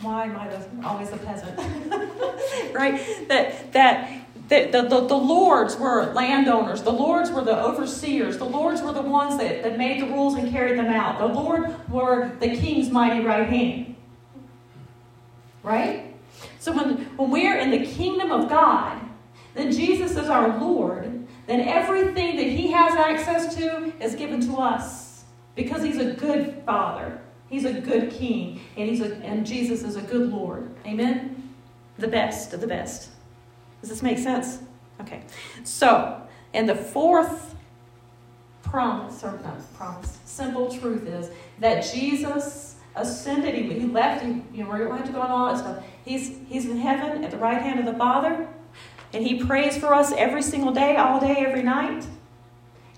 Why 0.00 0.24
am 0.24 0.36
I 0.36 0.88
always 0.88 1.10
the 1.10 1.18
peasant? 1.18 1.58
right? 2.72 3.00
That 3.28 3.72
that 3.72 4.19
the, 4.50 4.68
the, 4.72 4.82
the, 4.82 5.06
the, 5.06 5.16
lords 5.16 5.76
were 5.76 6.12
landowners. 6.12 6.82
The 6.82 6.92
lords 6.92 7.30
were 7.30 7.44
the 7.44 7.56
overseers. 7.56 8.36
The 8.36 8.44
lords 8.44 8.82
were 8.82 8.92
the 8.92 9.00
ones 9.00 9.38
that, 9.38 9.62
that 9.62 9.78
made 9.78 10.02
the 10.02 10.06
rules 10.06 10.34
and 10.34 10.50
carried 10.50 10.76
them 10.76 10.88
out. 10.88 11.20
The 11.20 11.26
lord 11.26 11.88
were 11.88 12.32
the 12.40 12.48
king's 12.48 12.90
mighty 12.90 13.24
right 13.24 13.48
hand. 13.48 13.94
Right? 15.62 16.16
So 16.58 16.72
when, 16.72 16.96
when 17.16 17.30
we're 17.30 17.58
in 17.58 17.70
the 17.70 17.86
kingdom 17.86 18.32
of 18.32 18.48
God, 18.48 19.00
then 19.54 19.70
Jesus 19.70 20.16
is 20.16 20.28
our 20.28 20.58
Lord, 20.58 21.28
then 21.46 21.60
everything 21.60 22.34
that 22.36 22.46
he 22.46 22.72
has 22.72 22.94
access 22.94 23.54
to 23.54 23.92
is 24.02 24.16
given 24.16 24.40
to 24.46 24.56
us. 24.56 25.24
Because 25.54 25.84
he's 25.84 25.98
a 25.98 26.12
good 26.14 26.60
father. 26.66 27.20
He's 27.48 27.64
a 27.64 27.80
good 27.80 28.10
king. 28.10 28.60
And, 28.76 28.88
he's 28.88 29.00
a, 29.00 29.14
and 29.18 29.46
Jesus 29.46 29.84
is 29.84 29.94
a 29.94 30.02
good 30.02 30.28
Lord. 30.28 30.74
Amen? 30.86 31.54
The 31.98 32.08
best 32.08 32.52
of 32.52 32.60
the 32.60 32.66
best. 32.66 33.09
Does 33.80 33.90
this 33.90 34.02
make 34.02 34.18
sense? 34.18 34.58
Okay. 35.00 35.22
So, 35.64 36.22
and 36.52 36.68
the 36.68 36.74
fourth 36.74 37.54
promise, 38.62 39.24
or 39.24 39.32
not 39.42 39.74
promise, 39.74 40.18
simple 40.24 40.70
truth 40.70 41.06
is 41.06 41.30
that 41.58 41.90
Jesus 41.92 42.76
ascended. 42.96 43.54
He, 43.54 43.62
he 43.80 43.86
left. 43.86 44.24
He, 44.24 44.42
you 44.52 44.64
know, 44.64 44.70
we 44.70 44.78
don't 44.78 44.96
have 44.96 45.06
to 45.06 45.12
go 45.12 45.20
on 45.20 45.30
all 45.30 45.52
that 45.52 45.58
stuff. 45.58 45.84
He's, 46.04 46.36
he's 46.48 46.66
in 46.66 46.76
heaven 46.76 47.24
at 47.24 47.30
the 47.30 47.38
right 47.38 47.60
hand 47.60 47.80
of 47.80 47.86
the 47.86 47.94
Father. 47.94 48.48
And 49.12 49.26
he 49.26 49.44
prays 49.44 49.76
for 49.76 49.92
us 49.92 50.12
every 50.12 50.42
single 50.42 50.72
day, 50.72 50.96
all 50.96 51.20
day, 51.20 51.36
every 51.38 51.62
night. 51.62 52.06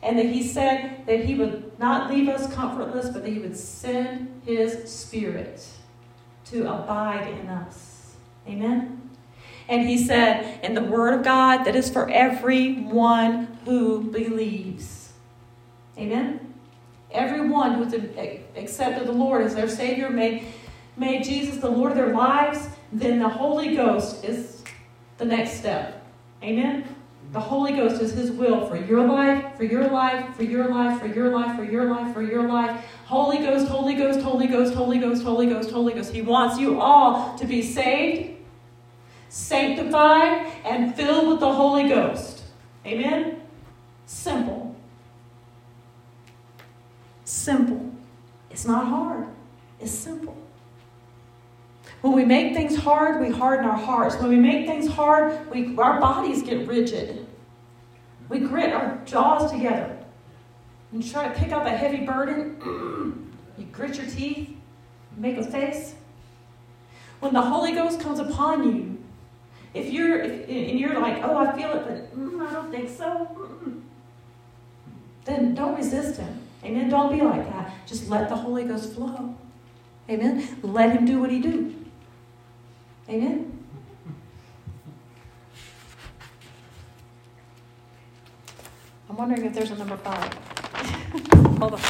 And 0.03 0.19
that 0.19 0.27
he 0.27 0.43
said 0.43 1.07
that 1.07 1.25
he 1.25 1.35
would 1.35 1.79
not 1.79 2.11
leave 2.11 2.29
us 2.29 2.53
comfortless, 2.53 3.09
but 3.09 3.23
that 3.23 3.31
he 3.33 3.39
would 3.39 3.57
send 3.57 4.43
his 4.45 4.93
spirit 4.93 5.65
to 6.47 6.63
abide 6.63 7.29
in 7.29 7.49
us. 7.49 8.17
Amen? 8.47 9.02
And 9.73 9.89
he 9.89 9.97
said, 9.97 10.63
in 10.63 10.75
the 10.75 10.83
word 10.83 11.15
of 11.15 11.25
God 11.25 11.65
that 11.65 11.75
is 11.75 11.89
for 11.89 12.07
everyone 12.11 13.57
who 13.65 14.03
believes. 14.03 15.15
Amen? 15.97 16.53
Everyone 17.11 17.73
who's 17.73 17.95
accepted 18.55 19.09
the 19.09 19.13
Lord 19.13 19.47
as 19.47 19.55
their 19.55 19.71
Savior, 19.71 20.11
made, 20.11 20.45
made 20.99 21.25
Jesus 21.25 21.57
the 21.57 21.71
Lord 21.71 21.93
of 21.93 21.97
their 21.97 22.13
lives, 22.13 22.69
then 22.93 23.19
the 23.19 23.29
Holy 23.31 23.75
Ghost 23.75 24.23
is 24.27 24.63
the 25.17 25.25
next 25.25 25.53
step. 25.53 26.05
Amen? 26.43 26.85
The 27.33 27.41
Holy 27.41 27.73
Ghost 27.73 28.03
is 28.03 28.13
His 28.13 28.31
will 28.31 28.67
for 28.67 28.77
your 28.77 29.09
life, 29.09 29.57
for 29.57 29.65
your 29.65 29.89
life, 29.89 30.37
for 30.37 30.43
your 30.43 30.69
life, 30.69 31.01
for 31.01 31.07
your 31.07 31.31
life, 31.31 31.57
for 31.57 31.65
your 31.65 31.87
life, 31.87 32.13
for 32.13 32.23
your 32.23 32.47
life. 32.47 32.85
Holy 33.07 33.39
Ghost, 33.39 33.69
Holy 33.69 33.95
Ghost, 33.95 34.21
Holy 34.21 34.49
Ghost, 34.49 34.75
Holy 34.75 34.99
Ghost, 34.99 35.23
Holy 35.23 35.47
Ghost, 35.47 35.71
Holy 35.71 35.95
Ghost. 35.95 36.13
He 36.13 36.21
wants 36.21 36.61
you 36.61 36.79
all 36.79 37.39
to 37.39 37.47
be 37.47 37.63
saved 37.63 38.42
sanctified, 39.33 40.47
and 40.63 40.95
filled 40.95 41.27
with 41.27 41.41
the 41.41 41.51
Holy 41.51 41.89
Ghost. 41.89 42.43
Amen? 42.85 43.41
Simple. 44.05 44.77
Simple. 47.25 47.91
It's 48.51 48.67
not 48.67 48.87
hard, 48.89 49.27
it's 49.81 49.91
simple. 49.91 50.37
When 52.03 52.13
we 52.13 52.27
make 52.27 52.53
things 52.53 52.77
hard, 52.77 53.23
we 53.23 53.31
harden 53.31 53.65
our 53.65 53.79
hearts. 53.79 54.17
When 54.17 54.29
we 54.29 54.37
make 54.37 54.67
things 54.67 54.87
hard, 54.87 55.51
we, 55.51 55.75
our 55.79 55.99
bodies 55.99 56.43
get 56.43 56.69
rigid. 56.69 57.27
We 58.29 58.41
grit 58.41 58.75
our 58.75 59.01
jaws 59.07 59.51
together. 59.51 59.97
You 60.93 61.03
try 61.03 61.29
to 61.29 61.35
pick 61.41 61.53
up 61.53 61.65
a 61.65 61.71
heavy 61.71 62.05
burden. 62.05 63.33
you 63.57 63.65
grit 63.67 63.97
your 63.97 64.07
teeth, 64.07 64.51
make 65.17 65.39
a 65.39 65.43
face. 65.43 65.95
When 67.21 67.33
the 67.33 67.41
Holy 67.41 67.73
Ghost 67.73 67.99
comes 67.99 68.19
upon 68.19 68.69
you, 68.69 69.02
if 69.75 69.93
you're 69.93 70.21
if, 70.21 70.49
and 70.49 70.79
you're 70.79 70.99
like, 70.99 71.23
oh, 71.23 71.37
I 71.37 71.57
feel 71.57 71.71
it, 71.73 71.85
but 71.87 72.19
mm, 72.19 72.47
I 72.47 72.53
don't 72.53 72.71
think 72.71 72.89
so, 72.89 73.29
mm, 73.65 73.81
then 75.25 75.55
don't 75.55 75.77
resist 75.77 76.21
him. 76.21 76.43
Amen. 76.65 76.89
Don't 76.89 77.13
be 77.13 77.23
like 77.23 77.45
that. 77.51 77.73
Just 77.87 78.09
let 78.09 78.29
the 78.29 78.37
Holy 78.37 78.65
Ghost 78.65 78.95
flow. 78.95 79.35
Amen. 80.09 80.59
Let 80.63 80.93
him 80.93 81.05
do 81.05 81.21
what 81.21 81.31
he 81.31 81.41
do. 81.41 81.75
Amen. 83.09 83.59
I'm 89.09 89.17
wondering 89.17 89.45
if 89.45 89.55
there's 89.55 89.71
a 89.71 89.77
number 89.77 89.97
five. 89.97 90.33
Hold 91.59 91.75
on. 91.75 91.81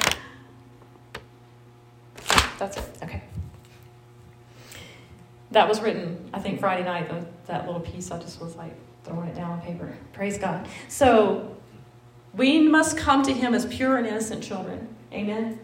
That's 2.59 2.77
it. 2.77 2.85
Okay. 3.03 3.23
That 5.51 5.69
was 5.69 5.81
written, 5.81 6.31
I 6.33 6.41
think, 6.41 6.61
Friday 6.61 6.85
night. 6.85 7.11
That 7.47 7.67
little 7.67 7.81
piece, 7.81 8.11
I 8.11 8.19
just 8.19 8.41
was 8.41 8.57
like 8.57 8.75
throwing 9.05 9.29
it 9.29 9.35
down 9.35 9.51
on 9.51 9.61
paper. 9.61 9.93
Praise 10.13 10.39
God. 10.39 10.69
So 10.89 11.57
we 12.35 12.61
must 12.61 12.97
come 12.97 13.23
to 13.25 13.33
Him 13.33 13.55
as 13.55 13.67
pure 13.67 13.97
and 13.97 14.07
innocent 14.07 14.43
children. 14.43 14.89
Amen. 15.13 15.59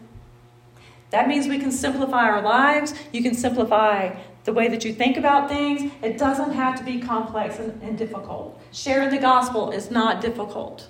That 1.11 1.27
means 1.27 1.47
we 1.47 1.57
can 1.57 1.71
simplify 1.71 2.29
our 2.29 2.41
lives. 2.41 2.93
You 3.11 3.23
can 3.23 3.33
simplify 3.33 4.15
the 4.43 4.53
way 4.53 4.67
that 4.67 4.85
you 4.85 4.93
think 4.93 5.17
about 5.17 5.49
things. 5.49 5.91
It 6.03 6.17
doesn't 6.17 6.51
have 6.51 6.77
to 6.77 6.83
be 6.83 6.99
complex 6.99 7.57
and, 7.59 7.81
and, 7.81 7.97
difficult. 7.97 8.61
Sharing 8.71 9.09
the 9.09 9.17
gospel 9.17 9.71
is 9.71 9.89
not 9.89 10.21
difficult. 10.21 10.87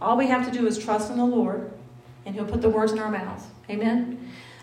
All 0.00 0.16
we 0.16 0.26
have 0.26 0.44
to 0.50 0.56
do 0.56 0.66
is 0.66 0.78
trust 0.78 1.10
in 1.10 1.16
the 1.16 1.24
Lord, 1.24 1.72
and 2.26 2.34
He'll 2.34 2.44
put 2.44 2.62
the 2.62 2.68
words 2.68 2.92
in 2.92 2.98
our 2.98 3.10
mouths. 3.10 3.44
Amen. 3.70 4.11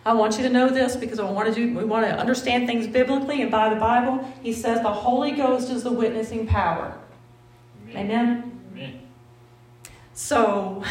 I 0.09 0.13
want 0.13 0.37
you 0.37 0.43
to 0.43 0.49
know 0.49 0.69
this 0.69 0.95
because 0.95 1.19
I 1.19 1.29
want 1.29 1.53
to 1.53 1.53
do, 1.53 1.77
we 1.77 1.83
want 1.83 2.03
to 2.03 2.11
understand 2.17 2.65
things 2.65 2.87
biblically 2.87 3.43
and 3.43 3.51
by 3.51 3.71
the 3.71 3.79
Bible. 3.79 4.27
He 4.41 4.53
says 4.53 4.81
the 4.81 4.91
Holy 4.91 5.33
Ghost 5.33 5.69
is 5.69 5.83
the 5.83 5.91
witnessing 5.91 6.47
power. 6.47 6.97
Amen. 7.91 8.07
Amen. 8.07 8.59
Amen. 8.73 9.01
So, 10.15 10.83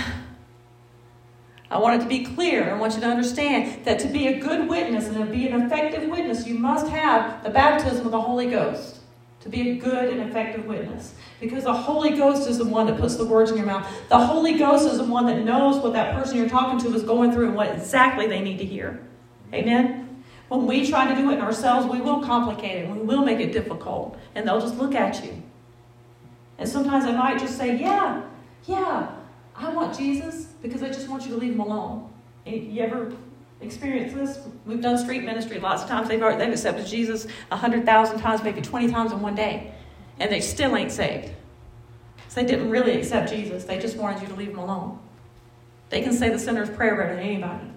I 1.68 1.78
want 1.78 2.00
it 2.00 2.04
to 2.04 2.08
be 2.08 2.26
clear. 2.26 2.72
I 2.72 2.78
want 2.78 2.94
you 2.94 3.00
to 3.00 3.08
understand 3.08 3.84
that 3.86 3.98
to 3.98 4.06
be 4.06 4.28
a 4.28 4.38
good 4.38 4.68
witness 4.68 5.08
and 5.08 5.16
to 5.16 5.24
be 5.24 5.48
an 5.48 5.62
effective 5.62 6.08
witness, 6.08 6.46
you 6.46 6.54
must 6.54 6.86
have 6.86 7.42
the 7.42 7.50
baptism 7.50 8.06
of 8.06 8.12
the 8.12 8.20
Holy 8.20 8.48
Ghost 8.48 9.00
to 9.40 9.48
be 9.48 9.70
a 9.70 9.74
good 9.78 10.10
and 10.12 10.30
effective 10.30 10.64
witness. 10.64 11.16
Because 11.40 11.64
the 11.64 11.72
Holy 11.72 12.10
Ghost 12.10 12.48
is 12.48 12.58
the 12.58 12.64
one 12.64 12.86
that 12.86 13.00
puts 13.00 13.16
the 13.16 13.24
words 13.24 13.50
in 13.50 13.56
your 13.56 13.66
mouth. 13.66 13.84
The 14.10 14.18
Holy 14.26 14.56
Ghost 14.56 14.88
is 14.88 14.98
the 14.98 15.04
one 15.04 15.26
that 15.26 15.42
knows 15.42 15.82
what 15.82 15.92
that 15.94 16.14
person 16.14 16.36
you're 16.36 16.48
talking 16.48 16.78
to 16.78 16.94
is 16.94 17.02
going 17.02 17.32
through 17.32 17.46
and 17.46 17.56
what 17.56 17.74
exactly 17.74 18.28
they 18.28 18.40
need 18.40 18.58
to 18.58 18.64
hear. 18.64 19.07
Amen? 19.52 20.22
When 20.48 20.66
we 20.66 20.88
try 20.88 21.12
to 21.12 21.14
do 21.14 21.30
it 21.30 21.40
ourselves, 21.40 21.86
we 21.86 22.00
will 22.00 22.22
complicate 22.22 22.84
it. 22.84 22.90
We 22.90 22.98
will 22.98 23.22
make 23.22 23.40
it 23.40 23.52
difficult. 23.52 24.18
And 24.34 24.46
they'll 24.46 24.60
just 24.60 24.78
look 24.78 24.94
at 24.94 25.22
you. 25.24 25.42
And 26.58 26.68
sometimes 26.68 27.04
they 27.04 27.12
might 27.12 27.38
just 27.38 27.56
say, 27.56 27.78
Yeah, 27.78 28.22
Yeah, 28.66 29.10
I 29.54 29.70
want 29.70 29.96
Jesus 29.96 30.46
because 30.62 30.82
I 30.82 30.88
just 30.88 31.08
want 31.08 31.24
you 31.24 31.30
to 31.30 31.36
leave 31.36 31.52
him 31.52 31.60
alone. 31.60 32.10
You 32.46 32.82
ever 32.82 33.12
experienced 33.60 34.14
this? 34.14 34.40
We've 34.64 34.80
done 34.80 34.96
street 34.98 35.24
ministry 35.24 35.58
lots 35.58 35.82
of 35.82 35.88
times. 35.88 36.08
They've, 36.08 36.22
already, 36.22 36.38
they've 36.38 36.52
accepted 36.52 36.86
Jesus 36.86 37.26
a 37.50 37.56
100,000 37.56 38.18
times, 38.18 38.42
maybe 38.42 38.62
20 38.62 38.90
times 38.90 39.12
in 39.12 39.20
one 39.20 39.34
day, 39.34 39.72
and 40.18 40.30
they 40.30 40.40
still 40.40 40.76
ain't 40.76 40.92
saved. 40.92 41.30
So 42.28 42.40
they 42.40 42.46
didn't 42.46 42.70
really 42.70 42.96
accept 42.98 43.30
Jesus. 43.30 43.64
They 43.64 43.78
just 43.78 43.96
wanted 43.96 44.22
you 44.22 44.28
to 44.28 44.34
leave 44.34 44.50
him 44.50 44.58
alone. 44.58 44.98
They 45.90 46.02
can 46.02 46.12
say 46.12 46.28
the 46.28 46.38
sinner's 46.38 46.70
prayer 46.70 46.96
better 46.96 47.14
than 47.14 47.24
anybody. 47.24 47.67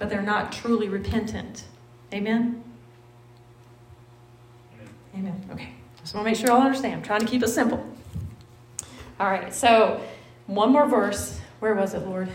But 0.00 0.08
they're 0.08 0.22
not 0.22 0.50
truly 0.50 0.88
repentant. 0.88 1.64
Amen? 2.12 2.64
Amen. 5.14 5.28
Amen. 5.28 5.50
Okay. 5.52 5.68
Just 6.00 6.14
want 6.14 6.24
to 6.24 6.30
make 6.30 6.38
sure 6.38 6.48
y'all 6.48 6.62
understand. 6.62 6.94
I'm 6.94 7.02
trying 7.02 7.20
to 7.20 7.26
keep 7.26 7.42
it 7.42 7.48
simple. 7.48 7.86
All 9.20 9.30
right. 9.30 9.52
So, 9.52 10.00
one 10.46 10.72
more 10.72 10.88
verse. 10.88 11.38
Where 11.58 11.74
was 11.74 11.92
it, 11.92 12.06
Lord? 12.06 12.30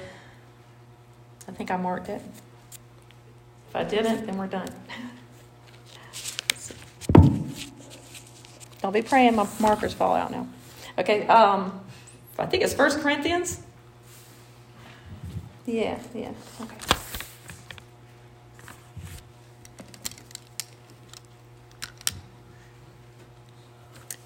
I 1.48 1.52
think 1.54 1.72
I 1.72 1.78
marked 1.78 2.08
it. 2.08 2.22
If 3.70 3.76
I 3.76 3.84
didn't, 3.84 4.28
then 4.28 4.38
we're 4.38 4.46
done. 4.46 4.70
Don't 8.82 8.94
be 8.94 9.02
praying 9.02 9.36
my 9.36 9.48
markers 9.60 9.94
fall 9.94 10.16
out 10.16 10.30
now. 10.30 10.48
Okay, 11.00 11.26
um, 11.26 11.82
I 12.38 12.46
think 12.46 12.64
it's 12.64 12.76
First 12.76 13.00
Corinthians. 13.00 13.62
Yeah, 15.66 15.98
yeah, 16.14 16.32
okay. 16.62 16.95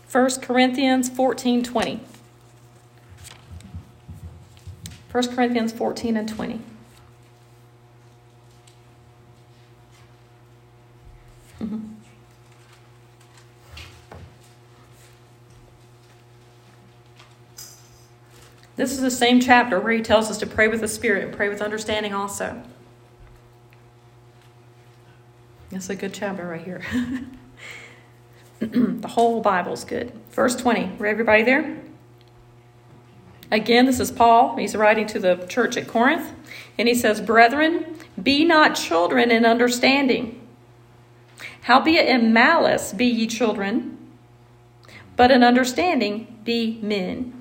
First 0.10 0.42
Corinthians 0.42 1.08
14 1.08 1.64
20. 1.64 2.00
1 5.12 5.36
Corinthians 5.36 5.72
14 5.72 6.18
and 6.18 6.28
20. 6.28 6.60
Mm-hmm. 11.62 11.78
This 18.78 18.92
is 18.92 19.02
the 19.02 19.12
same 19.12 19.40
chapter 19.40 19.80
where 19.80 19.94
he 19.94 20.02
tells 20.02 20.32
us 20.32 20.40
to 20.40 20.48
pray 20.48 20.68
with 20.68 20.82
the 20.82 20.88
Spirit 20.88 21.24
and 21.24 21.36
pray 21.36 21.50
with 21.50 21.62
understanding 21.62 22.16
also. 22.16 22.64
That's 25.70 25.92
a 25.92 25.96
good 25.96 26.16
chapter 26.16 26.48
right 26.48 26.64
here. 26.64 26.82
the 29.02 29.08
whole 29.08 29.42
Bible's 29.42 29.84
good. 29.84 30.12
Verse 30.32 30.56
20. 30.56 30.98
Are 31.00 31.06
everybody 31.06 31.44
there? 31.44 31.78
Again, 33.52 33.86
this 33.86 34.00
is 34.00 34.12
Paul. 34.12 34.58
He's 34.58 34.76
writing 34.76 35.08
to 35.08 35.20
the 35.20 35.38
church 35.48 35.78
at 35.78 35.88
Corinth. 35.88 36.34
And 36.78 36.88
he 36.88 36.94
says, 36.94 37.22
Brethren, 37.22 37.96
be 38.22 38.46
not 38.46 38.76
children 38.76 39.32
in 39.32 39.46
understanding. 39.46 40.40
Howbeit 41.62 42.08
in 42.08 42.34
malice 42.34 42.94
be 42.94 43.06
ye 43.06 43.28
children, 43.28 43.98
but 45.16 45.32
in 45.32 45.44
understanding 45.44 46.40
be 46.44 46.80
men. 46.82 47.39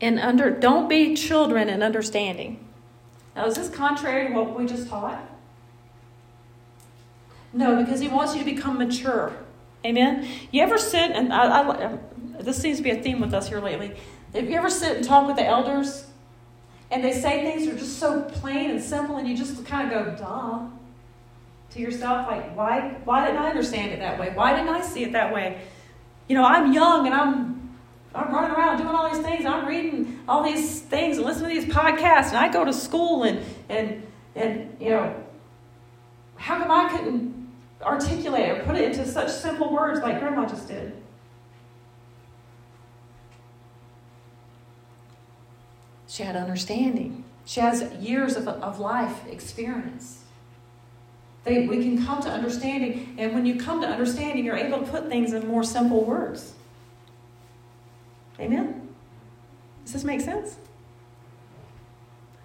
And 0.00 0.18
under 0.20 0.50
don't 0.50 0.88
be 0.88 1.14
children 1.14 1.68
in 1.68 1.82
understanding. 1.82 2.64
Now, 3.34 3.46
is 3.46 3.54
this 3.54 3.68
contrary 3.68 4.28
to 4.28 4.34
what 4.34 4.58
we 4.58 4.66
just 4.66 4.88
taught? 4.88 5.22
No, 7.52 7.82
because 7.82 8.00
he 8.00 8.08
wants 8.08 8.34
you 8.34 8.40
to 8.40 8.44
become 8.44 8.78
mature. 8.78 9.32
Amen. 9.84 10.28
You 10.50 10.62
ever 10.62 10.78
sit 10.78 11.12
and 11.12 11.32
I, 11.32 11.70
I, 11.70 11.98
this 12.40 12.58
seems 12.58 12.78
to 12.78 12.82
be 12.82 12.90
a 12.90 13.02
theme 13.02 13.20
with 13.20 13.32
us 13.32 13.48
here 13.48 13.60
lately. 13.60 13.96
If 14.34 14.48
you 14.50 14.56
ever 14.56 14.68
sit 14.68 14.96
and 14.96 15.06
talk 15.06 15.26
with 15.26 15.36
the 15.36 15.46
elders, 15.46 16.06
and 16.90 17.02
they 17.02 17.12
say 17.12 17.42
things 17.42 17.66
that 17.66 17.74
are 17.74 17.78
just 17.78 17.98
so 17.98 18.22
plain 18.22 18.70
and 18.70 18.82
simple, 18.82 19.16
and 19.16 19.26
you 19.26 19.36
just 19.36 19.64
kind 19.64 19.90
of 19.90 20.18
go, 20.18 20.24
"Duh," 20.24 20.66
to 21.70 21.80
yourself, 21.80 22.28
like, 22.28 22.54
"Why? 22.56 22.96
Why 23.04 23.26
didn't 23.26 23.40
I 23.40 23.48
understand 23.48 23.92
it 23.92 24.00
that 24.00 24.20
way? 24.20 24.32
Why 24.34 24.54
didn't 24.54 24.68
I 24.68 24.82
see 24.82 25.04
it 25.04 25.12
that 25.12 25.32
way?" 25.32 25.62
You 26.28 26.36
know, 26.36 26.44
I'm 26.44 26.72
young 26.72 27.06
and 27.06 27.14
I'm 27.14 27.65
I'm 28.16 28.32
running 28.32 28.56
around 28.56 28.78
doing 28.78 28.94
all 28.94 29.10
these 29.10 29.22
things. 29.22 29.44
I'm 29.44 29.66
reading 29.66 30.20
all 30.26 30.42
these 30.42 30.80
things 30.80 31.18
and 31.18 31.26
listening 31.26 31.54
to 31.54 31.60
these 31.60 31.74
podcasts, 31.74 32.28
and 32.28 32.38
I 32.38 32.50
go 32.50 32.64
to 32.64 32.72
school 32.72 33.24
and 33.24 33.44
and 33.68 34.06
and 34.34 34.76
you 34.80 34.90
know, 34.90 35.14
how 36.36 36.58
come 36.58 36.70
I 36.70 36.88
couldn't 36.88 37.36
articulate 37.82 38.50
or 38.50 38.64
put 38.64 38.76
it 38.76 38.84
into 38.84 39.06
such 39.06 39.30
simple 39.30 39.72
words 39.72 40.00
like 40.00 40.18
Grandma 40.20 40.46
just 40.46 40.68
did. 40.68 40.92
She 46.06 46.22
had 46.22 46.36
understanding. 46.36 47.24
She 47.44 47.60
has 47.60 47.92
years 48.00 48.36
of, 48.36 48.48
of 48.48 48.80
life 48.80 49.26
experience. 49.28 50.22
They, 51.44 51.66
we 51.66 51.82
can 51.84 52.04
come 52.04 52.20
to 52.22 52.28
understanding, 52.28 53.14
and 53.18 53.34
when 53.34 53.46
you 53.46 53.60
come 53.60 53.80
to 53.82 53.86
understanding, 53.86 54.44
you're 54.44 54.56
able 54.56 54.78
to 54.78 54.86
put 54.86 55.08
things 55.08 55.32
in 55.32 55.46
more 55.46 55.62
simple 55.62 56.04
words. 56.04 56.54
Amen? 58.38 58.88
Does 59.84 59.92
this 59.92 60.04
make 60.04 60.20
sense? 60.20 60.56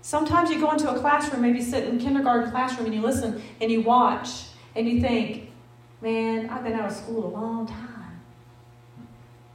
Sometimes 0.01 0.49
you 0.49 0.59
go 0.59 0.71
into 0.71 0.89
a 0.89 0.99
classroom, 0.99 1.41
maybe 1.41 1.61
sit 1.61 1.87
in 1.87 1.99
kindergarten 1.99 2.49
classroom, 2.51 2.87
and 2.87 2.95
you 2.95 3.01
listen 3.01 3.41
and 3.59 3.71
you 3.71 3.81
watch 3.81 4.45
and 4.75 4.87
you 4.87 5.01
think, 5.01 5.51
man, 6.01 6.49
I've 6.49 6.63
been 6.63 6.73
out 6.73 6.89
of 6.89 6.95
school 6.95 7.25
a 7.25 7.31
long 7.31 7.67
time. 7.67 8.21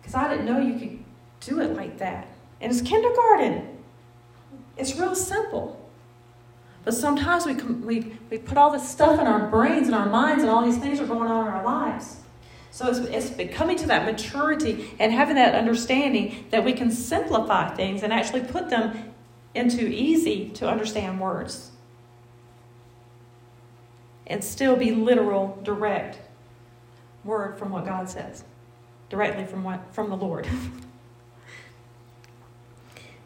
Because 0.01 0.15
I 0.15 0.29
didn't 0.29 0.47
know 0.47 0.61
you 0.61 0.79
could 0.79 1.05
do 1.41 1.61
it 1.61 1.75
like 1.75 1.99
that. 1.99 2.29
And 2.61 2.73
it's 2.73 2.81
kindergarten, 2.81 3.79
it's 4.77 4.97
real 4.97 5.15
simple. 5.15 5.83
But 6.85 6.95
sometimes 6.95 7.45
we, 7.45 7.55
we, 7.55 8.17
we 8.31 8.39
put 8.39 8.57
all 8.57 8.71
this 8.71 8.89
stuff 8.89 9.19
in 9.19 9.27
our 9.27 9.49
brains 9.49 9.89
and 9.89 9.95
our 9.95 10.07
minds, 10.07 10.43
and 10.43 10.51
all 10.51 10.65
these 10.65 10.79
things 10.79 11.01
are 11.01 11.07
going 11.07 11.29
on 11.29 11.49
in 11.49 11.53
our 11.53 11.65
lives. 11.65 12.19
So 12.77 12.89
it's, 12.89 13.31
it's 13.31 13.55
coming 13.55 13.79
to 13.79 13.87
that 13.87 14.05
maturity 14.05 14.91
and 14.99 15.11
having 15.11 15.37
that 15.37 15.55
understanding 15.55 16.45
that 16.51 16.63
we 16.63 16.75
can 16.75 16.91
simplify 16.91 17.75
things 17.75 18.03
and 18.03 18.13
actually 18.13 18.43
put 18.43 18.69
them 18.69 19.15
into 19.55 19.89
easy 19.89 20.51
to 20.51 20.69
understand 20.69 21.19
words 21.19 21.71
and 24.27 24.45
still 24.45 24.77
be 24.77 24.91
literal, 24.91 25.59
direct 25.63 26.19
word 27.25 27.59
from 27.59 27.71
what 27.71 27.87
God 27.87 28.11
says, 28.11 28.45
directly 29.09 29.47
from 29.47 29.65
what 29.65 29.95
from 29.95 30.11
the 30.11 30.17
Lord. 30.17 30.47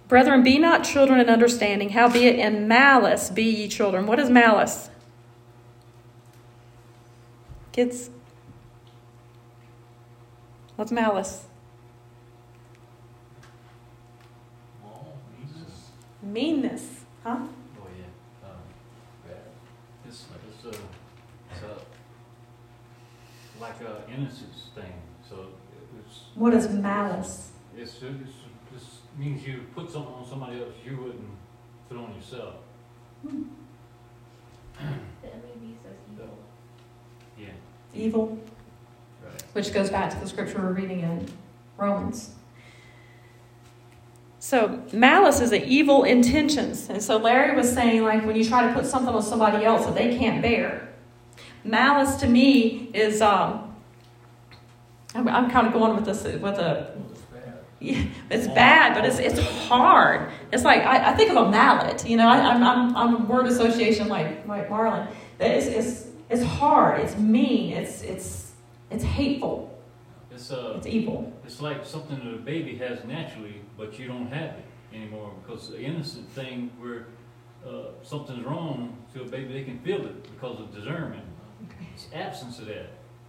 Brethren, 0.06 0.44
be 0.44 0.58
not 0.58 0.84
children 0.84 1.18
in 1.18 1.28
understanding, 1.28 1.88
howbeit 1.88 2.38
in 2.38 2.68
malice 2.68 3.30
be 3.30 3.42
ye 3.42 3.66
children. 3.66 4.06
What 4.06 4.20
is 4.20 4.30
malice? 4.30 4.90
Kids, 7.72 8.10
what's 10.80 10.92
malice? 10.92 11.44
Meanness, 16.22 17.04
huh? 17.22 17.36
Oh, 17.36 18.46
um, 18.46 18.50
it's 20.08 20.24
uh, 20.64 20.68
uh, 20.70 21.68
like 23.60 23.78
a 23.82 24.10
innocence 24.10 24.70
thing. 24.74 24.94
So 25.28 25.48
it's. 25.98 26.20
What 26.34 26.54
is 26.54 26.70
malice? 26.70 27.50
It's, 27.76 27.96
it's, 28.02 28.32
this 28.72 28.84
means 29.18 29.46
you 29.46 29.66
put 29.74 29.90
something 29.90 30.14
on 30.14 30.26
somebody 30.26 30.62
else 30.62 30.72
you 30.82 30.96
wouldn't 30.96 31.28
put 31.90 31.98
on 31.98 32.14
yourself. 32.14 32.54
Hmm. 33.20 33.42
The 35.22 35.28
enemy 35.28 35.76
says 35.82 35.96
evil. 36.10 36.38
Yeah. 37.38 37.48
Evil. 37.92 38.38
Which 39.52 39.72
goes 39.72 39.90
back 39.90 40.10
to 40.10 40.20
the 40.20 40.28
scripture 40.28 40.58
we're 40.58 40.72
reading 40.72 41.00
in 41.00 41.26
Romans. 41.76 42.30
So 44.38 44.82
malice 44.92 45.40
is 45.40 45.50
the 45.50 45.66
evil 45.66 46.04
intentions. 46.04 46.88
And 46.88 47.02
so 47.02 47.18
Larry 47.18 47.54
was 47.54 47.72
saying, 47.72 48.02
like, 48.02 48.24
when 48.24 48.36
you 48.36 48.44
try 48.44 48.66
to 48.66 48.72
put 48.72 48.86
something 48.86 49.14
on 49.14 49.22
somebody 49.22 49.64
else 49.64 49.84
that 49.84 49.94
they 49.94 50.16
can't 50.16 50.40
bear, 50.40 50.90
Malice 51.64 52.16
to 52.16 52.26
me 52.26 52.90
is, 52.94 53.20
um, 53.20 53.74
I'm, 55.14 55.28
I'm 55.28 55.50
kind 55.50 55.66
of 55.66 55.72
going 55.72 55.94
with 55.94 56.04
this 56.04 56.24
with 56.24 56.58
a. 56.58 56.96
Yeah, 57.82 58.04
it's 58.28 58.46
bad, 58.46 58.94
but 58.94 59.06
it's 59.06 59.18
it's 59.18 59.40
hard. 59.40 60.30
It's 60.52 60.64
like 60.64 60.82
I, 60.82 61.12
I 61.12 61.16
think 61.16 61.30
of 61.30 61.36
a 61.38 61.50
mallet. 61.50 62.06
You 62.06 62.18
know, 62.18 62.28
I, 62.28 62.54
am 62.54 62.62
I'm, 62.62 62.94
I'm 62.94 63.22
a 63.22 63.24
word 63.24 63.46
association 63.46 64.08
like 64.08 64.46
like 64.46 64.68
Marlon. 64.68 65.10
It's 65.38 65.66
it's 65.66 66.06
it's 66.28 66.42
hard. 66.42 67.00
It's 67.00 67.16
mean. 67.16 67.72
It's 67.72 68.02
it's 68.02 68.49
it's 68.90 69.04
hateful. 69.04 69.78
It's 70.32 70.50
uh. 70.50 70.74
It's 70.76 70.86
evil. 70.86 71.32
It's 71.44 71.60
like 71.60 71.84
something 71.84 72.18
that 72.24 72.34
a 72.34 72.38
baby 72.38 72.76
has 72.78 73.04
naturally, 73.04 73.60
but 73.76 73.98
you 73.98 74.06
don't 74.08 74.28
have 74.28 74.56
it 74.56 74.64
anymore 74.94 75.32
because 75.42 75.70
the 75.70 75.80
innocent 75.80 76.28
thing 76.30 76.70
where 76.78 77.06
uh, 77.66 77.90
something's 78.02 78.44
wrong 78.44 78.96
to 79.14 79.22
a 79.22 79.24
baby, 79.26 79.52
they 79.52 79.64
can 79.64 79.78
feel 79.80 80.04
it 80.06 80.22
because 80.32 80.60
of 80.60 80.74
discernment. 80.74 81.24
It's 81.94 82.08
absence 82.14 82.58
of 82.60 82.66
that. 82.66 82.88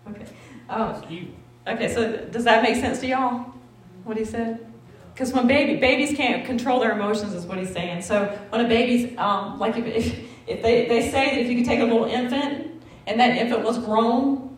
Okay. 0.09 0.25
Oh, 0.69 0.89
It's 0.91 1.11
evil. 1.11 1.33
okay. 1.67 1.93
So 1.93 2.25
does 2.31 2.43
that 2.45 2.63
make 2.63 2.75
sense 2.75 2.99
to 2.99 3.07
y'all? 3.07 3.53
What 4.03 4.17
he 4.17 4.25
said? 4.25 4.65
Because 5.13 5.33
when 5.33 5.45
baby 5.47 5.79
babies 5.79 6.15
can't 6.15 6.45
control 6.45 6.79
their 6.79 6.93
emotions, 6.93 7.33
is 7.33 7.45
what 7.45 7.57
he's 7.57 7.71
saying. 7.71 8.01
So 8.01 8.25
when 8.49 8.65
a 8.65 8.67
baby's 8.69 9.17
um, 9.17 9.59
like 9.59 9.75
if, 9.77 9.85
if 9.85 10.19
if 10.47 10.61
they 10.63 10.87
they 10.87 11.11
say 11.11 11.31
that 11.35 11.39
if 11.41 11.49
you 11.49 11.57
could 11.57 11.65
take 11.65 11.81
a 11.81 11.83
little 11.83 12.05
infant 12.05 12.81
and 13.07 13.19
that 13.19 13.35
infant 13.37 13.63
was 13.63 13.77
grown 13.79 14.50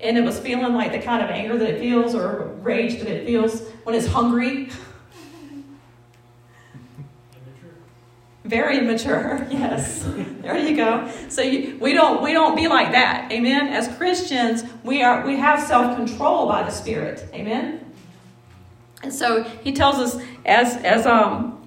and 0.00 0.18
it 0.18 0.24
was 0.24 0.38
feeling 0.38 0.74
like 0.74 0.92
the 0.92 0.98
kind 0.98 1.22
of 1.22 1.30
anger 1.30 1.56
that 1.58 1.68
it 1.68 1.80
feels 1.80 2.14
or 2.14 2.48
rage 2.62 2.98
that 2.98 3.08
it 3.08 3.26
feels 3.26 3.62
when 3.84 3.94
it's 3.94 4.06
hungry, 4.06 4.68
very 8.44 8.78
immature. 8.78 9.46
Yes, 9.50 10.04
there 10.42 10.58
you 10.58 10.76
go. 10.76 11.10
So 11.28 11.42
you, 11.42 11.78
we 11.80 11.92
don't 11.92 12.22
we 12.22 12.32
don't 12.32 12.54
be 12.54 12.68
like 12.68 12.92
that. 12.92 13.32
Amen. 13.32 13.68
As 13.68 13.88
Christians, 13.96 14.64
we 14.84 15.02
are 15.02 15.26
we 15.26 15.36
have 15.36 15.66
self 15.66 15.96
control 15.96 16.46
by 16.46 16.62
the 16.62 16.70
Spirit. 16.70 17.28
Amen. 17.32 17.94
And 19.02 19.12
so 19.12 19.42
he 19.42 19.72
tells 19.72 19.96
us 19.96 20.22
as 20.44 20.76
as 20.84 21.06
um 21.06 21.66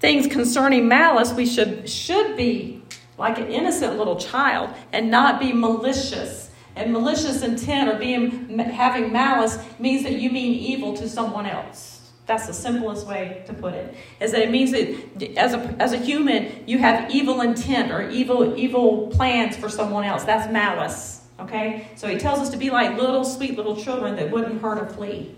things 0.00 0.26
concerning 0.26 0.88
malice, 0.88 1.32
we 1.32 1.46
should 1.46 1.88
should 1.88 2.36
be 2.36 2.82
like 3.18 3.38
an 3.38 3.46
innocent 3.46 3.96
little 3.96 4.16
child 4.16 4.70
and 4.92 5.10
not 5.10 5.40
be 5.40 5.52
malicious. 5.52 6.45
And 6.76 6.92
malicious 6.92 7.42
intent 7.42 7.88
or 7.88 7.98
being 7.98 8.58
having 8.58 9.10
malice 9.10 9.58
means 9.78 10.02
that 10.02 10.12
you 10.12 10.30
mean 10.30 10.52
evil 10.54 10.94
to 10.98 11.08
someone 11.08 11.46
else. 11.46 12.10
That's 12.26 12.46
the 12.46 12.52
simplest 12.52 13.06
way 13.06 13.42
to 13.46 13.54
put 13.54 13.72
it. 13.72 13.94
Is 14.20 14.32
that 14.32 14.42
it 14.42 14.50
means 14.50 14.72
that 14.72 15.38
as 15.38 15.54
a 15.54 15.58
as 15.78 15.92
a 15.94 15.96
human, 15.98 16.64
you 16.66 16.78
have 16.78 17.10
evil 17.10 17.40
intent 17.40 17.90
or 17.92 18.10
evil 18.10 18.56
evil 18.58 19.06
plans 19.08 19.56
for 19.56 19.70
someone 19.70 20.04
else. 20.04 20.24
That's 20.24 20.52
malice. 20.52 21.22
Okay? 21.40 21.88
So 21.96 22.08
he 22.08 22.18
tells 22.18 22.40
us 22.40 22.50
to 22.50 22.56
be 22.56 22.70
like 22.70 22.98
little 22.98 23.24
sweet 23.24 23.56
little 23.56 23.76
children 23.76 24.16
that 24.16 24.30
wouldn't 24.30 24.60
hurt 24.60 24.78
a 24.78 24.92
flea. 24.92 25.34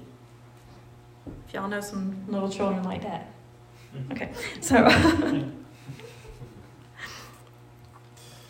If 1.46 1.54
y'all 1.54 1.68
know 1.68 1.80
some 1.80 2.24
little 2.28 2.48
children 2.48 2.82
like 2.82 3.02
that. 3.02 3.32
Okay. 4.12 4.30
So 4.60 4.84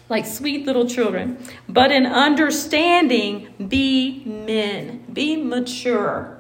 like 0.08 0.26
sweet 0.26 0.66
little 0.66 0.88
children. 0.88 1.38
But 1.68 1.92
in 1.92 2.06
understanding, 2.06 3.54
be 3.68 4.22
men. 4.24 5.04
Be 5.12 5.36
mature. 5.36 6.38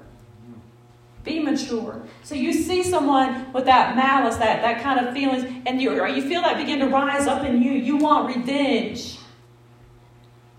Be 1.24 1.40
mature. 1.40 2.02
So 2.22 2.34
you 2.34 2.52
see 2.52 2.82
someone 2.82 3.52
with 3.52 3.66
that 3.66 3.96
malice, 3.96 4.36
that, 4.36 4.62
that 4.62 4.82
kind 4.82 5.06
of 5.06 5.12
feelings, 5.12 5.44
and 5.66 5.80
you, 5.82 5.92
you 6.06 6.26
feel 6.26 6.40
that 6.42 6.56
begin 6.56 6.78
to 6.78 6.88
rise 6.88 7.26
up 7.26 7.44
in 7.44 7.62
you. 7.62 7.72
You 7.72 7.98
want 7.98 8.34
revenge. 8.34 9.18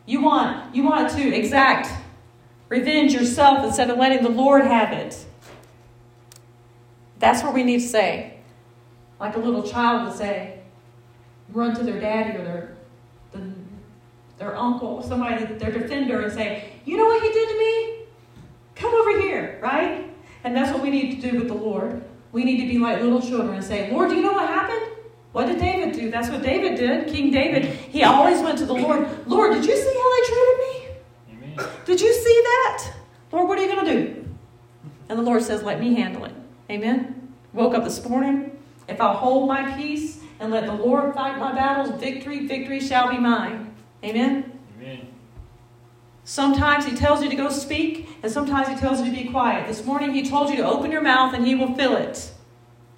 You 0.05 0.21
want, 0.21 0.75
you 0.75 0.83
want 0.83 1.09
to 1.11 1.35
exact 1.35 1.91
revenge 2.67 3.13
yourself 3.13 3.65
instead 3.65 3.89
of 3.89 3.97
letting 3.97 4.23
the 4.23 4.29
Lord 4.29 4.63
have 4.63 4.91
it. 4.93 5.25
That's 7.19 7.43
what 7.43 7.53
we 7.53 7.63
need 7.63 7.81
to 7.81 7.87
say. 7.87 8.39
Like 9.19 9.35
a 9.35 9.39
little 9.39 9.63
child 9.63 10.07
would 10.07 10.17
say, 10.17 10.61
run 11.51 11.75
to 11.75 11.83
their 11.83 11.99
daddy 11.99 12.37
or 12.37 12.43
their, 12.43 12.77
the, 12.77 12.78
their 14.39 14.55
uncle, 14.55 15.03
somebody, 15.03 15.45
their 15.45 15.71
defender, 15.71 16.21
and 16.21 16.33
say, 16.33 16.71
You 16.85 16.97
know 16.97 17.05
what 17.05 17.21
he 17.21 17.29
did 17.29 17.49
to 17.49 17.57
me? 17.57 18.05
Come 18.75 18.93
over 18.93 19.21
here, 19.21 19.59
right? 19.61 20.09
And 20.43 20.55
that's 20.55 20.71
what 20.71 20.81
we 20.81 20.89
need 20.89 21.21
to 21.21 21.31
do 21.31 21.37
with 21.37 21.49
the 21.49 21.53
Lord. 21.53 22.01
We 22.31 22.45
need 22.45 22.61
to 22.61 22.67
be 22.67 22.77
like 22.77 23.01
little 23.01 23.21
children 23.21 23.55
and 23.55 23.63
say, 23.63 23.91
Lord, 23.91 24.09
do 24.09 24.15
you 24.15 24.21
know 24.21 24.31
what 24.31 24.47
happened? 24.47 24.95
What 25.33 25.47
did 25.47 25.59
David 25.59 25.93
do? 25.93 26.09
That's 26.09 26.29
what 26.29 26.41
David 26.41 26.77
did. 26.77 27.07
King 27.07 27.31
David, 27.31 27.65
he 27.65 28.03
always 28.03 28.41
went 28.41 28.57
to 28.59 28.65
the 28.65 28.73
Lord. 28.73 29.27
Lord, 29.27 29.53
did 29.53 29.65
you 29.65 29.75
see 29.75 29.93
how 29.93 30.15
they 30.15 30.27
treated 30.27 30.57
me? 30.59 31.57
Amen. 31.57 31.69
Did 31.85 32.01
you 32.01 32.13
see 32.13 32.41
that? 32.43 32.93
Lord, 33.31 33.47
what 33.47 33.59
are 33.59 33.61
you 33.61 33.67
going 33.67 33.85
to 33.85 33.93
do? 33.93 34.25
And 35.09 35.19
the 35.19 35.23
Lord 35.23 35.43
says, 35.43 35.61
Let 35.61 35.79
me 35.79 35.95
handle 35.95 36.25
it. 36.25 36.33
Amen. 36.69 37.33
Woke 37.53 37.75
up 37.75 37.83
this 37.83 38.03
morning. 38.07 38.57
If 38.87 39.01
I'll 39.01 39.15
hold 39.15 39.47
my 39.47 39.75
peace 39.75 40.19
and 40.39 40.51
let 40.51 40.65
the 40.65 40.73
Lord 40.73 41.13
fight 41.13 41.37
my 41.37 41.51
battles, 41.51 41.99
victory, 41.99 42.47
victory 42.47 42.79
shall 42.79 43.09
be 43.09 43.17
mine. 43.17 43.68
Amen. 44.03 44.59
Amen. 44.77 45.07
Sometimes 46.23 46.85
he 46.85 46.95
tells 46.95 47.23
you 47.23 47.29
to 47.29 47.35
go 47.35 47.49
speak, 47.49 48.07
and 48.21 48.31
sometimes 48.31 48.67
he 48.67 48.75
tells 48.75 48.99
you 48.99 49.05
to 49.05 49.11
be 49.11 49.29
quiet. 49.29 49.67
This 49.67 49.83
morning 49.83 50.13
he 50.13 50.29
told 50.29 50.49
you 50.49 50.57
to 50.57 50.63
open 50.63 50.91
your 50.91 51.01
mouth 51.01 51.33
and 51.33 51.45
he 51.45 51.55
will 51.55 51.73
fill 51.73 51.95
it. 51.95 52.31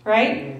Right? 0.04 0.58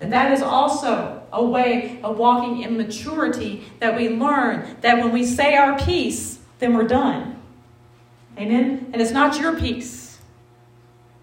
And 0.00 0.12
that 0.12 0.32
is 0.32 0.42
also 0.42 1.22
a 1.32 1.44
way 1.44 1.98
of 2.02 2.18
walking 2.18 2.62
in 2.62 2.76
maturity 2.76 3.64
that 3.80 3.96
we 3.96 4.08
learn 4.08 4.76
that 4.82 4.98
when 4.98 5.12
we 5.12 5.24
say 5.24 5.56
our 5.56 5.78
piece, 5.78 6.38
then 6.58 6.74
we're 6.74 6.86
done. 6.86 7.42
Amen? 8.38 8.90
And 8.92 9.02
it's 9.02 9.10
not 9.10 9.40
your 9.40 9.58
piece. 9.58 10.18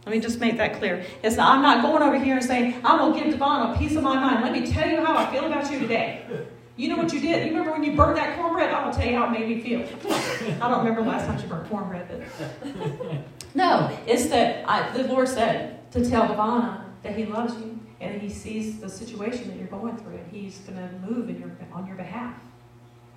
Let 0.05 0.13
me 0.13 0.19
just 0.19 0.39
make 0.39 0.57
that 0.57 0.79
clear. 0.79 1.05
It's 1.23 1.37
not, 1.37 1.55
I'm 1.55 1.61
not 1.61 1.81
going 1.81 2.03
over 2.03 2.19
here 2.21 2.35
and 2.35 2.43
saying, 2.43 2.81
I'm 2.83 2.97
going 2.97 3.13
to 3.13 3.19
give 3.19 3.31
Devon 3.31 3.73
a 3.73 3.77
piece 3.77 3.95
of 3.95 4.03
my 4.03 4.15
mind. 4.15 4.43
Let 4.43 4.51
me 4.51 4.69
tell 4.69 4.89
you 4.89 5.03
how 5.03 5.15
I 5.15 5.31
feel 5.31 5.45
about 5.45 5.71
you 5.71 5.79
today. 5.79 6.25
You 6.75 6.89
know 6.89 6.97
what 6.97 7.13
you 7.13 7.19
did? 7.19 7.45
You 7.45 7.51
remember 7.51 7.71
when 7.71 7.83
you 7.83 7.95
burned 7.95 8.17
that 8.17 8.35
cornbread? 8.35 8.73
I'm 8.73 8.83
going 8.83 8.95
to 8.95 8.99
tell 8.99 9.09
you 9.09 9.17
how 9.17 9.25
it 9.27 9.31
made 9.31 9.47
me 9.47 9.61
feel. 9.61 9.81
I 10.61 10.69
don't 10.69 10.79
remember 10.79 11.01
last 11.01 11.27
time 11.27 11.39
you 11.39 11.47
burnt 11.47 11.69
cornbread, 11.69 12.07
but. 12.09 12.73
No, 13.55 13.95
it's 14.07 14.27
that 14.29 14.67
I, 14.67 14.89
the 14.97 15.07
Lord 15.07 15.27
said 15.27 15.91
to 15.91 16.09
tell 16.09 16.27
Devonna 16.27 16.85
that 17.03 17.15
He 17.15 17.25
loves 17.25 17.53
you 17.55 17.79
and 18.01 18.19
He 18.19 18.29
sees 18.29 18.79
the 18.79 18.89
situation 18.89 19.47
that 19.49 19.57
you're 19.57 19.67
going 19.67 19.95
through 19.97 20.15
and 20.15 20.31
He's 20.31 20.57
going 20.59 20.77
to 20.77 21.07
move 21.07 21.29
in 21.29 21.39
your, 21.39 21.51
on 21.71 21.85
your 21.85 21.95
behalf. 21.95 22.35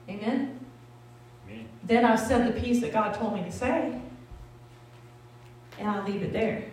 Amen? 0.09 0.61
Amen. 1.49 1.69
Then 1.85 2.05
I've 2.05 2.21
said 2.21 2.55
the 2.55 2.61
piece 2.61 2.81
that 2.83 2.93
God 2.93 3.15
told 3.15 3.35
me 3.35 3.43
to 3.45 3.53
say, 3.53 3.99
and 5.79 5.89
I 5.89 6.05
leave 6.07 6.23
it 6.23 6.33
there. 6.33 6.65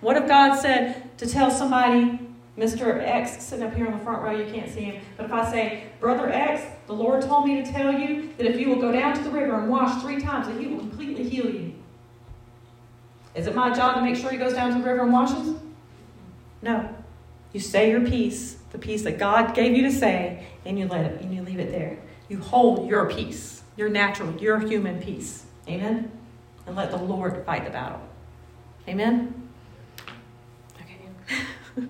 What 0.00 0.16
if 0.16 0.26
God 0.26 0.56
said 0.56 1.16
to 1.18 1.26
tell 1.26 1.50
somebody, 1.50 2.18
Mr. 2.58 3.02
X, 3.02 3.42
sitting 3.42 3.66
up 3.66 3.74
here 3.74 3.86
on 3.86 3.98
the 3.98 4.04
front 4.04 4.22
row, 4.22 4.30
you 4.30 4.50
can't 4.50 4.70
see 4.70 4.80
him, 4.80 5.02
but 5.16 5.26
if 5.26 5.32
I 5.32 5.50
say, 5.50 5.84
Brother 6.00 6.30
X, 6.30 6.62
the 6.86 6.94
Lord 6.94 7.22
told 7.22 7.46
me 7.46 7.62
to 7.62 7.70
tell 7.70 7.92
you 7.92 8.32
that 8.38 8.46
if 8.46 8.58
you 8.58 8.70
will 8.70 8.80
go 8.80 8.92
down 8.92 9.14
to 9.14 9.22
the 9.22 9.30
river 9.30 9.58
and 9.58 9.68
wash 9.68 10.00
three 10.02 10.20
times, 10.20 10.48
that 10.48 10.58
He 10.58 10.66
will 10.66 10.78
completely 10.78 11.28
heal 11.28 11.50
you. 11.50 11.74
Is 13.36 13.46
it 13.46 13.54
my 13.54 13.72
job 13.74 13.96
to 13.96 14.00
make 14.00 14.16
sure 14.16 14.30
he 14.30 14.38
goes 14.38 14.54
down 14.54 14.72
to 14.72 14.78
the 14.78 14.84
river 14.84 15.02
and 15.02 15.12
washes? 15.12 15.54
No. 16.62 16.88
You 17.52 17.60
say 17.60 17.90
your 17.90 18.00
piece, 18.00 18.56
the 18.72 18.78
piece 18.78 19.02
that 19.02 19.18
God 19.18 19.54
gave 19.54 19.76
you 19.76 19.82
to 19.82 19.92
say, 19.92 20.46
and 20.64 20.78
you 20.78 20.88
let 20.88 21.04
it, 21.04 21.20
and 21.20 21.34
you 21.34 21.42
leave 21.42 21.58
it 21.58 21.70
there. 21.70 21.98
You 22.28 22.38
hold 22.38 22.88
your 22.88 23.10
peace, 23.10 23.62
your 23.76 23.90
natural, 23.90 24.34
your 24.38 24.58
human 24.58 25.00
peace. 25.00 25.44
Amen? 25.68 26.10
And 26.66 26.74
let 26.74 26.90
the 26.90 26.96
Lord 26.96 27.44
fight 27.44 27.64
the 27.64 27.70
battle. 27.70 28.00
Amen? 28.88 29.48
Okay. 30.80 31.86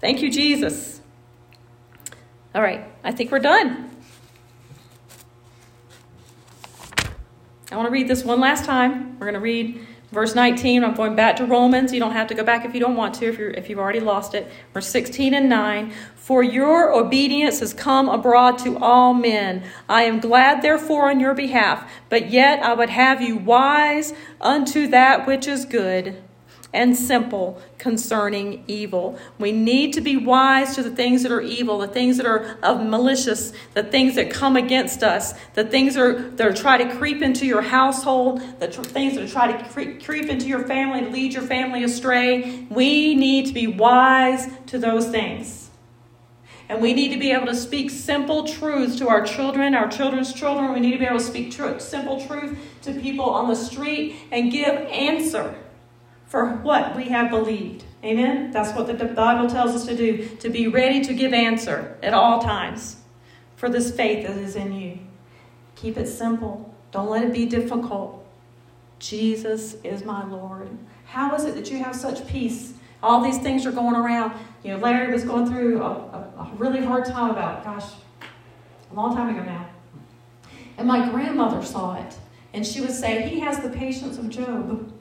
Thank 0.00 0.22
you, 0.22 0.30
Jesus. 0.30 1.00
All 2.54 2.62
right, 2.62 2.84
I 3.02 3.12
think 3.12 3.30
we're 3.30 3.38
done. 3.38 3.90
I 7.70 7.76
want 7.76 7.86
to 7.86 7.92
read 7.92 8.08
this 8.08 8.24
one 8.24 8.40
last 8.40 8.64
time. 8.64 9.18
We're 9.18 9.26
going 9.26 9.34
to 9.34 9.40
read 9.40 9.80
verse 10.12 10.34
19. 10.34 10.84
I'm 10.84 10.94
going 10.94 11.16
back 11.16 11.36
to 11.36 11.44
Romans. 11.44 11.92
You 11.92 12.00
don't 12.00 12.12
have 12.12 12.28
to 12.28 12.34
go 12.34 12.44
back 12.44 12.64
if 12.64 12.74
you 12.74 12.80
don't 12.80 12.96
want 12.96 13.14
to, 13.16 13.26
if, 13.26 13.38
you're, 13.38 13.50
if 13.50 13.68
you've 13.68 13.78
already 13.78 14.00
lost 14.00 14.34
it. 14.34 14.50
Verse 14.72 14.86
16 14.88 15.34
and 15.34 15.48
9. 15.48 15.92
For 16.14 16.42
your 16.42 16.92
obedience 16.92 17.60
has 17.60 17.74
come 17.74 18.08
abroad 18.08 18.58
to 18.60 18.78
all 18.78 19.14
men. 19.14 19.64
I 19.88 20.02
am 20.02 20.20
glad, 20.20 20.62
therefore, 20.62 21.10
on 21.10 21.20
your 21.20 21.34
behalf. 21.34 21.90
But 22.08 22.30
yet 22.30 22.62
I 22.62 22.74
would 22.74 22.90
have 22.90 23.20
you 23.20 23.36
wise 23.36 24.12
unto 24.40 24.86
that 24.88 25.26
which 25.26 25.48
is 25.48 25.64
good 25.64 26.22
and 26.76 26.94
simple 26.94 27.60
concerning 27.78 28.62
evil. 28.68 29.18
We 29.38 29.50
need 29.50 29.94
to 29.94 30.02
be 30.02 30.16
wise 30.16 30.74
to 30.76 30.82
the 30.82 30.90
things 30.90 31.22
that 31.22 31.32
are 31.32 31.40
evil, 31.40 31.78
the 31.78 31.88
things 31.88 32.18
that 32.18 32.26
are 32.26 32.58
of 32.62 32.84
malicious, 32.84 33.52
the 33.72 33.82
things 33.82 34.14
that 34.16 34.30
come 34.30 34.56
against 34.56 35.02
us, 35.02 35.32
the 35.54 35.64
things 35.64 35.94
that 35.94 36.02
are, 36.02 36.30
that 36.32 36.46
are 36.46 36.52
try 36.52 36.76
to 36.76 36.94
creep 36.96 37.22
into 37.22 37.46
your 37.46 37.62
household, 37.62 38.42
the 38.60 38.68
tr- 38.68 38.82
things 38.82 39.14
that 39.14 39.24
are 39.24 39.28
try 39.28 39.50
to 39.50 39.68
cre- 39.70 39.98
creep 40.04 40.26
into 40.26 40.46
your 40.46 40.64
family, 40.64 41.00
to 41.00 41.08
lead 41.08 41.32
your 41.32 41.42
family 41.42 41.82
astray. 41.82 42.66
We 42.70 43.14
need 43.14 43.46
to 43.46 43.54
be 43.54 43.66
wise 43.66 44.46
to 44.66 44.78
those 44.78 45.08
things. 45.08 45.70
And 46.68 46.82
we 46.82 46.92
need 46.92 47.12
to 47.14 47.18
be 47.18 47.30
able 47.30 47.46
to 47.46 47.54
speak 47.54 47.90
simple 47.90 48.46
truths 48.46 48.98
to 48.98 49.08
our 49.08 49.24
children, 49.24 49.74
our 49.74 49.88
children's 49.88 50.32
children. 50.32 50.74
We 50.74 50.80
need 50.80 50.92
to 50.92 50.98
be 50.98 51.06
able 51.06 51.18
to 51.18 51.24
speak 51.24 51.52
tr- 51.52 51.78
simple 51.78 52.20
truth 52.26 52.58
to 52.82 52.92
people 52.92 53.30
on 53.30 53.48
the 53.48 53.56
street 53.56 54.16
and 54.30 54.52
give 54.52 54.74
answer 54.74 55.54
for 56.26 56.56
what 56.56 56.96
we 56.96 57.04
have 57.04 57.30
believed. 57.30 57.84
Amen? 58.04 58.50
That's 58.50 58.76
what 58.76 58.86
the 58.86 59.04
Bible 59.04 59.48
tells 59.48 59.74
us 59.74 59.86
to 59.86 59.96
do, 59.96 60.28
to 60.36 60.48
be 60.48 60.68
ready 60.68 61.00
to 61.04 61.14
give 61.14 61.32
answer 61.32 61.96
at 62.02 62.14
all 62.14 62.40
times 62.40 62.96
for 63.56 63.68
this 63.68 63.94
faith 63.94 64.26
that 64.26 64.36
is 64.36 64.54
in 64.54 64.72
you. 64.72 64.98
Keep 65.76 65.96
it 65.96 66.06
simple. 66.06 66.74
Don't 66.92 67.10
let 67.10 67.24
it 67.24 67.32
be 67.32 67.46
difficult. 67.46 68.24
Jesus 68.98 69.76
is 69.84 70.04
my 70.04 70.24
Lord. 70.26 70.68
How 71.06 71.34
is 71.34 71.44
it 71.44 71.54
that 71.54 71.70
you 71.70 71.82
have 71.82 71.94
such 71.94 72.26
peace 72.26 72.74
All 73.02 73.22
these 73.22 73.38
things 73.38 73.66
are 73.66 73.72
going 73.72 73.94
around. 73.94 74.32
You 74.64 74.72
know, 74.72 74.78
Larry 74.78 75.12
was 75.12 75.22
going 75.22 75.46
through 75.46 75.82
a, 75.82 75.90
a, 75.90 76.32
a 76.38 76.50
really 76.56 76.84
hard 76.84 77.04
time 77.04 77.30
about, 77.30 77.62
gosh, 77.62 77.84
a 78.90 78.94
long 78.94 79.14
time 79.14 79.34
ago 79.36 79.44
now. 79.44 79.68
And 80.78 80.88
my 80.88 81.08
grandmother 81.10 81.64
saw 81.64 81.94
it. 81.96 82.16
And 82.52 82.66
she 82.66 82.80
would 82.80 82.90
say, 82.92 83.28
He 83.28 83.40
has 83.40 83.60
the 83.60 83.68
patience 83.68 84.18
of 84.18 84.30
Job. 84.30 84.92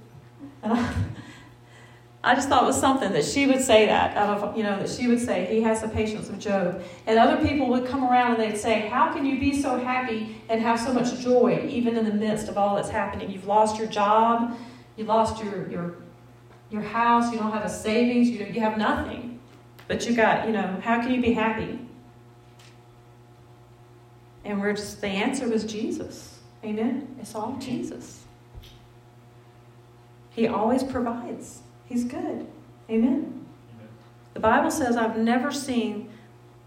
I 2.25 2.33
just 2.33 2.49
thought 2.49 2.63
it 2.63 2.65
was 2.65 2.79
something 2.79 3.13
that 3.13 3.23
she 3.23 3.45
would 3.45 3.61
say 3.61 3.85
that 3.85 4.17
out 4.17 4.41
of, 4.41 4.57
you 4.57 4.63
know, 4.63 4.79
that 4.79 4.89
she 4.89 5.07
would 5.07 5.19
say, 5.19 5.45
He 5.45 5.61
has 5.61 5.83
the 5.83 5.87
patience 5.87 6.27
of 6.27 6.39
Job. 6.39 6.81
And 7.05 7.19
other 7.19 7.45
people 7.47 7.67
would 7.67 7.85
come 7.85 8.03
around 8.03 8.33
and 8.33 8.41
they'd 8.41 8.57
say, 8.57 8.87
How 8.87 9.13
can 9.13 9.27
you 9.27 9.39
be 9.39 9.61
so 9.61 9.77
happy 9.77 10.41
and 10.49 10.59
have 10.59 10.79
so 10.79 10.91
much 10.91 11.19
joy 11.19 11.67
even 11.69 11.95
in 11.95 12.03
the 12.03 12.13
midst 12.13 12.47
of 12.47 12.57
all 12.57 12.75
that's 12.77 12.89
happening? 12.89 13.29
You've 13.29 13.45
lost 13.45 13.77
your 13.77 13.87
job, 13.87 14.57
you 14.95 15.05
lost 15.05 15.43
your, 15.43 15.69
your, 15.69 15.95
your 16.71 16.81
house, 16.81 17.31
you 17.31 17.37
don't 17.37 17.51
have 17.51 17.63
a 17.63 17.69
savings, 17.69 18.27
you, 18.27 18.43
you 18.47 18.59
have 18.59 18.75
nothing. 18.75 19.39
But 19.87 20.07
you 20.09 20.15
got, 20.15 20.47
you 20.47 20.53
know, 20.53 20.79
how 20.81 21.01
can 21.01 21.13
you 21.13 21.21
be 21.21 21.33
happy? 21.33 21.79
And 24.43 24.59
we're 24.59 24.73
just, 24.73 24.99
the 24.99 25.07
answer 25.07 25.47
was 25.47 25.63
Jesus. 25.63 26.39
Amen? 26.63 27.15
It's 27.19 27.35
all 27.35 27.55
Jesus. 27.59 28.24
He 30.35 30.47
always 30.47 30.83
provides. 30.83 31.61
He's 31.85 32.03
good. 32.03 32.45
Amen. 32.89 33.45
The 34.33 34.39
Bible 34.39 34.69
says, 34.69 34.97
I've 34.97 35.17
never 35.17 35.51
seen 35.51 36.09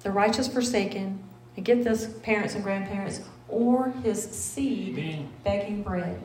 the 0.03 0.11
righteous 0.11 0.49
forsaken, 0.49 1.23
and 1.57 1.64
get 1.64 1.85
this, 1.85 2.07
parents 2.23 2.55
and 2.55 2.62
grandparents, 2.62 3.21
or 3.49 3.91
his 4.05 4.23
seed 4.23 5.27
begging 5.45 5.83
bread. 5.83 6.21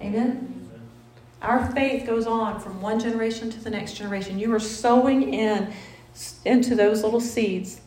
Amen. 0.00 0.70
Our 1.42 1.70
faith 1.72 2.06
goes 2.06 2.26
on 2.26 2.58
from 2.58 2.80
one 2.80 2.98
generation 2.98 3.50
to 3.50 3.60
the 3.60 3.70
next 3.70 3.94
generation. 3.94 4.38
You 4.38 4.52
are 4.54 4.60
sowing 4.60 5.34
in 5.34 5.72
into 6.44 6.74
those 6.74 7.04
little 7.04 7.20
seeds. 7.20 7.80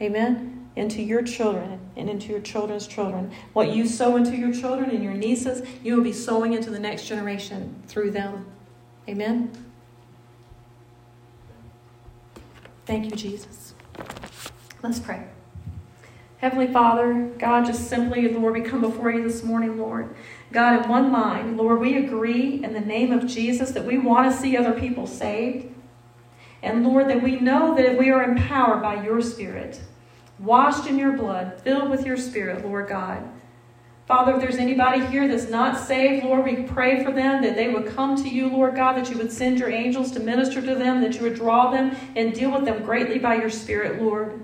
Amen. 0.00 0.70
Into 0.76 1.02
your 1.02 1.22
children 1.22 1.80
and 1.96 2.08
into 2.08 2.28
your 2.28 2.40
children's 2.40 2.86
children. 2.86 3.30
What 3.52 3.74
you 3.74 3.86
sow 3.86 4.16
into 4.16 4.36
your 4.36 4.52
children 4.52 4.90
and 4.90 5.02
your 5.02 5.12
nieces, 5.12 5.66
you 5.82 5.96
will 5.96 6.04
be 6.04 6.12
sowing 6.12 6.54
into 6.54 6.70
the 6.70 6.78
next 6.78 7.06
generation 7.06 7.82
through 7.88 8.12
them. 8.12 8.46
Amen. 9.08 9.50
Thank 12.86 13.06
you, 13.06 13.12
Jesus. 13.12 13.74
Let's 14.82 14.98
pray. 14.98 15.26
Heavenly 16.38 16.66
Father, 16.66 17.30
God, 17.38 17.64
just 17.64 17.88
simply, 17.88 18.28
Lord, 18.28 18.52
we 18.52 18.60
come 18.60 18.82
before 18.82 19.10
you 19.10 19.22
this 19.22 19.42
morning, 19.42 19.78
Lord. 19.78 20.14
God, 20.52 20.84
in 20.84 20.90
one 20.90 21.10
mind, 21.10 21.56
Lord, 21.56 21.80
we 21.80 21.96
agree 21.96 22.62
in 22.62 22.74
the 22.74 22.80
name 22.80 23.12
of 23.12 23.26
Jesus 23.26 23.70
that 23.70 23.86
we 23.86 23.96
want 23.98 24.30
to 24.30 24.36
see 24.36 24.56
other 24.56 24.78
people 24.78 25.06
saved. 25.06 25.74
And 26.62 26.86
Lord, 26.86 27.08
that 27.08 27.22
we 27.22 27.40
know 27.40 27.74
that 27.74 27.98
we 27.98 28.10
are 28.10 28.22
empowered 28.22 28.82
by 28.82 29.02
your 29.02 29.22
Spirit, 29.22 29.80
washed 30.38 30.86
in 30.86 30.98
your 30.98 31.12
blood, 31.12 31.60
filled 31.62 31.90
with 31.90 32.04
your 32.04 32.16
Spirit, 32.16 32.64
Lord 32.64 32.88
God. 32.88 33.26
Father, 34.06 34.34
if 34.34 34.40
there's 34.40 34.56
anybody 34.56 35.04
here 35.06 35.26
that's 35.26 35.48
not 35.48 35.80
saved, 35.80 36.26
Lord, 36.26 36.44
we 36.44 36.64
pray 36.64 37.02
for 37.02 37.10
them 37.10 37.42
that 37.42 37.56
they 37.56 37.68
would 37.68 37.86
come 37.86 38.22
to 38.22 38.28
you, 38.28 38.48
Lord 38.48 38.74
God, 38.74 38.98
that 38.98 39.08
you 39.10 39.16
would 39.16 39.32
send 39.32 39.58
your 39.58 39.70
angels 39.70 40.10
to 40.12 40.20
minister 40.20 40.60
to 40.60 40.74
them, 40.74 41.00
that 41.00 41.14
you 41.14 41.22
would 41.22 41.34
draw 41.34 41.70
them 41.70 41.96
and 42.14 42.34
deal 42.34 42.50
with 42.50 42.66
them 42.66 42.84
greatly 42.84 43.18
by 43.18 43.36
your 43.36 43.48
Spirit, 43.48 44.02
Lord. 44.02 44.42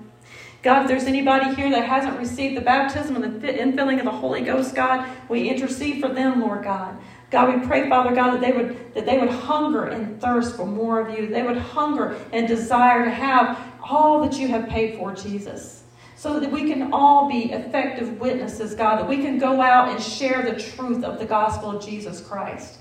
God, 0.63 0.83
if 0.83 0.89
there's 0.89 1.05
anybody 1.05 1.55
here 1.55 1.71
that 1.71 1.85
hasn't 1.85 2.19
received 2.19 2.57
the 2.57 2.63
baptism 2.63 3.17
and 3.17 3.43
the 3.43 3.49
infilling 3.49 3.99
of 3.99 4.07
the 4.07 4.11
Holy 4.11 4.41
Ghost, 4.41 4.75
God, 4.75 5.07
we 5.29 5.51
intercede 5.51 6.01
for 6.01 6.09
them, 6.09 6.41
Lord 6.41 6.65
God. 6.65 6.97
God, 7.31 7.61
we 7.61 7.67
pray, 7.67 7.87
Father 7.89 8.15
God, 8.15 8.33
that 8.33 8.41
they 8.41 8.53
would 8.53 8.95
that 8.95 9.07
they 9.07 9.19
would 9.19 9.31
hunger 9.31 9.85
and 9.85 10.21
thirst 10.21 10.57
for 10.57 10.67
more 10.67 11.01
of 11.01 11.17
you. 11.17 11.29
They 11.29 11.43
would 11.43 11.59
hunger 11.59 12.19
and 12.33 12.49
desire 12.49 13.05
to 13.05 13.11
have 13.11 13.59
all 13.83 14.21
that 14.23 14.39
you 14.39 14.49
have 14.49 14.69
paid 14.69 14.99
for, 14.99 15.15
Jesus 15.15 15.80
so 16.21 16.39
that 16.39 16.53
we 16.53 16.71
can 16.71 16.93
all 16.93 17.31
be 17.31 17.51
effective 17.51 18.21
witnesses, 18.21 18.75
God, 18.75 18.99
that 18.99 19.09
we 19.09 19.23
can 19.23 19.39
go 19.39 19.63
out 19.63 19.89
and 19.89 20.03
share 20.03 20.43
the 20.43 20.61
truth 20.61 21.03
of 21.03 21.19
the 21.19 21.25
gospel 21.25 21.71
of 21.71 21.83
Jesus 21.83 22.21
Christ, 22.21 22.79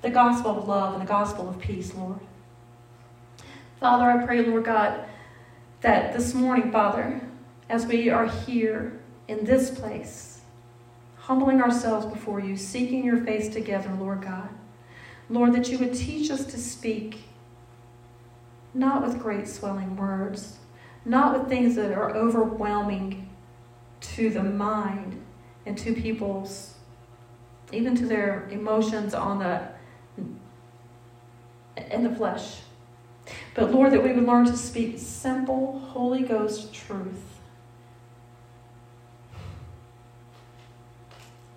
the 0.00 0.08
gospel 0.08 0.52
of 0.52 0.66
love 0.66 0.94
and 0.94 1.02
the 1.02 1.06
gospel 1.06 1.46
of 1.46 1.58
peace, 1.58 1.92
Lord. 1.92 2.20
Father, 3.78 4.10
I 4.10 4.24
pray, 4.24 4.46
Lord 4.46 4.64
God, 4.64 5.04
that 5.82 6.14
this 6.14 6.32
morning, 6.32 6.72
Father, 6.72 7.20
as 7.68 7.84
we 7.84 8.08
are 8.08 8.26
here 8.26 8.98
in 9.28 9.44
this 9.44 9.70
place, 9.70 10.40
humbling 11.18 11.60
ourselves 11.60 12.06
before 12.06 12.40
you, 12.40 12.56
seeking 12.56 13.04
your 13.04 13.18
face 13.18 13.50
together, 13.50 13.94
Lord 14.00 14.22
God, 14.22 14.48
Lord, 15.28 15.52
that 15.52 15.68
you 15.68 15.76
would 15.80 15.92
teach 15.92 16.30
us 16.30 16.46
to 16.46 16.56
speak 16.56 17.24
not 18.72 19.06
with 19.06 19.20
great 19.20 19.46
swelling 19.46 19.96
words 19.96 20.57
not 21.08 21.38
with 21.38 21.48
things 21.48 21.74
that 21.76 21.92
are 21.92 22.14
overwhelming 22.14 23.28
to 24.00 24.30
the 24.30 24.42
mind 24.42 25.20
and 25.66 25.76
to 25.78 25.94
people's, 25.94 26.74
even 27.72 27.96
to 27.96 28.06
their 28.06 28.48
emotions 28.50 29.14
on 29.14 29.38
the 29.38 29.68
in 31.90 32.02
the 32.02 32.14
flesh. 32.14 32.60
But 33.54 33.72
Lord, 33.72 33.92
that 33.92 34.02
we 34.02 34.12
would 34.12 34.24
learn 34.24 34.46
to 34.46 34.56
speak 34.56 34.98
simple, 34.98 35.78
Holy 35.78 36.22
Ghost 36.22 36.72
truth. 36.72 37.38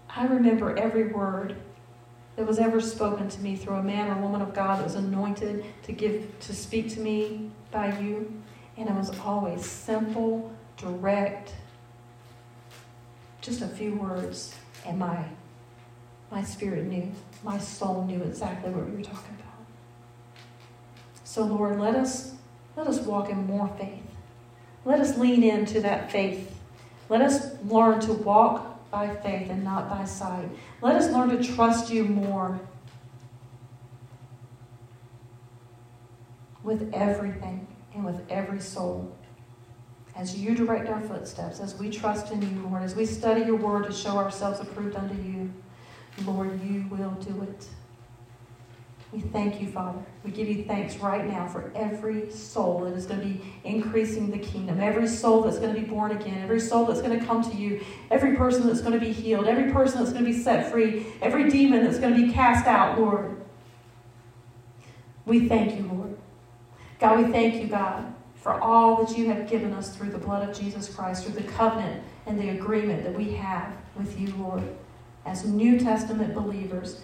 I 0.09 0.25
remember 0.25 0.77
every 0.77 1.07
word 1.07 1.55
that 2.35 2.45
was 2.45 2.59
ever 2.59 2.81
spoken 2.81 3.29
to 3.29 3.41
me 3.41 3.55
through 3.55 3.75
a 3.75 3.83
man 3.83 4.09
or 4.09 4.21
woman 4.21 4.41
of 4.41 4.53
God 4.53 4.79
that 4.79 4.83
was 4.83 4.95
anointed 4.95 5.65
to 5.83 5.91
give 5.91 6.27
to 6.41 6.53
speak 6.53 6.93
to 6.93 6.99
me 6.99 7.49
by 7.71 7.97
you. 7.99 8.41
And 8.77 8.89
it 8.89 8.95
was 8.95 9.17
always 9.19 9.65
simple, 9.65 10.51
direct, 10.77 11.53
just 13.41 13.61
a 13.61 13.67
few 13.67 13.95
words, 13.95 14.55
and 14.85 14.99
my 14.99 15.25
my 16.31 16.43
spirit 16.43 16.85
knew, 16.85 17.11
my 17.43 17.57
soul 17.57 18.05
knew 18.05 18.21
exactly 18.23 18.71
what 18.71 18.85
we 18.85 18.95
were 18.95 19.03
talking 19.03 19.35
about. 19.35 19.65
So 21.25 21.43
Lord, 21.43 21.79
let 21.79 21.95
us 21.95 22.35
let 22.75 22.87
us 22.87 22.99
walk 23.01 23.29
in 23.29 23.45
more 23.45 23.67
faith. 23.77 24.03
Let 24.85 24.99
us 24.99 25.17
lean 25.17 25.43
into 25.43 25.81
that 25.81 26.11
faith. 26.11 26.57
Let 27.09 27.21
us 27.21 27.55
learn 27.65 27.99
to 28.01 28.13
walk 28.13 28.89
by 28.89 29.13
faith 29.15 29.49
and 29.49 29.63
not 29.63 29.89
by 29.89 30.05
sight. 30.05 30.49
Let 30.81 30.95
us 30.95 31.11
learn 31.11 31.29
to 31.29 31.43
trust 31.43 31.91
you 31.91 32.05
more 32.05 32.59
with 36.63 36.93
everything 36.93 37.67
and 37.93 38.05
with 38.05 38.21
every 38.29 38.59
soul. 38.59 39.15
As 40.15 40.37
you 40.37 40.55
direct 40.55 40.89
our 40.89 41.01
footsteps, 41.01 41.59
as 41.59 41.75
we 41.75 41.89
trust 41.89 42.31
in 42.31 42.41
you, 42.41 42.67
Lord, 42.67 42.83
as 42.83 42.95
we 42.95 43.05
study 43.05 43.41
your 43.41 43.55
word 43.55 43.85
to 43.85 43.93
show 43.93 44.17
ourselves 44.17 44.59
approved 44.59 44.95
unto 44.95 45.15
you, 45.15 45.51
Lord, 46.25 46.61
you 46.63 46.85
will 46.89 47.11
do 47.11 47.43
it. 47.43 47.67
We 49.11 49.19
thank 49.19 49.61
you, 49.61 49.67
Father. 49.67 49.99
We 50.23 50.31
give 50.31 50.47
you 50.47 50.63
thanks 50.63 50.97
right 50.97 51.25
now 51.25 51.45
for 51.45 51.71
every 51.75 52.31
soul 52.31 52.85
that 52.85 52.93
is 52.93 53.05
going 53.05 53.19
to 53.19 53.25
be 53.25 53.41
increasing 53.65 54.31
the 54.31 54.37
kingdom, 54.37 54.79
every 54.79 55.07
soul 55.07 55.41
that's 55.41 55.59
going 55.59 55.73
to 55.73 55.79
be 55.79 55.85
born 55.85 56.11
again, 56.11 56.41
every 56.41 56.61
soul 56.61 56.85
that's 56.85 57.01
going 57.01 57.19
to 57.19 57.25
come 57.25 57.43
to 57.43 57.55
you, 57.55 57.83
every 58.09 58.37
person 58.37 58.67
that's 58.67 58.79
going 58.79 58.97
to 58.97 58.99
be 58.99 59.11
healed, 59.11 59.47
every 59.47 59.69
person 59.71 59.99
that's 59.99 60.13
going 60.13 60.23
to 60.23 60.31
be 60.31 60.37
set 60.37 60.71
free, 60.71 61.05
every 61.21 61.49
demon 61.49 61.83
that's 61.83 61.99
going 61.99 62.13
to 62.15 62.25
be 62.25 62.31
cast 62.31 62.67
out, 62.67 62.97
Lord. 62.97 63.35
We 65.25 65.49
thank 65.49 65.75
you, 65.75 65.89
Lord. 65.91 66.00
God, 67.01 67.25
we 67.25 67.31
thank 67.31 67.55
you, 67.55 67.67
God, 67.67 68.13
for 68.35 68.61
all 68.61 69.03
that 69.03 69.17
you 69.17 69.25
have 69.25 69.49
given 69.49 69.73
us 69.73 69.95
through 69.95 70.11
the 70.11 70.19
blood 70.19 70.47
of 70.47 70.55
Jesus 70.55 70.87
Christ, 70.87 71.25
through 71.25 71.33
the 71.33 71.49
covenant 71.49 72.03
and 72.27 72.39
the 72.39 72.49
agreement 72.49 73.03
that 73.03 73.15
we 73.15 73.33
have 73.33 73.73
with 73.95 74.19
you, 74.19 74.31
Lord, 74.35 74.61
as 75.25 75.43
New 75.43 75.79
Testament 75.79 76.35
believers, 76.35 77.01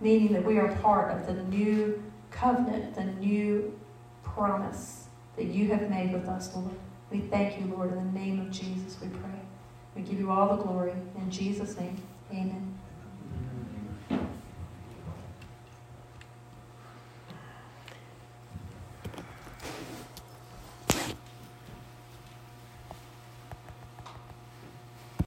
meaning 0.00 0.32
that 0.34 0.44
we 0.44 0.58
are 0.58 0.72
part 0.76 1.10
of 1.10 1.26
the 1.26 1.42
new 1.42 2.00
covenant, 2.30 2.94
the 2.94 3.04
new 3.04 3.76
promise 4.22 5.08
that 5.36 5.46
you 5.46 5.66
have 5.70 5.90
made 5.90 6.12
with 6.12 6.28
us, 6.28 6.54
Lord. 6.54 6.70
We 7.10 7.18
thank 7.18 7.58
you, 7.58 7.66
Lord, 7.66 7.90
in 7.90 7.96
the 7.96 8.18
name 8.20 8.40
of 8.40 8.52
Jesus, 8.52 8.98
we 9.02 9.08
pray. 9.08 9.40
We 9.96 10.02
give 10.02 10.20
you 10.20 10.30
all 10.30 10.56
the 10.56 10.62
glory. 10.62 10.92
In 11.16 11.28
Jesus' 11.28 11.76
name, 11.76 12.00
amen. 12.30 12.69